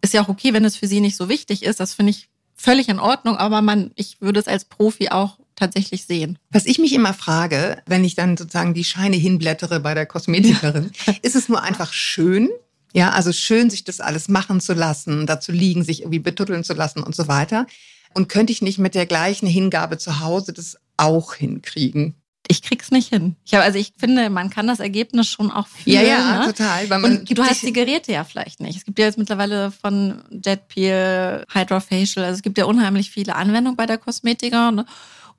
ist 0.01 0.13
ja 0.13 0.23
auch 0.23 0.29
okay, 0.29 0.53
wenn 0.53 0.65
es 0.65 0.75
für 0.75 0.87
sie 0.87 1.01
nicht 1.01 1.17
so 1.17 1.27
wichtig 1.27 1.63
ist. 1.63 1.79
Das 1.79 1.93
finde 1.93 2.11
ich 2.11 2.29
völlig 2.55 2.89
in 2.89 2.99
Ordnung, 2.99 3.37
aber 3.37 3.61
man, 3.61 3.91
ich 3.95 4.21
würde 4.21 4.39
es 4.39 4.47
als 4.47 4.65
Profi 4.65 5.09
auch 5.09 5.39
tatsächlich 5.57 6.05
sehen. 6.05 6.39
Was 6.49 6.65
ich 6.65 6.79
mich 6.79 6.93
immer 6.93 7.13
frage, 7.13 7.81
wenn 7.85 8.05
ich 8.05 8.15
dann 8.15 8.37
sozusagen 8.37 8.73
die 8.73 8.85
Scheine 8.85 9.17
hinblättere 9.17 9.81
bei 9.81 9.93
der 9.93 10.05
Kosmetikerin, 10.05 10.91
ist 11.21 11.35
es 11.35 11.49
nur 11.49 11.61
einfach 11.61 11.91
schön 11.91 12.49
ja, 12.93 13.11
also 13.11 13.31
schön, 13.31 13.69
sich 13.69 13.83
das 13.83 13.99
alles 13.99 14.27
machen 14.27 14.59
zu 14.59 14.73
lassen, 14.73 15.27
dazu 15.27 15.51
liegen, 15.51 15.83
sich 15.83 16.01
irgendwie 16.01 16.19
betutteln 16.19 16.63
zu 16.63 16.73
lassen 16.73 17.03
und 17.03 17.15
so 17.15 17.27
weiter. 17.27 17.67
Und 18.13 18.29
könnte 18.29 18.51
ich 18.53 18.61
nicht 18.61 18.79
mit 18.79 18.95
der 18.95 19.05
gleichen 19.05 19.47
Hingabe 19.47 19.97
zu 19.97 20.19
Hause 20.19 20.53
das 20.53 20.77
auch 20.95 21.35
hinkriegen? 21.35 22.15
ich 22.49 22.61
krieg's 22.61 22.91
nicht 22.91 23.09
hin. 23.09 23.35
Ich 23.45 23.53
hab, 23.53 23.63
also 23.63 23.77
ich 23.77 23.93
finde, 23.97 24.29
man 24.29 24.49
kann 24.49 24.67
das 24.67 24.79
Ergebnis 24.79 25.27
schon 25.27 25.51
auch 25.51 25.67
fühlen. 25.67 25.97
Ja, 25.97 26.01
ja, 26.01 26.39
ne? 26.39 26.45
total. 26.45 26.89
Weil 26.89 26.99
man 26.99 27.17
und 27.19 27.37
du 27.37 27.43
hast 27.43 27.63
die 27.63 27.73
Geräte 27.73 28.13
ja 28.13 28.23
vielleicht 28.23 28.61
nicht. 28.61 28.77
Es 28.77 28.85
gibt 28.85 28.99
ja 28.99 29.05
jetzt 29.05 29.17
mittlerweile 29.17 29.71
von 29.71 30.23
JetPeel, 30.31 31.45
Hydrofacial, 31.51 32.25
also 32.25 32.37
es 32.37 32.41
gibt 32.41 32.57
ja 32.57 32.65
unheimlich 32.65 33.11
viele 33.11 33.35
Anwendungen 33.35 33.75
bei 33.75 33.85
der 33.85 33.97
Kosmetiker. 33.97 34.71
Ne? 34.71 34.85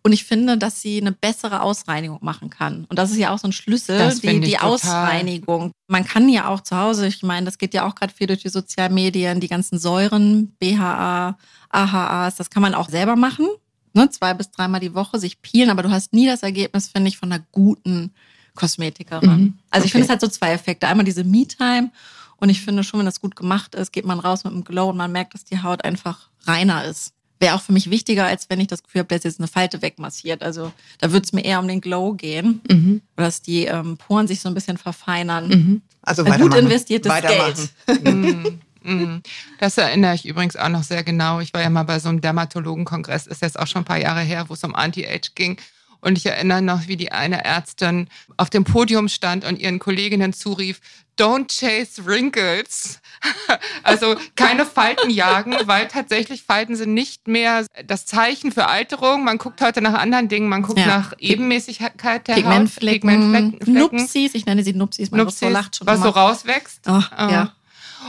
Und 0.03 0.13
ich 0.13 0.25
finde, 0.25 0.57
dass 0.57 0.81
sie 0.81 1.01
eine 1.01 1.13
bessere 1.13 1.61
Ausreinigung 1.61 2.19
machen 2.23 2.51
kann. 2.51 2.85
Und 2.89 2.99
das 2.99 3.11
ist 3.11 3.19
ja 3.19 3.35
auch 3.35 3.39
so 3.39 3.49
ein 3.49 3.53
Schlüssel, 3.53 3.99
das 3.99 4.21
die, 4.21 4.41
die 4.41 4.59
Ausreinigung. 4.59 5.73
Man 5.87 6.05
kann 6.05 6.29
ja 6.29 6.49
auch 6.49 6.61
zu 6.61 6.77
Hause, 6.77 7.07
ich 7.07 7.23
meine, 7.23 7.47
das 7.47 7.59
geht 7.59 7.75
ja 7.75 7.87
auch 7.87 7.95
gerade 7.95 8.13
viel 8.13 8.27
durch 8.27 8.41
die 8.41 8.49
sozialen 8.49 8.95
Medien, 8.95 9.41
die 9.41 9.49
ganzen 9.49 9.79
Säuren, 9.79 10.53
BHA, 10.59 11.37
AHAs, 11.71 12.37
das 12.37 12.51
kann 12.51 12.63
man 12.63 12.75
auch 12.75 12.89
selber 12.89 13.17
machen. 13.17 13.47
Ne? 13.93 14.09
Zwei 14.11 14.35
bis 14.35 14.51
dreimal 14.51 14.81
die 14.81 14.95
Woche 14.95 15.19
sich 15.19 15.43
peelen, 15.43 15.71
aber 15.71 15.83
du 15.83 15.91
hast 15.91 16.13
nie 16.13 16.27
das 16.27 16.43
Ergebnis, 16.43 16.89
finde 16.89 17.09
ich, 17.09 17.19
von 17.19 17.33
einer 17.33 17.45
guten 17.51 18.13
Kosmetikerin. 18.55 19.31
Mhm. 19.31 19.59
Also 19.71 19.87
ich 19.87 19.93
finde, 19.93 20.07
es 20.07 20.11
hat 20.11 20.21
so 20.21 20.29
zwei 20.29 20.53
Effekte. 20.53 20.87
Einmal 20.87 21.05
diese 21.05 21.25
Me-Time 21.25 21.91
und 22.37 22.49
ich 22.49 22.61
finde 22.61 22.85
schon, 22.85 23.01
wenn 23.01 23.07
das 23.07 23.21
gut 23.21 23.35
gemacht 23.35 23.75
ist, 23.75 23.93
geht 23.93 24.07
man 24.07 24.21
raus 24.21 24.45
mit 24.45 24.53
einem 24.53 24.65
Glow 24.65 24.91
und 24.91 24.97
man 24.97 25.13
merkt, 25.13 25.35
dass 25.35 25.45
die 25.45 25.63
Haut 25.63 25.85
einfach 25.85 26.31
reiner 26.47 26.85
ist 26.85 27.15
wäre 27.41 27.55
auch 27.55 27.63
für 27.63 27.73
mich 27.73 27.91
wichtiger, 27.91 28.27
als 28.27 28.51
wenn 28.51 28.61
ich 28.61 28.67
das 28.67 28.83
Gefühl 28.83 29.01
habe, 29.01 29.15
dass 29.15 29.25
jetzt 29.25 29.41
eine 29.41 29.49
Falte 29.49 29.83
wegmassiert. 29.83 30.43
Also 30.43 30.73
da 30.99 31.13
würde 31.13 31.25
es 31.25 31.33
mir 31.33 31.45
eher 31.45 31.61
um 31.61 31.69
den 31.69 31.81
Glow 31.81 32.15
gehen, 32.15 32.61
mhm. 32.71 33.01
oder 33.17 33.27
dass 33.27 33.43
die 33.43 33.65
ähm, 33.65 33.97
Poren 33.97 34.27
sich 34.27 34.41
so 34.41 34.49
ein 34.49 34.55
bisschen 34.55 34.79
verfeinern. 34.79 35.49
Mhm. 35.49 35.83
Also 36.03 36.25
gut 36.25 36.55
investiertes 36.55 37.13
Geld. 37.23 38.05
Mhm. 38.05 38.61
Mhm. 38.83 39.23
Das 39.59 39.77
erinnere 39.77 40.15
ich 40.15 40.25
übrigens 40.27 40.57
auch 40.57 40.69
noch 40.69 40.83
sehr 40.83 41.03
genau. 41.03 41.41
Ich 41.41 41.53
war 41.53 41.61
ja 41.61 41.71
mal 41.71 41.83
bei 41.83 41.99
so 41.99 42.09
einem 42.09 42.21
Dermatologenkongress, 42.21 43.27
ist 43.27 43.43
jetzt 43.43 43.59
auch 43.59 43.67
schon 43.67 43.83
ein 43.83 43.85
paar 43.85 43.99
Jahre 43.99 44.21
her, 44.21 44.47
wo 44.49 44.55
es 44.55 44.65
um 44.65 44.75
Anti-Age 44.75 45.35
ging. 45.35 45.59
Und 46.01 46.17
ich 46.19 46.27
erinnere 46.27 46.63
noch, 46.63 46.87
wie 46.87 46.97
die 46.97 47.13
eine 47.13 47.45
Ärztin 47.45 48.09
auf 48.37 48.51
dem 48.51 48.65
Podium 48.65 49.09
stand 49.09 49.45
und 49.45 49.59
ihren 49.59 49.79
Kolleginnen 49.79 50.33
zurief, 50.33 50.81
Don't 51.19 51.49
chase 51.49 52.07
wrinkles. 52.07 53.01
also 53.83 54.15
keine 54.37 54.65
Falten 54.65 55.11
jagen, 55.11 55.57
weil 55.65 55.89
tatsächlich 55.89 56.45
Falten 56.45 56.77
sind 56.77 56.95
nicht 56.95 57.27
mehr 57.27 57.67
das 57.85 58.07
Zeichen 58.07 58.53
für 58.53 58.69
Alterung. 58.69 59.25
Man 59.25 59.39
guckt 59.39 59.61
heute 59.61 59.81
nach 59.81 59.95
anderen 59.95 60.29
Dingen. 60.29 60.49
Man 60.49 60.63
guckt 60.63 60.79
ja. 60.79 60.87
nach 60.87 61.15
Ebenmäßigkeit 61.19 62.29
der 62.29 62.35
Pigmentflecken, 62.35 63.11
Haut. 63.11 63.19
Pigmentflecken. 63.19 63.75
Nupsis, 63.75 64.35
ich 64.35 64.47
nenne 64.47 64.63
sie 64.63 64.75
Nupsis, 64.75 65.11
man 65.11 65.21
Nupsis, 65.21 65.51
lacht 65.51 65.77
schon 65.77 65.89
was 65.89 65.97
immer. 65.97 66.05
so 66.05 66.11
rauswächst. 66.11 66.83
Oh, 66.87 67.03
ja. 67.19 67.53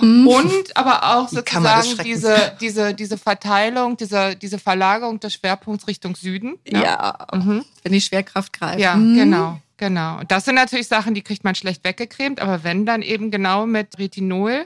Mhm. 0.01 0.27
Und 0.27 0.77
aber 0.77 1.15
auch 1.15 1.29
sozusagen 1.29 1.97
diese, 2.03 2.53
diese, 2.59 2.93
diese 2.93 3.17
Verteilung, 3.17 3.97
diese, 3.97 4.35
diese 4.35 4.59
Verlagerung 4.59 5.19
des 5.19 5.33
Schwerpunkts 5.33 5.87
Richtung 5.87 6.15
Süden. 6.15 6.57
Ja, 6.67 6.81
ja. 6.81 7.27
Mhm. 7.33 7.65
wenn 7.83 7.91
die 7.91 8.01
Schwerkraft 8.01 8.53
greift. 8.53 8.79
Ja, 8.79 8.95
mhm. 8.95 9.15
genau. 9.15 9.59
Genau. 9.77 10.19
Das 10.27 10.43
sind 10.43 10.55
natürlich 10.55 10.87
Sachen, 10.89 11.13
die 11.13 11.21
kriegt 11.21 11.45
man 11.45 11.55
schlecht 11.55 11.85
weggecremt, 11.85 12.41
aber 12.41 12.65
wenn 12.65 12.85
dann 12.85 13.01
eben 13.01 13.31
genau 13.31 13.65
mit 13.65 13.97
Retinol. 13.97 14.65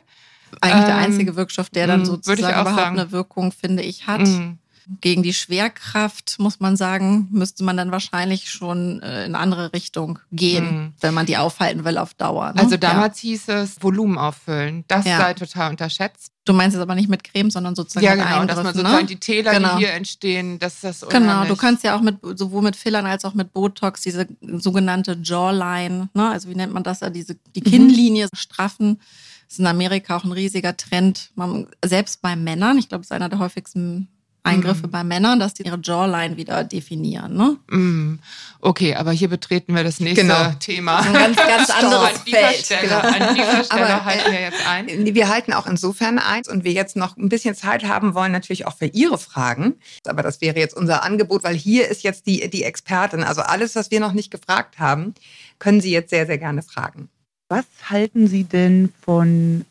Eigentlich 0.59 0.81
ähm, 0.81 0.87
der 0.87 0.95
einzige 0.97 1.35
Wirkstoff, 1.35 1.69
der 1.69 1.87
dann 1.87 2.05
sozusagen 2.05 2.61
überhaupt 2.61 2.79
sagen. 2.79 2.99
eine 2.99 3.11
Wirkung, 3.11 3.51
finde 3.51 3.83
ich, 3.83 4.07
hat. 4.07 4.21
Mhm. 4.21 4.57
Gegen 5.01 5.23
die 5.23 5.33
Schwerkraft, 5.33 6.35
muss 6.39 6.59
man 6.59 6.75
sagen, 6.75 7.27
müsste 7.31 7.63
man 7.63 7.77
dann 7.77 7.91
wahrscheinlich 7.91 8.49
schon 8.49 9.01
äh, 9.01 9.25
in 9.25 9.35
eine 9.35 9.39
andere 9.39 9.73
Richtung 9.73 10.19
gehen, 10.31 10.65
mhm. 10.65 10.93
wenn 10.99 11.13
man 11.13 11.25
die 11.25 11.37
aufhalten 11.37 11.85
will 11.85 11.97
auf 11.97 12.13
Dauer. 12.13 12.53
Ne? 12.53 12.59
Also 12.61 12.77
damals 12.77 13.21
ja. 13.21 13.29
hieß 13.29 13.47
es 13.49 13.83
Volumen 13.83 14.17
auffüllen. 14.17 14.83
Das 14.87 15.05
ja. 15.05 15.17
sei 15.17 15.33
total 15.33 15.71
unterschätzt. 15.71 16.33
Du 16.45 16.51
meinst 16.51 16.75
es 16.75 16.81
aber 16.81 16.95
nicht 16.95 17.07
mit 17.07 17.23
Creme, 17.23 17.49
sondern 17.49 17.73
sozusagen 17.73 18.05
ja, 18.05 18.15
genau, 18.15 18.45
dass 18.45 18.61
man 18.61 18.73
sozusagen 18.73 19.03
ne? 19.03 19.05
die 19.05 19.19
Täler, 19.19 19.53
genau. 19.53 19.77
die 19.77 19.85
hier 19.85 19.93
entstehen, 19.93 20.59
dass 20.59 20.81
das 20.81 21.01
Genau, 21.07 21.45
du 21.45 21.55
kannst 21.55 21.85
ja 21.85 21.95
auch 21.95 22.01
mit 22.01 22.17
sowohl 22.37 22.61
mit 22.61 22.75
Fillern 22.75 23.05
als 23.05 23.23
auch 23.23 23.33
mit 23.33 23.53
Botox 23.53 24.01
diese 24.01 24.27
sogenannte 24.41 25.17
Jawline, 25.23 26.09
ne? 26.13 26.29
also 26.29 26.49
wie 26.49 26.55
nennt 26.55 26.73
man 26.73 26.83
das, 26.83 26.99
diese 27.13 27.35
die 27.55 27.61
mhm. 27.61 27.63
Kinnlinie 27.63 28.25
mhm. 28.25 28.35
straffen. 28.35 28.99
Das 29.47 29.53
ist 29.53 29.59
in 29.59 29.67
Amerika 29.67 30.17
auch 30.17 30.23
ein 30.23 30.31
riesiger 30.31 30.75
Trend. 30.75 31.31
Man, 31.35 31.67
selbst 31.83 32.21
bei 32.21 32.35
Männern, 32.35 32.77
ich 32.77 32.89
glaube, 32.89 33.03
es 33.03 33.07
ist 33.07 33.11
einer 33.11 33.29
der 33.29 33.39
häufigsten 33.39 34.09
Eingriffe 34.43 34.87
mhm. 34.87 34.91
bei 34.91 35.03
Männern, 35.05 35.39
dass 35.39 35.53
die 35.53 35.63
ihre 35.63 35.79
Jawline 35.81 36.35
wieder 36.35 36.65
definieren. 36.65 37.35
Ne? 37.35 37.57
Mhm. 37.69 38.19
Okay, 38.59 38.93
aber 38.95 39.11
hier 39.13 39.29
betreten 39.29 39.73
wir 39.73 39.85
das 39.85 40.01
nächste 40.01 40.21
genau. 40.21 40.51
Thema. 40.59 40.99
ein 40.99 41.13
ganz, 41.13 41.37
ganz 41.37 41.69
anderes 41.69 42.09
an 42.09 42.21
Feld. 42.27 42.65
Stelle, 42.65 42.81
genau. 42.81 42.99
An 42.99 43.35
dieser 43.35 43.63
Stelle 43.63 43.93
aber, 43.93 44.05
halten 44.05 44.31
wir 44.31 44.41
jetzt 44.41 44.67
ein. 44.67 44.89
Äh, 44.89 45.15
wir 45.15 45.29
halten 45.29 45.53
auch 45.53 45.65
insofern 45.65 46.19
eins 46.19 46.49
und 46.49 46.65
wir 46.65 46.73
jetzt 46.73 46.97
noch 46.97 47.15
ein 47.15 47.29
bisschen 47.29 47.55
Zeit 47.55 47.85
haben 47.85 48.13
wollen, 48.15 48.33
natürlich 48.33 48.67
auch 48.67 48.77
für 48.77 48.87
Ihre 48.87 49.17
Fragen. 49.17 49.75
Aber 50.05 50.23
das 50.23 50.41
wäre 50.41 50.59
jetzt 50.59 50.75
unser 50.75 51.03
Angebot, 51.03 51.45
weil 51.45 51.55
hier 51.55 51.87
ist 51.87 52.03
jetzt 52.03 52.27
die, 52.27 52.49
die 52.49 52.63
Expertin. 52.63 53.23
Also 53.23 53.41
alles, 53.41 53.75
was 53.75 53.91
wir 53.91 54.01
noch 54.01 54.13
nicht 54.13 54.29
gefragt 54.29 54.77
haben, 54.77 55.13
können 55.57 55.79
Sie 55.79 55.91
jetzt 55.91 56.09
sehr, 56.09 56.25
sehr 56.25 56.37
gerne 56.37 56.63
fragen. 56.63 57.07
Was 57.47 57.65
halten 57.89 58.27
Sie 58.27 58.43
denn 58.43 58.91
von, 59.01 59.63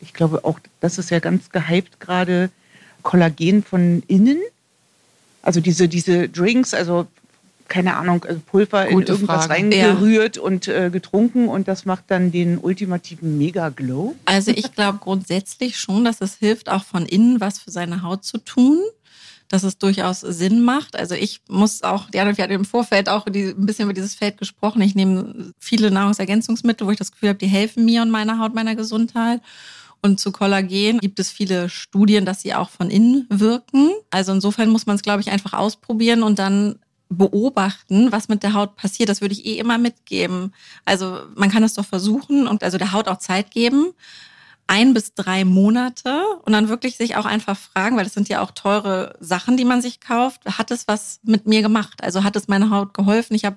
ich 0.00 0.12
glaube 0.12 0.44
auch, 0.44 0.58
das 0.80 0.98
ist 0.98 1.10
ja 1.10 1.18
ganz 1.18 1.48
gehypt 1.50 1.98
gerade, 2.00 2.50
Kollagen 3.08 3.62
von 3.62 4.02
innen. 4.06 4.36
Also 5.40 5.62
diese, 5.62 5.88
diese 5.88 6.28
Drinks, 6.28 6.74
also 6.74 7.06
keine 7.66 7.96
Ahnung, 7.96 8.22
also 8.28 8.38
Pulver 8.44 8.84
Gute 8.84 8.92
in 8.92 9.08
irgendwas 9.08 9.46
Frage. 9.46 9.62
reingerührt 9.62 10.36
ja. 10.36 10.42
und 10.42 10.68
äh, 10.68 10.90
getrunken 10.90 11.48
und 11.48 11.68
das 11.68 11.86
macht 11.86 12.04
dann 12.08 12.32
den 12.32 12.58
ultimativen 12.58 13.38
Mega-Glow? 13.38 14.14
Also 14.26 14.50
ich 14.50 14.74
glaube 14.74 14.98
grundsätzlich 14.98 15.78
schon, 15.78 16.04
dass 16.04 16.20
es 16.20 16.34
hilft, 16.34 16.68
auch 16.68 16.84
von 16.84 17.06
innen 17.06 17.40
was 17.40 17.58
für 17.58 17.70
seine 17.70 18.02
Haut 18.02 18.24
zu 18.24 18.36
tun. 18.38 18.78
Dass 19.50 19.62
es 19.62 19.78
durchaus 19.78 20.20
Sinn 20.20 20.60
macht. 20.60 20.94
Also 20.94 21.14
ich 21.14 21.40
muss 21.48 21.82
auch, 21.82 22.10
Diana, 22.10 22.36
wir 22.36 22.44
hatten 22.44 22.52
im 22.52 22.66
Vorfeld 22.66 23.08
auch 23.08 23.24
die, 23.24 23.44
ein 23.44 23.64
bisschen 23.64 23.84
über 23.84 23.94
dieses 23.94 24.14
Feld 24.14 24.36
gesprochen. 24.36 24.82
Ich 24.82 24.94
nehme 24.94 25.54
viele 25.58 25.90
Nahrungsergänzungsmittel, 25.90 26.86
wo 26.86 26.90
ich 26.90 26.98
das 26.98 27.12
Gefühl 27.12 27.30
habe, 27.30 27.38
die 27.38 27.46
helfen 27.46 27.86
mir 27.86 28.02
und 28.02 28.10
meiner 28.10 28.38
Haut, 28.38 28.54
meiner 28.54 28.76
Gesundheit. 28.76 29.40
Und 30.02 30.20
zu 30.20 30.32
Kollagen 30.32 30.98
gibt 30.98 31.18
es 31.18 31.30
viele 31.30 31.68
Studien, 31.68 32.24
dass 32.24 32.42
sie 32.42 32.54
auch 32.54 32.70
von 32.70 32.90
innen 32.90 33.26
wirken. 33.30 33.90
Also 34.10 34.32
insofern 34.32 34.70
muss 34.70 34.86
man 34.86 34.96
es, 34.96 35.02
glaube 35.02 35.20
ich, 35.20 35.30
einfach 35.30 35.52
ausprobieren 35.54 36.22
und 36.22 36.38
dann 36.38 36.78
beobachten, 37.08 38.12
was 38.12 38.28
mit 38.28 38.42
der 38.42 38.54
Haut 38.54 38.76
passiert. 38.76 39.08
Das 39.08 39.20
würde 39.20 39.32
ich 39.34 39.46
eh 39.46 39.58
immer 39.58 39.78
mitgeben. 39.78 40.52
Also 40.84 41.20
man 41.34 41.50
kann 41.50 41.62
es 41.62 41.74
doch 41.74 41.84
versuchen 41.84 42.46
und 42.46 42.62
also 42.62 42.78
der 42.78 42.92
Haut 42.92 43.08
auch 43.08 43.18
Zeit 43.18 43.50
geben. 43.50 43.92
Ein 44.66 44.92
bis 44.92 45.14
drei 45.14 45.46
Monate 45.46 46.22
und 46.44 46.52
dann 46.52 46.68
wirklich 46.68 46.98
sich 46.98 47.16
auch 47.16 47.24
einfach 47.24 47.56
fragen, 47.56 47.96
weil 47.96 48.04
das 48.04 48.12
sind 48.12 48.28
ja 48.28 48.42
auch 48.42 48.50
teure 48.50 49.16
Sachen, 49.18 49.56
die 49.56 49.64
man 49.64 49.80
sich 49.80 50.00
kauft. 50.00 50.44
Hat 50.44 50.70
es 50.70 50.86
was 50.86 51.20
mit 51.22 51.46
mir 51.46 51.62
gemacht? 51.62 52.04
Also 52.04 52.22
hat 52.22 52.36
es 52.36 52.48
meine 52.48 52.68
Haut 52.68 52.92
geholfen? 52.92 53.34
Ich 53.34 53.46
habe 53.46 53.56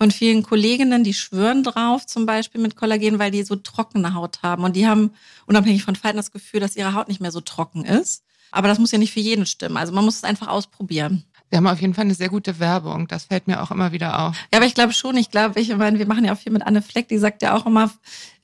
von 0.00 0.10
vielen 0.10 0.42
Kolleginnen, 0.42 1.04
die 1.04 1.12
schwören 1.12 1.62
drauf, 1.62 2.06
zum 2.06 2.24
Beispiel 2.24 2.58
mit 2.58 2.74
Kollagen, 2.74 3.18
weil 3.18 3.30
die 3.30 3.42
so 3.42 3.54
trockene 3.54 4.14
Haut 4.14 4.42
haben. 4.42 4.64
Und 4.64 4.74
die 4.74 4.86
haben 4.86 5.10
unabhängig 5.44 5.84
von 5.84 5.94
Falten 5.94 6.16
das 6.16 6.30
Gefühl, 6.30 6.58
dass 6.58 6.74
ihre 6.74 6.94
Haut 6.94 7.08
nicht 7.08 7.20
mehr 7.20 7.30
so 7.30 7.42
trocken 7.42 7.84
ist. 7.84 8.24
Aber 8.50 8.66
das 8.68 8.78
muss 8.78 8.92
ja 8.92 8.98
nicht 8.98 9.12
für 9.12 9.20
jeden 9.20 9.44
stimmen. 9.44 9.76
Also 9.76 9.92
man 9.92 10.06
muss 10.06 10.16
es 10.16 10.24
einfach 10.24 10.48
ausprobieren. 10.48 11.24
Wir 11.50 11.58
haben 11.58 11.66
auf 11.66 11.82
jeden 11.82 11.92
Fall 11.92 12.06
eine 12.06 12.14
sehr 12.14 12.30
gute 12.30 12.58
Werbung. 12.58 13.08
Das 13.08 13.24
fällt 13.24 13.46
mir 13.46 13.62
auch 13.62 13.70
immer 13.70 13.92
wieder 13.92 14.26
auf. 14.26 14.36
Ja, 14.50 14.58
aber 14.60 14.66
ich 14.66 14.74
glaube 14.74 14.94
schon. 14.94 15.18
Ich 15.18 15.30
glaube, 15.30 15.60
ich 15.60 15.76
meine, 15.76 15.98
wir 15.98 16.06
machen 16.06 16.24
ja 16.24 16.32
auch 16.32 16.38
viel 16.38 16.52
mit 16.52 16.62
Anne 16.62 16.80
Fleck. 16.80 17.08
Die 17.08 17.18
sagt 17.18 17.42
ja 17.42 17.54
auch 17.54 17.66
immer, 17.66 17.90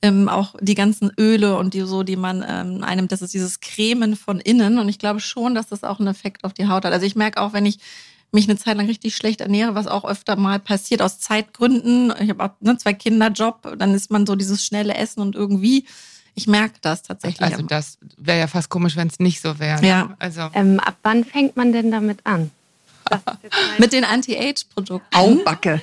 ähm, 0.03 0.29
auch 0.29 0.53
die 0.61 0.75
ganzen 0.75 1.11
Öle 1.17 1.57
und 1.57 1.73
die 1.73 1.81
so, 1.81 2.03
die 2.03 2.17
man 2.17 2.45
ähm, 2.47 2.83
einnimmt, 2.83 3.11
das 3.11 3.23
ist 3.23 3.33
dieses 3.33 3.61
Cremen 3.61 4.15
von 4.15 4.39
innen. 4.39 4.77
Und 4.77 4.89
ich 4.89 4.99
glaube 4.99 5.21
schon, 5.21 5.55
dass 5.55 5.69
das 5.69 5.83
auch 5.83 5.97
einen 5.97 6.09
Effekt 6.09 6.43
auf 6.43 6.53
die 6.53 6.67
Haut 6.67 6.85
hat. 6.85 6.93
Also 6.93 7.07
ich 7.07 7.15
merke 7.15 7.41
auch, 7.41 7.53
wenn 7.53 7.65
ich 7.65 7.79
mich 8.31 8.49
eine 8.49 8.57
Zeit 8.57 8.77
lang 8.77 8.87
richtig 8.87 9.15
schlecht 9.15 9.41
ernähre, 9.41 9.75
was 9.75 9.87
auch 9.87 10.05
öfter 10.05 10.35
mal 10.35 10.59
passiert 10.59 11.01
aus 11.01 11.19
Zeitgründen. 11.19 12.13
Ich 12.19 12.29
habe 12.29 12.43
auch 12.43 12.49
ne, 12.59 12.77
zwei 12.77 12.93
Kinder, 12.93 13.29
Job, 13.29 13.75
dann 13.77 13.93
ist 13.93 14.11
man 14.11 14.25
so 14.25 14.35
dieses 14.35 14.65
schnelle 14.65 14.95
Essen 14.95 15.21
und 15.21 15.35
irgendwie 15.35 15.85
ich 16.37 16.45
merke 16.45 16.75
das 16.81 17.01
tatsächlich. 17.01 17.41
Also 17.41 17.63
das 17.63 17.97
wäre 18.15 18.37
ja 18.37 18.45
fast 18.45 18.69
komisch, 18.69 18.95
wenn 18.95 19.07
es 19.07 19.17
nicht 19.17 19.41
so 19.41 19.57
wäre. 19.57 19.83
Ja. 19.83 20.15
Also. 20.19 20.51
Ähm, 20.53 20.79
ab 20.79 20.95
wann 21.01 21.25
fängt 21.25 21.57
man 21.57 21.73
denn 21.73 21.89
damit 21.89 22.19
an? 22.25 22.51
Mit 23.79 23.91
den 23.91 24.03
Anti-Age-Produkten. 24.03 25.15
Aubacke. 25.15 25.81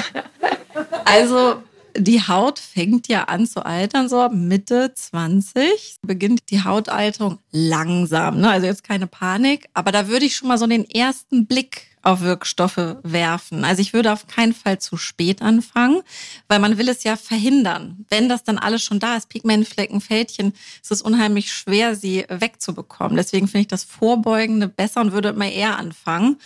also 1.06 1.62
die 1.96 2.26
Haut 2.26 2.58
fängt 2.58 3.08
ja 3.08 3.24
an 3.24 3.46
zu 3.46 3.64
altern, 3.64 4.08
so 4.08 4.28
Mitte 4.30 4.92
20 4.94 5.96
beginnt 6.02 6.50
die 6.50 6.64
Hautalterung 6.64 7.38
langsam. 7.50 8.40
Ne? 8.40 8.50
Also 8.50 8.66
jetzt 8.66 8.84
keine 8.84 9.06
Panik, 9.06 9.68
aber 9.74 9.92
da 9.92 10.08
würde 10.08 10.26
ich 10.26 10.36
schon 10.36 10.48
mal 10.48 10.58
so 10.58 10.66
den 10.66 10.88
ersten 10.88 11.46
Blick 11.46 11.88
auf 12.02 12.20
Wirkstoffe 12.20 12.96
werfen. 13.02 13.64
Also 13.64 13.80
ich 13.80 13.92
würde 13.92 14.12
auf 14.12 14.26
keinen 14.26 14.54
Fall 14.54 14.78
zu 14.80 14.96
spät 14.96 15.40
anfangen, 15.40 16.02
weil 16.48 16.58
man 16.58 16.76
will 16.76 16.88
es 16.88 17.04
ja 17.04 17.16
verhindern. 17.16 18.04
Wenn 18.08 18.28
das 18.28 18.42
dann 18.42 18.58
alles 18.58 18.82
schon 18.82 18.98
da 18.98 19.16
ist, 19.16 19.28
Pigmentflecken, 19.28 20.00
Fältchen, 20.00 20.52
ist 20.82 20.90
es 20.90 21.02
unheimlich 21.02 21.52
schwer, 21.52 21.94
sie 21.94 22.24
wegzubekommen. 22.28 23.16
Deswegen 23.16 23.46
finde 23.46 23.62
ich 23.62 23.68
das 23.68 23.84
Vorbeugende 23.84 24.66
besser 24.66 25.00
und 25.00 25.12
würde 25.12 25.28
immer 25.30 25.50
eher 25.50 25.78
anfangen. 25.78 26.38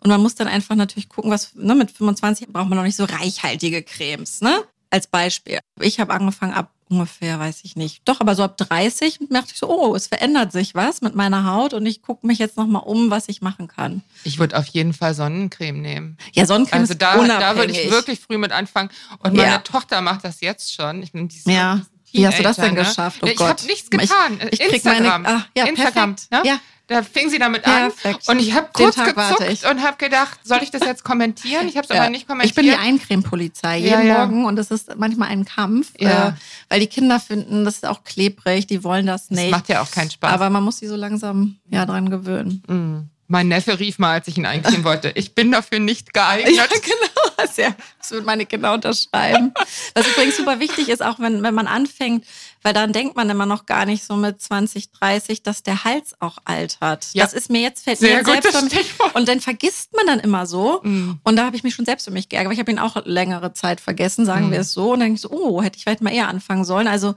Und 0.00 0.10
man 0.10 0.20
muss 0.20 0.34
dann 0.34 0.46
einfach 0.46 0.76
natürlich 0.76 1.08
gucken, 1.08 1.30
was, 1.30 1.54
ne, 1.54 1.74
mit 1.74 1.90
25 1.90 2.48
braucht 2.48 2.68
man 2.68 2.76
noch 2.76 2.84
nicht 2.84 2.96
so 2.96 3.04
reichhaltige 3.04 3.82
Cremes, 3.82 4.40
ne? 4.40 4.62
Als 4.90 5.06
Beispiel. 5.06 5.58
Ich 5.80 6.00
habe 6.00 6.12
angefangen 6.14 6.54
ab 6.54 6.70
ungefähr, 6.90 7.38
weiß 7.38 7.60
ich 7.64 7.76
nicht. 7.76 8.02
Doch, 8.06 8.20
aber 8.20 8.34
so 8.34 8.42
ab 8.42 8.56
30 8.56 9.20
merkte 9.28 9.52
ich 9.52 9.58
so, 9.58 9.68
oh, 9.68 9.94
es 9.94 10.06
verändert 10.06 10.52
sich 10.52 10.74
was 10.74 11.02
mit 11.02 11.14
meiner 11.14 11.44
Haut 11.44 11.74
und 11.74 11.86
ich 11.86 12.02
gucke 12.02 12.26
mich 12.26 12.38
jetzt 12.38 12.56
nochmal 12.56 12.82
um, 12.84 13.10
was 13.10 13.28
ich 13.28 13.42
machen 13.42 13.68
kann. 13.68 14.02
Ich 14.24 14.38
würde 14.38 14.56
auf 14.56 14.66
jeden 14.68 14.92
Fall 14.92 15.14
Sonnencreme 15.14 15.80
nehmen. 15.80 16.18
Ja, 16.32 16.46
Sonnencreme 16.46 16.80
also 16.82 16.94
da, 16.94 17.14
ist 17.14 17.28
da 17.28 17.56
würde 17.56 17.72
ich 17.72 17.90
wirklich 17.90 18.20
früh 18.20 18.38
mit 18.38 18.52
anfangen. 18.52 18.90
Und 19.18 19.34
meine 19.34 19.50
ja. 19.50 19.58
Tochter 19.58 20.00
macht 20.00 20.24
das 20.24 20.40
jetzt 20.40 20.72
schon. 20.72 21.02
Ich 21.02 21.12
bin 21.12 21.28
diese, 21.28 21.50
ja. 21.50 21.82
Wie 22.12 22.26
hast 22.26 22.38
du 22.38 22.42
das 22.42 22.56
denn 22.56 22.74
ne? 22.74 22.80
geschafft? 22.80 23.20
Oh 23.22 23.26
ich 23.26 23.38
habe 23.38 23.62
nichts 23.66 23.90
getan. 23.90 24.40
Ich, 24.50 24.60
ich 24.60 24.72
Instagram. 24.72 25.22
Meine, 25.22 25.36
ach, 25.36 25.48
ja, 25.56 25.64
Instagram. 25.66 26.16
Ne? 26.30 26.42
Ja. 26.44 26.60
Da 26.88 27.02
fing 27.02 27.28
sie 27.28 27.38
damit 27.38 27.64
Perfekt. 27.64 28.26
an 28.26 28.36
und 28.36 28.42
ich 28.42 28.54
habe 28.54 28.70
kurz 28.72 28.96
gezuckt 28.96 29.70
und 29.70 29.82
habe 29.82 29.98
gedacht, 29.98 30.40
soll 30.42 30.60
ich 30.62 30.70
das 30.70 30.80
jetzt 30.80 31.04
kommentieren? 31.04 31.68
Ich 31.68 31.76
habe 31.76 31.86
es 31.86 31.94
ja. 31.94 32.00
aber 32.00 32.08
nicht 32.08 32.26
kommentiert. 32.26 32.50
Ich 32.50 32.54
bin 32.54 32.64
die 32.64 32.74
Eincreme-Polizei 32.74 33.80
jeden 33.80 34.06
ja, 34.06 34.20
Morgen 34.20 34.46
und 34.46 34.56
das 34.56 34.70
ist 34.70 34.96
manchmal 34.96 35.28
ein 35.28 35.44
Kampf, 35.44 35.92
äh, 35.98 36.32
weil 36.70 36.80
die 36.80 36.86
Kinder 36.86 37.20
finden, 37.20 37.66
das 37.66 37.74
ist 37.74 37.86
auch 37.86 38.04
klebrig, 38.04 38.66
die 38.68 38.84
wollen 38.84 39.04
das 39.04 39.28
nicht. 39.28 39.44
Das 39.44 39.50
macht 39.50 39.68
ja 39.68 39.82
auch 39.82 39.90
keinen 39.90 40.10
Spaß. 40.10 40.32
Aber 40.32 40.48
man 40.48 40.64
muss 40.64 40.78
sie 40.78 40.86
so 40.86 40.96
langsam 40.96 41.58
ja 41.68 41.84
dran 41.84 42.08
gewöhnen. 42.08 42.62
Mhm. 42.66 43.10
Mein 43.30 43.48
Neffe 43.48 43.78
rief 43.78 43.98
mal, 43.98 44.14
als 44.14 44.28
ich 44.28 44.38
ihn 44.38 44.46
eincremen 44.46 44.84
wollte, 44.84 45.12
ich 45.14 45.34
bin 45.34 45.52
dafür 45.52 45.78
nicht 45.80 46.14
geeignet. 46.14 46.48
Ja, 46.56 46.66
genau. 46.66 47.28
Das, 47.36 48.10
würden 48.10 48.24
meine 48.24 48.46
Kinder 48.46 48.72
unterschreiben. 48.72 49.52
Was 49.94 50.08
übrigens 50.08 50.38
super 50.38 50.60
wichtig 50.60 50.88
ist, 50.88 51.02
auch 51.02 51.20
wenn, 51.20 51.42
wenn 51.42 51.54
man 51.54 51.66
anfängt, 51.66 52.24
weil 52.62 52.72
dann 52.72 52.92
denkt 52.92 53.16
man 53.16 53.28
immer 53.28 53.46
noch 53.46 53.66
gar 53.66 53.84
nicht 53.84 54.02
so 54.02 54.16
mit 54.16 54.40
20, 54.40 54.90
30, 54.92 55.42
dass 55.42 55.62
der 55.62 55.84
Hals 55.84 56.14
auch 56.20 56.38
altert. 56.44 57.06
Ja. 57.12 57.22
Das 57.22 57.34
ist 57.34 57.50
mir 57.50 57.60
jetzt, 57.60 57.84
fällt 57.84 57.98
Sehr 57.98 58.18
mir 58.18 58.24
selbst 58.24 58.52
schon, 58.52 58.70
Und 59.14 59.28
dann 59.28 59.40
vergisst 59.40 59.94
man 59.94 60.06
dann 60.06 60.20
immer 60.20 60.46
so. 60.46 60.80
Mhm. 60.82 61.20
Und 61.22 61.36
da 61.36 61.44
habe 61.44 61.54
ich 61.54 61.62
mich 61.62 61.74
schon 61.74 61.84
selbst 61.84 62.04
für 62.04 62.10
mich 62.10 62.28
geärgert, 62.28 62.48
weil 62.48 62.54
ich 62.54 62.60
habe 62.60 62.72
ihn 62.72 62.78
auch 62.78 63.04
längere 63.04 63.52
Zeit 63.52 63.80
vergessen, 63.80 64.24
sagen 64.24 64.46
mhm. 64.46 64.52
wir 64.52 64.60
es 64.60 64.72
so. 64.72 64.92
Und 64.92 65.00
dann 65.00 65.08
denke 65.08 65.16
ich 65.16 65.22
so, 65.22 65.30
oh, 65.30 65.62
hätte 65.62 65.76
ich 65.76 65.84
vielleicht 65.84 66.00
mal 66.00 66.12
eher 66.12 66.28
anfangen 66.28 66.64
sollen. 66.64 66.88
Also 66.88 67.14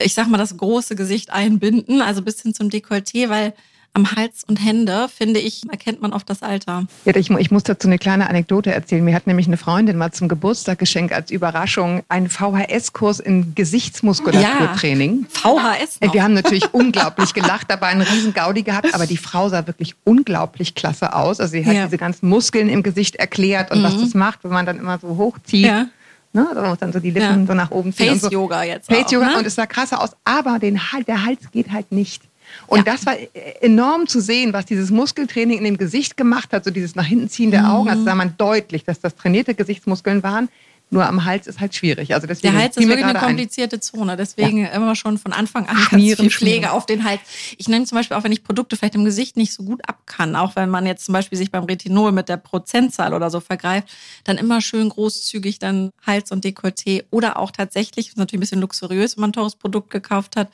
ich 0.00 0.14
sag 0.14 0.28
mal, 0.28 0.38
das 0.38 0.56
große 0.56 0.94
Gesicht 0.96 1.30
einbinden, 1.30 2.00
also 2.00 2.22
bis 2.22 2.40
hin 2.40 2.54
zum 2.54 2.68
Dekolleté, 2.68 3.28
weil 3.28 3.54
am 3.94 4.12
Hals 4.16 4.44
und 4.44 4.56
Hände, 4.56 5.08
finde 5.14 5.38
ich, 5.38 5.62
erkennt 5.70 6.00
man 6.00 6.12
oft 6.12 6.28
das 6.30 6.42
Alter. 6.42 6.86
Ja, 7.04 7.14
ich, 7.14 7.30
ich 7.30 7.50
muss 7.50 7.62
dazu 7.62 7.88
eine 7.88 7.98
kleine 7.98 8.28
Anekdote 8.28 8.72
erzählen. 8.72 9.04
Mir 9.04 9.14
hat 9.14 9.26
nämlich 9.26 9.46
eine 9.46 9.58
Freundin 9.58 9.98
mal 9.98 10.12
zum 10.12 10.28
Geburtstag 10.28 10.78
geschenkt 10.78 11.12
als 11.12 11.30
Überraschung 11.30 12.02
einen 12.08 12.30
VHS-Kurs 12.30 13.20
in 13.20 13.54
Gesichtsmuskulaturtraining. 13.54 15.26
Ja, 15.34 15.40
VHS 15.40 16.00
noch. 16.00 16.14
Wir 16.14 16.22
haben 16.22 16.34
natürlich 16.34 16.64
unglaublich 16.72 17.34
gelacht, 17.34 17.70
dabei 17.70 17.88
einen 17.88 18.00
riesen 18.00 18.32
Gaudi 18.32 18.62
gehabt, 18.62 18.94
aber 18.94 19.06
die 19.06 19.18
Frau 19.18 19.50
sah 19.50 19.66
wirklich 19.66 19.94
unglaublich 20.04 20.74
klasse 20.74 21.14
aus. 21.14 21.38
Also 21.38 21.52
sie 21.52 21.66
hat 21.66 21.74
ja. 21.74 21.84
diese 21.84 21.98
ganzen 21.98 22.28
Muskeln 22.28 22.70
im 22.70 22.82
Gesicht 22.82 23.16
erklärt 23.16 23.70
und 23.70 23.80
mhm. 23.80 23.84
was 23.84 23.98
das 23.98 24.14
macht, 24.14 24.44
wenn 24.44 24.52
man 24.52 24.64
dann 24.64 24.78
immer 24.78 24.98
so 24.98 25.18
hochzieht. 25.18 25.66
Ja. 25.66 25.86
Ne? 26.32 26.48
Da 26.54 26.66
muss 26.66 26.78
dann 26.78 26.94
so 26.94 26.98
die 26.98 27.10
Lippen 27.10 27.40
ja. 27.40 27.46
so 27.46 27.52
nach 27.52 27.70
oben 27.70 27.92
ziehen. 27.92 28.18
Face-Yoga 28.18 28.60
so. 28.60 28.66
jetzt 28.66 28.90
Face-Yoga 28.90 29.26
ne? 29.26 29.38
und 29.38 29.46
es 29.46 29.54
sah 29.54 29.66
krasser 29.66 30.00
aus, 30.00 30.12
aber 30.24 30.58
den, 30.58 30.80
der 31.06 31.24
Hals 31.26 31.50
geht 31.52 31.70
halt 31.70 31.92
nicht. 31.92 32.22
Und 32.66 32.78
ja. 32.78 32.84
das 32.84 33.06
war 33.06 33.16
enorm 33.60 34.06
zu 34.06 34.20
sehen, 34.20 34.52
was 34.52 34.66
dieses 34.66 34.90
Muskeltraining 34.90 35.58
in 35.58 35.64
dem 35.64 35.78
Gesicht 35.78 36.16
gemacht 36.16 36.52
hat, 36.52 36.64
so 36.64 36.70
dieses 36.70 36.94
nach 36.94 37.06
hinten 37.06 37.28
ziehen 37.28 37.50
der 37.50 37.70
Augen. 37.70 37.88
Also 37.88 38.04
sah 38.04 38.14
man 38.14 38.34
deutlich, 38.36 38.84
dass 38.84 39.00
das 39.00 39.14
trainierte 39.14 39.54
Gesichtsmuskeln 39.54 40.22
waren. 40.22 40.48
Nur 40.92 41.06
am 41.06 41.24
Hals 41.24 41.46
ist 41.46 41.58
halt 41.58 41.74
schwierig. 41.74 42.12
Also 42.12 42.26
deswegen 42.26 42.52
der 42.52 42.62
Hals 42.64 42.76
ist 42.76 42.86
wirklich 42.86 43.06
eine 43.06 43.18
komplizierte. 43.18 43.80
Zone. 43.80 44.14
Deswegen 44.14 44.58
ja. 44.58 44.68
immer 44.68 44.94
schon 44.94 45.16
von 45.16 45.32
Anfang 45.32 45.66
an 45.66 45.78
Schmieren, 45.78 46.18
ganz 46.18 46.20
viel 46.20 46.30
Pflege 46.30 46.70
auf 46.72 46.84
den 46.84 47.02
Hals. 47.02 47.20
Ich 47.56 47.66
nehme 47.66 47.86
zum 47.86 47.96
Beispiel 47.96 48.14
auch, 48.14 48.24
wenn 48.24 48.32
ich 48.32 48.44
Produkte 48.44 48.76
vielleicht 48.76 48.94
im 48.94 49.06
Gesicht 49.06 49.38
nicht 49.38 49.54
so 49.54 49.62
gut 49.62 49.80
ab 49.88 50.02
kann, 50.04 50.36
auch 50.36 50.54
wenn 50.54 50.68
man 50.68 50.84
jetzt 50.84 51.06
zum 51.06 51.14
Beispiel 51.14 51.38
sich 51.38 51.50
beim 51.50 51.64
Retinol 51.64 52.12
mit 52.12 52.28
der 52.28 52.36
Prozentzahl 52.36 53.14
oder 53.14 53.30
so 53.30 53.40
vergreift, 53.40 53.88
dann 54.24 54.36
immer 54.36 54.60
schön 54.60 54.90
großzügig 54.90 55.58
dann 55.58 55.92
Hals 56.06 56.30
und 56.30 56.44
Dekolleté 56.44 57.04
oder 57.10 57.38
auch 57.38 57.52
tatsächlich, 57.52 58.06
das 58.06 58.12
ist 58.12 58.18
natürlich 58.18 58.40
ein 58.40 58.40
bisschen 58.40 58.60
luxuriös, 58.60 59.16
wenn 59.16 59.22
man 59.22 59.30
ein 59.30 59.32
teures 59.32 59.56
Produkt 59.56 59.88
gekauft 59.88 60.36
hat, 60.36 60.50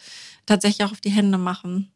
tatsächlich 0.47 0.87
auch 0.87 0.93
auf 0.93 1.01
die 1.01 1.11
Hände 1.11 1.39
machen. 1.39 1.91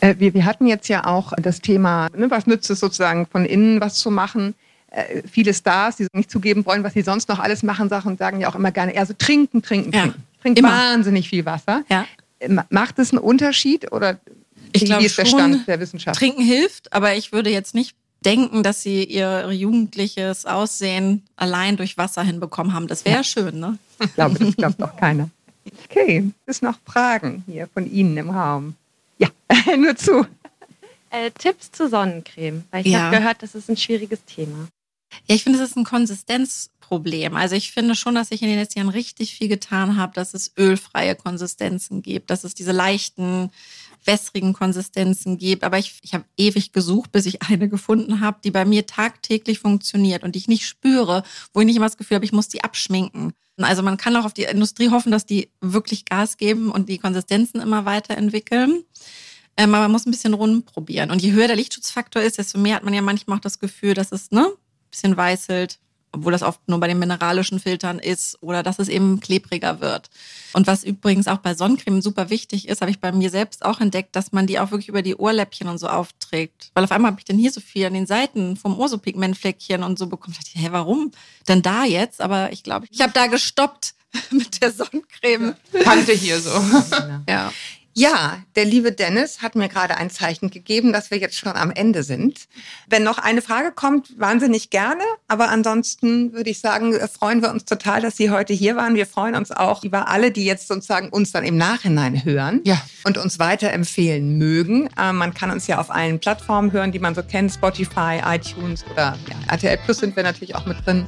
Äh, 0.00 0.14
wir, 0.18 0.34
wir 0.34 0.44
hatten 0.44 0.66
jetzt 0.66 0.88
ja 0.88 1.06
auch 1.06 1.32
das 1.36 1.60
Thema, 1.60 2.08
ne, 2.16 2.30
was 2.30 2.46
nützt 2.46 2.70
es 2.70 2.80
sozusagen 2.80 3.26
von 3.26 3.44
innen 3.44 3.80
was 3.80 3.96
zu 3.96 4.10
machen? 4.10 4.54
Äh, 4.90 5.22
viele 5.30 5.54
Stars, 5.54 5.96
die 5.96 6.06
nicht 6.12 6.30
zugeben 6.30 6.64
wollen, 6.66 6.84
was 6.84 6.94
sie 6.94 7.02
sonst 7.02 7.28
noch 7.28 7.38
alles 7.38 7.62
machen, 7.62 7.88
sagen, 7.88 8.16
sagen 8.16 8.40
ja 8.40 8.48
auch 8.48 8.54
immer 8.54 8.72
gerne 8.72 8.92
eher 8.92 9.06
so 9.06 9.14
trinken, 9.16 9.62
trinken, 9.62 9.92
ja, 9.92 10.02
trinken. 10.02 10.24
Trinkt 10.42 10.62
wahnsinnig 10.62 11.28
viel 11.28 11.44
Wasser. 11.44 11.84
Ja. 11.88 12.06
Äh, 12.38 12.56
macht 12.70 12.98
es 12.98 13.12
einen 13.12 13.18
Unterschied 13.18 13.92
oder 13.92 14.18
ich 14.72 14.84
glaube, 14.84 15.04
ist 15.04 15.18
der 15.18 15.26
Stand 15.26 15.66
der 15.66 15.80
Wissenschaft? 15.80 16.18
Trinken 16.18 16.42
hilft, 16.42 16.92
aber 16.92 17.14
ich 17.14 17.32
würde 17.32 17.50
jetzt 17.50 17.74
nicht 17.74 17.96
denken, 18.24 18.62
dass 18.62 18.82
sie 18.82 19.04
ihr 19.04 19.50
jugendliches 19.50 20.46
Aussehen 20.46 21.22
allein 21.36 21.76
durch 21.76 21.96
Wasser 21.98 22.22
hinbekommen 22.22 22.74
haben. 22.74 22.86
Das 22.86 23.04
wäre 23.04 23.18
ja. 23.18 23.24
schön, 23.24 23.58
ne? 23.58 23.78
Ich 24.02 24.14
glaube, 24.14 24.38
das 24.38 24.56
glaubt 24.56 24.82
auch 24.82 24.96
keiner. 24.96 25.30
Okay, 25.88 26.30
es 26.46 26.62
noch 26.62 26.78
Fragen 26.84 27.44
hier 27.46 27.68
von 27.72 27.90
Ihnen 27.90 28.16
im 28.16 28.30
Raum. 28.30 28.74
Ja, 29.20 29.28
nur 29.76 29.96
zu. 29.96 30.26
Äh, 31.10 31.30
Tipps 31.32 31.70
zur 31.72 31.88
Sonnencreme, 31.88 32.64
weil 32.70 32.86
ich 32.86 32.92
ja. 32.92 33.00
habe 33.00 33.16
gehört, 33.16 33.42
das 33.42 33.54
ist 33.54 33.68
ein 33.68 33.76
schwieriges 33.76 34.24
Thema. 34.24 34.68
Ja, 35.28 35.34
ich 35.34 35.42
finde, 35.42 35.58
es 35.58 35.70
ist 35.70 35.76
ein 35.76 35.84
Konsistenzproblem. 35.84 37.34
Also 37.36 37.56
ich 37.56 37.72
finde 37.72 37.96
schon, 37.96 38.14
dass 38.14 38.30
ich 38.30 38.42
in 38.42 38.48
den 38.48 38.58
letzten 38.58 38.78
Jahren 38.78 38.90
richtig 38.90 39.34
viel 39.34 39.48
getan 39.48 39.96
habe, 39.96 40.12
dass 40.14 40.34
es 40.34 40.52
ölfreie 40.56 41.16
Konsistenzen 41.16 42.02
gibt, 42.02 42.30
dass 42.30 42.44
es 42.44 42.54
diese 42.54 42.72
leichten, 42.72 43.50
wässrigen 44.04 44.52
Konsistenzen 44.52 45.38
gibt. 45.38 45.64
Aber 45.64 45.78
ich, 45.78 45.98
ich 46.02 46.14
habe 46.14 46.24
ewig 46.36 46.72
gesucht, 46.72 47.12
bis 47.12 47.26
ich 47.26 47.42
eine 47.48 47.68
gefunden 47.68 48.20
habe, 48.20 48.38
die 48.42 48.50
bei 48.50 48.64
mir 48.64 48.86
tagtäglich 48.86 49.58
funktioniert 49.58 50.22
und 50.22 50.34
die 50.34 50.38
ich 50.38 50.48
nicht 50.48 50.66
spüre, 50.66 51.22
wo 51.52 51.60
ich 51.60 51.66
nicht 51.66 51.76
immer 51.76 51.86
das 51.86 51.96
Gefühl 51.96 52.16
habe, 52.16 52.24
ich 52.24 52.32
muss 52.32 52.48
die 52.48 52.64
abschminken. 52.64 53.32
Also 53.58 53.82
man 53.82 53.96
kann 53.96 54.16
auch 54.16 54.24
auf 54.24 54.32
die 54.32 54.44
Industrie 54.44 54.90
hoffen, 54.90 55.12
dass 55.12 55.26
die 55.26 55.50
wirklich 55.60 56.06
Gas 56.06 56.38
geben 56.38 56.70
und 56.70 56.88
die 56.88 56.98
Konsistenzen 56.98 57.60
immer 57.60 57.84
weiterentwickeln. 57.84 58.84
Ähm, 59.56 59.74
aber 59.74 59.84
man 59.84 59.92
muss 59.92 60.06
ein 60.06 60.10
bisschen 60.10 60.34
rumprobieren. 60.34 61.10
Und 61.10 61.20
je 61.20 61.32
höher 61.32 61.46
der 61.46 61.56
Lichtschutzfaktor 61.56 62.22
ist, 62.22 62.38
desto 62.38 62.58
mehr 62.58 62.76
hat 62.76 62.84
man 62.84 62.94
ja 62.94 63.02
manchmal 63.02 63.36
auch 63.36 63.42
das 63.42 63.58
Gefühl, 63.58 63.94
dass 63.94 64.12
es 64.12 64.30
ne, 64.30 64.46
ein 64.46 64.90
bisschen 64.90 65.16
weißelt, 65.16 65.78
obwohl 66.12 66.32
das 66.32 66.42
oft 66.42 66.60
nur 66.66 66.80
bei 66.80 66.88
den 66.88 66.98
mineralischen 66.98 67.60
Filtern 67.60 67.98
ist 67.98 68.42
oder 68.42 68.62
dass 68.62 68.78
es 68.78 68.88
eben 68.88 69.20
klebriger 69.20 69.80
wird. 69.80 70.10
Und 70.52 70.66
was 70.66 70.82
übrigens 70.82 71.28
auch 71.28 71.38
bei 71.38 71.54
Sonnencreme 71.54 72.02
super 72.02 72.30
wichtig 72.30 72.68
ist, 72.68 72.80
habe 72.80 72.90
ich 72.90 73.00
bei 73.00 73.12
mir 73.12 73.30
selbst 73.30 73.64
auch 73.64 73.80
entdeckt, 73.80 74.16
dass 74.16 74.32
man 74.32 74.46
die 74.46 74.58
auch 74.58 74.70
wirklich 74.70 74.88
über 74.88 75.02
die 75.02 75.14
Ohrläppchen 75.14 75.68
und 75.68 75.78
so 75.78 75.88
aufträgt. 75.88 76.70
Weil 76.74 76.84
auf 76.84 76.92
einmal 76.92 77.12
habe 77.12 77.20
ich 77.20 77.26
dann 77.26 77.38
hier 77.38 77.52
so 77.52 77.60
viel 77.60 77.86
an 77.86 77.94
den 77.94 78.06
Seiten 78.06 78.56
vom 78.56 78.78
Ohr 78.78 78.88
so 78.88 78.98
Pigmentfleckchen 78.98 79.82
und 79.82 79.98
so 79.98 80.06
bekommen. 80.08 80.36
Ich 80.38 80.44
dachte, 80.44 80.58
hä, 80.58 80.68
warum 80.72 81.12
denn 81.48 81.62
da 81.62 81.84
jetzt? 81.84 82.20
Aber 82.20 82.52
ich 82.52 82.62
glaube, 82.62 82.86
ich 82.90 83.00
habe 83.00 83.12
da 83.12 83.26
gestoppt 83.26 83.94
mit 84.30 84.60
der 84.60 84.72
Sonnencreme. 84.72 85.54
Kannte 85.84 86.12
hier 86.12 86.40
so. 86.40 86.50
ja. 87.28 87.52
Ja, 87.92 88.38
der 88.54 88.64
liebe 88.64 88.92
Dennis 88.92 89.42
hat 89.42 89.56
mir 89.56 89.68
gerade 89.68 89.96
ein 89.96 90.10
Zeichen 90.10 90.50
gegeben, 90.50 90.92
dass 90.92 91.10
wir 91.10 91.18
jetzt 91.18 91.36
schon 91.36 91.52
am 91.52 91.72
Ende 91.72 92.04
sind. 92.04 92.46
Wenn 92.88 93.02
noch 93.02 93.18
eine 93.18 93.42
Frage 93.42 93.72
kommt, 93.72 94.18
wahnsinnig 94.18 94.70
gerne. 94.70 95.02
Aber 95.26 95.48
ansonsten 95.48 96.32
würde 96.32 96.50
ich 96.50 96.60
sagen, 96.60 96.94
freuen 97.08 97.42
wir 97.42 97.50
uns 97.50 97.64
total, 97.64 98.00
dass 98.00 98.16
Sie 98.16 98.30
heute 98.30 98.52
hier 98.52 98.76
waren. 98.76 98.94
Wir 98.94 99.06
freuen 99.06 99.34
uns 99.34 99.50
auch 99.50 99.82
über 99.82 100.08
alle, 100.08 100.30
die 100.30 100.44
jetzt 100.44 100.68
sozusagen 100.68 101.08
uns 101.08 101.32
dann 101.32 101.44
im 101.44 101.56
Nachhinein 101.56 102.24
hören 102.24 102.60
ja. 102.64 102.80
und 103.04 103.18
uns 103.18 103.40
weiterempfehlen 103.40 104.38
mögen. 104.38 104.88
Äh, 104.96 105.12
man 105.12 105.34
kann 105.34 105.50
uns 105.50 105.66
ja 105.66 105.80
auf 105.80 105.90
allen 105.90 106.20
Plattformen 106.20 106.70
hören, 106.70 106.92
die 106.92 107.00
man 107.00 107.16
so 107.16 107.24
kennt, 107.24 107.52
Spotify, 107.52 108.20
iTunes 108.24 108.84
oder 108.92 109.18
ja, 109.28 109.52
RTL 109.52 109.78
Plus 109.84 109.98
sind 109.98 110.14
wir 110.14 110.22
natürlich 110.22 110.54
auch 110.54 110.66
mit 110.66 110.86
drin 110.86 111.06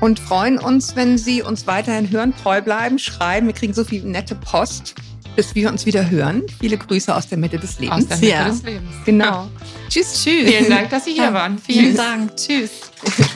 und 0.00 0.20
freuen 0.20 0.58
uns, 0.58 0.96
wenn 0.96 1.18
Sie 1.18 1.42
uns 1.42 1.66
weiterhin 1.66 2.10
hören, 2.10 2.34
treu 2.36 2.62
bleiben, 2.62 2.98
schreiben. 2.98 3.46
Wir 3.46 3.54
kriegen 3.54 3.74
so 3.74 3.84
viel 3.84 4.04
nette 4.04 4.34
Post 4.34 4.94
bis 5.38 5.54
wir 5.54 5.70
uns 5.70 5.86
wieder 5.86 6.10
hören. 6.10 6.42
Viele 6.58 6.76
Grüße 6.76 7.14
aus 7.14 7.28
der 7.28 7.38
Mitte 7.38 7.60
des 7.60 7.78
Lebens. 7.78 7.96
Aus 7.96 8.08
der 8.08 8.16
Mitte 8.16 8.28
ja. 8.28 8.48
des 8.48 8.62
Lebens. 8.64 8.90
Genau. 9.04 9.48
tschüss, 9.88 10.24
tschüss. 10.24 10.48
Vielen 10.50 10.68
Dank, 10.68 10.90
dass 10.90 11.04
Sie 11.04 11.12
hier 11.12 11.26
ja. 11.26 11.32
waren. 11.32 11.58
Vielen 11.58 11.94
tschüss. 11.94 11.96
Dank. 11.96 12.36
Tschüss. 12.36 12.70
tschüss. 13.04 13.28